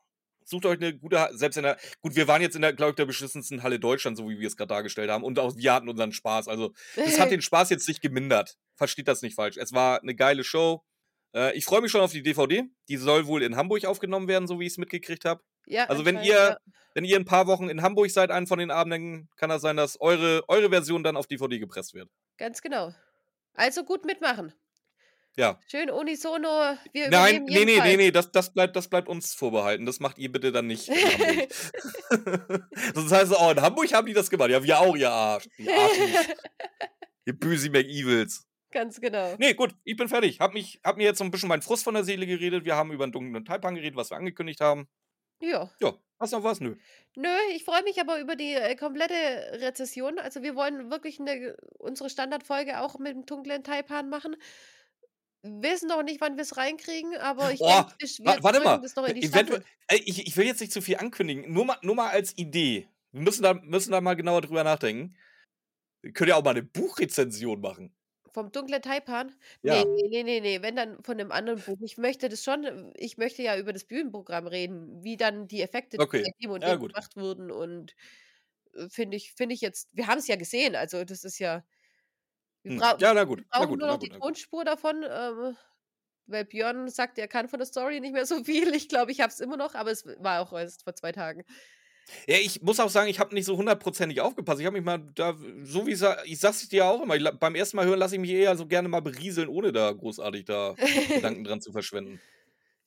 Sucht 0.44 0.66
euch 0.66 0.78
eine 0.78 0.98
gute, 0.98 1.28
selbst 1.34 1.56
in 1.56 1.62
der, 1.62 1.78
gut, 2.00 2.16
wir 2.16 2.26
waren 2.26 2.42
jetzt 2.42 2.56
in 2.56 2.62
der, 2.62 2.72
glaube 2.72 2.90
ich, 2.90 2.96
der 2.96 3.06
beschissensten 3.06 3.62
Halle 3.62 3.78
Deutschland, 3.78 4.16
so 4.16 4.28
wie 4.28 4.40
wir 4.40 4.48
es 4.48 4.56
gerade 4.56 4.70
dargestellt 4.70 5.08
haben. 5.08 5.22
Und 5.22 5.38
auch 5.38 5.54
wir 5.56 5.72
hatten 5.72 5.88
unseren 5.88 6.12
Spaß. 6.12 6.48
Also, 6.48 6.72
das 6.96 7.20
hat 7.20 7.30
den 7.30 7.42
Spaß 7.42 7.70
jetzt 7.70 7.86
nicht 7.86 8.00
gemindert. 8.00 8.58
Versteht 8.74 9.06
das 9.06 9.22
nicht 9.22 9.36
falsch. 9.36 9.56
Es 9.56 9.72
war 9.72 10.02
eine 10.02 10.16
geile 10.16 10.42
Show. 10.42 10.82
Äh, 11.34 11.56
ich 11.56 11.64
freue 11.64 11.80
mich 11.80 11.90
schon 11.90 12.00
auf 12.00 12.12
die 12.12 12.22
DVD. 12.22 12.64
Die 12.88 12.96
soll 12.96 13.26
wohl 13.26 13.42
in 13.42 13.56
Hamburg 13.56 13.84
aufgenommen 13.84 14.28
werden, 14.28 14.46
so 14.46 14.60
wie 14.60 14.66
ich 14.66 14.72
es 14.72 14.78
mitgekriegt 14.78 15.24
habe. 15.24 15.42
Ja, 15.66 15.84
Also, 15.84 16.04
wenn 16.04 16.16
ihr, 16.22 16.34
ja. 16.34 16.56
wenn 16.94 17.04
ihr 17.04 17.16
in 17.16 17.22
ein 17.22 17.26
paar 17.26 17.46
Wochen 17.46 17.68
in 17.68 17.82
Hamburg 17.82 18.10
seid, 18.10 18.30
einen 18.30 18.46
von 18.46 18.58
den 18.58 18.70
Abenden, 18.70 19.28
kann 19.36 19.48
das 19.50 19.62
sein, 19.62 19.76
dass 19.76 20.00
eure, 20.00 20.42
eure 20.48 20.70
Version 20.70 21.02
dann 21.02 21.16
auf 21.16 21.26
DVD 21.26 21.58
gepresst 21.58 21.94
wird. 21.94 22.08
Ganz 22.36 22.60
genau. 22.60 22.92
Also 23.54 23.84
gut 23.84 24.04
mitmachen. 24.04 24.52
Ja. 25.36 25.58
Schön 25.70 25.90
unisono, 25.90 26.76
wir 26.92 27.08
Nein, 27.08 27.44
nee, 27.48 27.64
nee, 27.64 27.80
nee, 27.80 27.96
nee, 27.96 28.10
das, 28.10 28.30
das, 28.32 28.52
bleibt, 28.52 28.76
das 28.76 28.88
bleibt 28.88 29.08
uns 29.08 29.32
vorbehalten. 29.32 29.86
Das 29.86 29.98
macht 29.98 30.18
ihr 30.18 30.30
bitte 30.30 30.52
dann 30.52 30.66
nicht. 30.66 30.86
Sonst 32.94 33.12
heißt 33.12 33.32
es, 33.32 33.38
oh, 33.38 33.50
in 33.50 33.62
Hamburg 33.62 33.90
haben 33.94 34.06
die 34.06 34.12
das 34.12 34.28
gemacht. 34.28 34.50
Ja, 34.50 34.62
wir 34.62 34.78
auch, 34.78 34.94
ihr 34.94 35.10
Arsch. 35.10 35.48
Ihr 35.56 35.74
Arschis. 35.74 36.28
ihr 37.24 37.32
böse 37.38 37.70
McEvils. 37.70 38.44
Ganz 38.72 39.00
genau. 39.00 39.38
Nee, 39.38 39.54
gut, 39.54 39.74
ich 39.84 39.96
bin 39.96 40.08
fertig. 40.08 40.40
Hab, 40.40 40.52
mich, 40.54 40.80
hab 40.84 40.96
mir 40.96 41.04
jetzt 41.04 41.18
so 41.18 41.24
ein 41.24 41.30
bisschen 41.30 41.48
meinen 41.48 41.62
Frust 41.62 41.84
von 41.84 41.94
der 41.94 42.04
Seele 42.04 42.26
geredet. 42.26 42.64
Wir 42.64 42.76
haben 42.76 42.92
über 42.92 43.04
einen 43.04 43.12
dunklen 43.12 43.44
Taipan 43.44 43.74
geredet, 43.74 43.96
was 43.96 44.10
wir 44.10 44.16
angekündigt 44.16 44.60
haben. 44.60 44.88
Ja. 45.40 45.72
Ja, 45.80 45.98
hast 46.18 46.32
noch 46.32 46.44
was? 46.44 46.60
Nö. 46.60 46.76
Nö, 47.16 47.28
ich 47.54 47.64
freue 47.64 47.82
mich 47.82 48.00
aber 48.00 48.18
über 48.20 48.36
die, 48.36 48.54
äh, 48.54 48.74
komplette 48.74 49.14
Rezession. 49.60 50.18
Also, 50.18 50.42
wir 50.42 50.54
wollen 50.56 50.90
wirklich 50.90 51.18
'ne 51.20 51.56
unsere 51.78 52.08
Standardfolge 52.08 52.80
auch 52.80 52.98
mit 52.98 53.14
dem 53.14 53.26
dunklen 53.26 53.62
Taipan 53.64 54.08
machen. 54.08 54.36
Wissen 55.44 55.88
noch 55.88 56.02
nicht, 56.04 56.20
wann 56.20 56.36
wir's 56.36 56.56
reinkriegen, 56.56 57.16
aber 57.16 57.52
ich 57.52 57.64
Oh, 57.64 57.66
denke, 57.66 57.92
wir 57.98 58.08
wir 58.18 58.42
warte 58.42 58.60
mal. 58.60 58.82
das 58.82 58.94
noch 58.96 59.04
in 59.06 59.14
die 59.14 59.22
Eventuell, 59.22 59.62
Staffel. 59.62 59.64
ey, 59.88 60.02
ich, 60.04 60.26
ich 60.26 60.36
will 60.36 60.46
jetzt 60.46 60.60
nicht 60.60 60.72
zu 60.72 60.82
viel 60.82 60.96
ankündigen. 60.96 61.52
Nur 61.52 61.64
mal, 61.64 61.78
nur 61.82 61.94
mal 61.94 62.10
als 62.10 62.36
Idee. 62.38 62.88
Wir 63.12 63.22
müssen 63.22 63.42
da, 63.42 63.54
müssen 63.54 63.92
da 63.92 64.00
mal 64.00 64.14
genauer 64.16 64.40
drüber 64.42 64.64
nachdenken. 64.64 65.16
Wir 66.02 66.12
können 66.12 66.30
ja 66.30 66.36
auch 66.36 66.44
mal 66.44 66.50
eine 66.52 66.62
Buchrezension 66.64 67.60
machen. 67.60 67.94
Vom 68.34 68.50
dunklen 68.50 68.80
Taipan? 68.80 69.34
Ja. 69.64 69.84
Ne, 69.84 70.08
ne, 70.08 70.22
ne, 70.24 70.40
ne, 70.40 70.62
wenn 70.62 70.74
dann 70.74 71.02
von 71.04 71.18
'nem 71.18 71.30
anderen 71.30 71.62
Buch. 71.62 71.76
Ich 71.82 71.98
möchte 71.98 72.30
das 72.30 72.42
schon 72.42 72.90
ich 72.96 73.18
möchte 73.18 73.42
ja 73.42 73.58
über 73.58 73.74
das 73.74 73.84
Bühnenprogramm 73.84 74.46
reden, 74.46 75.04
wie 75.04 75.18
dann 75.18 75.48
die 75.48 75.60
Effekte 75.60 75.98
Okay. 75.98 76.32
dem 76.40 76.50
und 76.50 76.66
Ja, 76.66 76.76
dem 76.76 76.76
gut. 76.76 76.94
gemacht 76.94 77.14
wurden 77.16 77.50
und, 77.50 77.94
äh, 78.74 78.88
finde 78.90 79.16
ich 79.18 79.34
finde 79.34 79.54
ich 79.54 79.60
jetzt 79.60 79.90
wir 79.92 80.06
haben's 80.06 80.28
ja 80.28 80.36
gesehen, 80.36 80.76
also, 80.76 81.04
das 81.04 81.24
ist 81.24 81.38
ja 81.38 81.64
wir 82.64 82.70
Hm. 82.70 82.82
brau 82.82 82.96
Ja, 82.98 83.12
na 83.14 83.24
gut. 83.24 83.42
wir 83.42 83.58
Na 83.58 83.66
brauchen 83.66 83.66
gut, 83.66 83.80
nur 83.80 83.88
na 83.88 83.94
noch 83.94 83.98
gut, 83.98 84.08
die 84.08 84.10
na. 84.10 84.22
Tonspur 84.22 84.64
davon, 84.64 85.04
ähm, 85.08 85.56
weil 86.26 86.44
Björn 86.46 86.88
sagt, 86.90 87.18
er 87.18 87.28
kann 87.28 87.48
von 87.48 87.58
der 87.60 87.66
Story 87.66 88.00
nicht 88.00 88.12
mehr 88.14 88.26
so 88.26 88.44
viel. 88.44 88.74
Ich 88.74 88.88
glaube, 88.88 89.12
ich 89.12 89.20
habe 89.22 89.32
es 89.32 89.40
immer 89.40 89.56
noch, 89.58 89.74
aber 89.74 89.90
es 89.92 90.06
war 90.06 90.40
auch 90.42 90.52
erst 90.54 90.84
vor 90.84 90.94
2 90.96 91.12
Tagen. 91.12 91.44
Ja, 92.26 92.36
ich 92.36 92.60
muss 92.62 92.80
auch 92.80 92.90
sagen, 92.90 93.08
ich 93.08 93.18
habe 93.18 93.34
nicht 93.34 93.46
so 93.46 93.56
hundertprozentig 93.56 94.20
aufgepasst. 94.20 94.60
Ich 94.60 94.66
habe 94.66 94.76
mich 94.76 94.84
mal 94.84 94.98
da, 95.14 95.36
so 95.62 95.86
wie 95.86 95.94
sa 95.94 96.16
ich 96.24 96.38
sag's 96.40 96.68
dir 96.68 96.78
ja 96.78 96.90
auch 96.90 97.02
immer, 97.02 97.16
ich 97.16 97.24
beim 97.38 97.54
ersten 97.54 97.76
Mal 97.76 97.86
hören 97.86 97.98
lasse 97.98 98.16
ich 98.16 98.20
mich 98.20 98.30
eher 98.30 98.56
so 98.56 98.66
gerne 98.66 98.88
mal 98.88 99.00
berieseln, 99.00 99.48
ohne 99.48 99.72
da 99.72 99.90
großartig 99.92 100.44
da 100.44 100.74
Gedanken 101.08 101.44
dran 101.44 101.60
zu 101.60 101.72
verschwenden. 101.72 102.20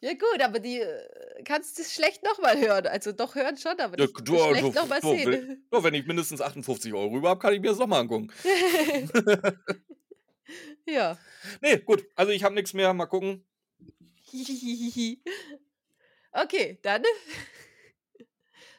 Ja 0.01 0.11
gut, 0.13 0.41
aber 0.43 0.59
die, 0.59 0.81
äh, 0.81 1.43
kannst 1.45 1.79
du 1.79 1.83
schlecht 1.83 2.23
noch 2.23 2.39
mal 2.39 2.59
hören. 2.59 2.85
Also 2.87 3.11
doch 3.11 3.33
hören 3.33 3.57
schon, 3.57 3.79
aber 3.79 3.97
Ja, 3.97 4.05
du, 4.05 4.23
du, 4.23 4.37
schlecht 4.37 4.75
noch 4.75 4.87
mal 4.87 4.99
du, 4.99 5.11
wenn, 5.11 5.31
sehen. 5.31 5.67
ja, 5.71 5.83
wenn 5.83 5.93
ich 5.93 6.05
mindestens 6.05 6.41
58 6.41 6.93
Euro 6.93 7.17
über 7.17 7.29
habe, 7.29 7.39
kann 7.39 7.53
ich 7.53 7.61
mir 7.61 7.69
das 7.69 7.79
nochmal 7.79 8.01
angucken. 8.01 8.31
Ja. 10.87 11.17
Nee, 11.61 11.77
gut. 11.79 12.05
Also 12.15 12.31
ich 12.31 12.43
habe 12.43 12.55
nichts 12.55 12.73
mehr. 12.73 12.93
Mal 12.93 13.07
gucken. 13.07 13.43
Okay, 16.31 16.79
dann 16.81 17.03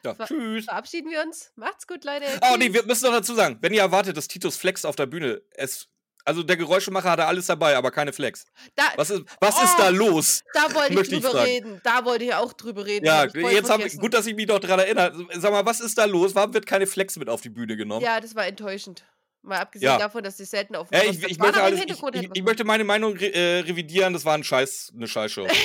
Ja, 0.03 0.13
ver 0.15 0.25
tschüss. 0.27 0.65
verabschieden 0.65 1.09
wir 1.11 1.21
uns. 1.23 1.51
Macht's 1.55 1.87
gut, 1.87 2.03
Leute. 2.05 2.25
Oh, 2.41 2.55
nee, 2.57 2.65
Tschüss. 2.65 2.73
wir 2.75 2.83
müssen 2.85 3.05
noch 3.05 3.13
dazu 3.17 3.33
sagen, 3.35 3.57
wenn 3.61 3.73
ihr 3.73 3.81
erwartet, 3.81 4.15
dass 4.17 4.27
Titus 4.27 4.55
Flex 4.57 4.85
auf 4.85 4.95
der 4.95 5.05
Bühne 5.05 5.41
es. 5.51 5.87
Also 6.25 6.43
der 6.43 6.57
Geräuschemacher 6.57 7.09
hatte 7.11 7.25
alles 7.25 7.45
dabei, 7.45 7.77
aber 7.77 7.89
keine 7.89 8.11
Flex. 8.11 8.45
Da 8.75 8.83
Was 8.97 9.09
ist, 9.11 9.23
was 9.39 9.63
ist 9.63 9.77
da 9.79 9.87
Oh, 9.87 9.91
los? 9.91 10.43
da 10.53 10.73
wollte 10.75 10.93
ich 10.95 10.99
ich 10.99 11.09
drüber 11.09 11.31
fragen. 11.31 11.45
reden. 11.45 11.81
Da 11.85 12.03
wollte 12.03 12.25
ich 12.25 12.33
auch 12.33 12.51
drüber 12.51 12.85
reden. 12.85 13.05
Ja, 13.05 13.19
Habe 13.19 13.39
ich 13.39 13.51
jetzt 13.51 13.67
vergessen. 13.67 13.99
gut, 14.01 14.13
dass 14.13 14.25
ich 14.27 14.35
mich 14.35 14.45
noch 14.45 14.59
dran 14.59 14.77
erinnere. 14.77 15.25
Sag 15.35 15.51
mal, 15.53 15.65
was 15.65 15.79
ist 15.79 15.97
da 15.97 16.03
los? 16.03 16.35
Warum 16.35 16.53
wird 16.53 16.65
keine 16.65 16.85
Flex 16.85 17.15
mit 17.15 17.29
auf 17.29 17.39
die 17.39 17.49
Bühne 17.49 17.77
genommen? 17.77 18.03
Ja, 18.03 18.19
das 18.19 18.35
war 18.35 18.45
enttäuschend. 18.45 19.05
Mal 19.41 19.59
abgesehen 19.59 19.87
Ja. 19.89 19.97
davon, 19.97 20.21
dass 20.21 20.35
die 20.35 20.43
selten 20.43 20.75
auf 20.75 20.89
dem 20.89 20.99
Ey, 20.99 21.11
ich, 21.11 21.23
ich, 21.23 21.37
möchte 21.39 21.63
alles, 21.63 21.79
ich, 21.79 21.89
ich, 21.89 22.29
ich 22.33 22.43
möchte 22.43 22.65
meine 22.65 22.83
Meinung 22.83 23.15
re 23.15 23.33
äh, 23.33 23.59
revidieren. 23.61 24.11
Das 24.11 24.25
war 24.25 24.33
ein 24.33 24.43
Scheiß, 24.43 24.91
eine 24.97 25.07
Scheißshow. 25.07 25.47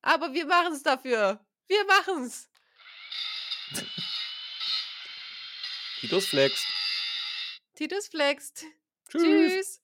Aber 0.00 0.32
wir 0.32 0.46
machen's 0.46 0.82
dafür. 0.82 1.40
Wir 1.72 1.86
machen's. 1.86 2.50
Titus 6.00 6.26
Flex. 6.26 6.66
Titus 7.74 8.08
flext. 8.08 8.66
Tschüss. 9.08 9.22
Tschüss. 9.22 9.81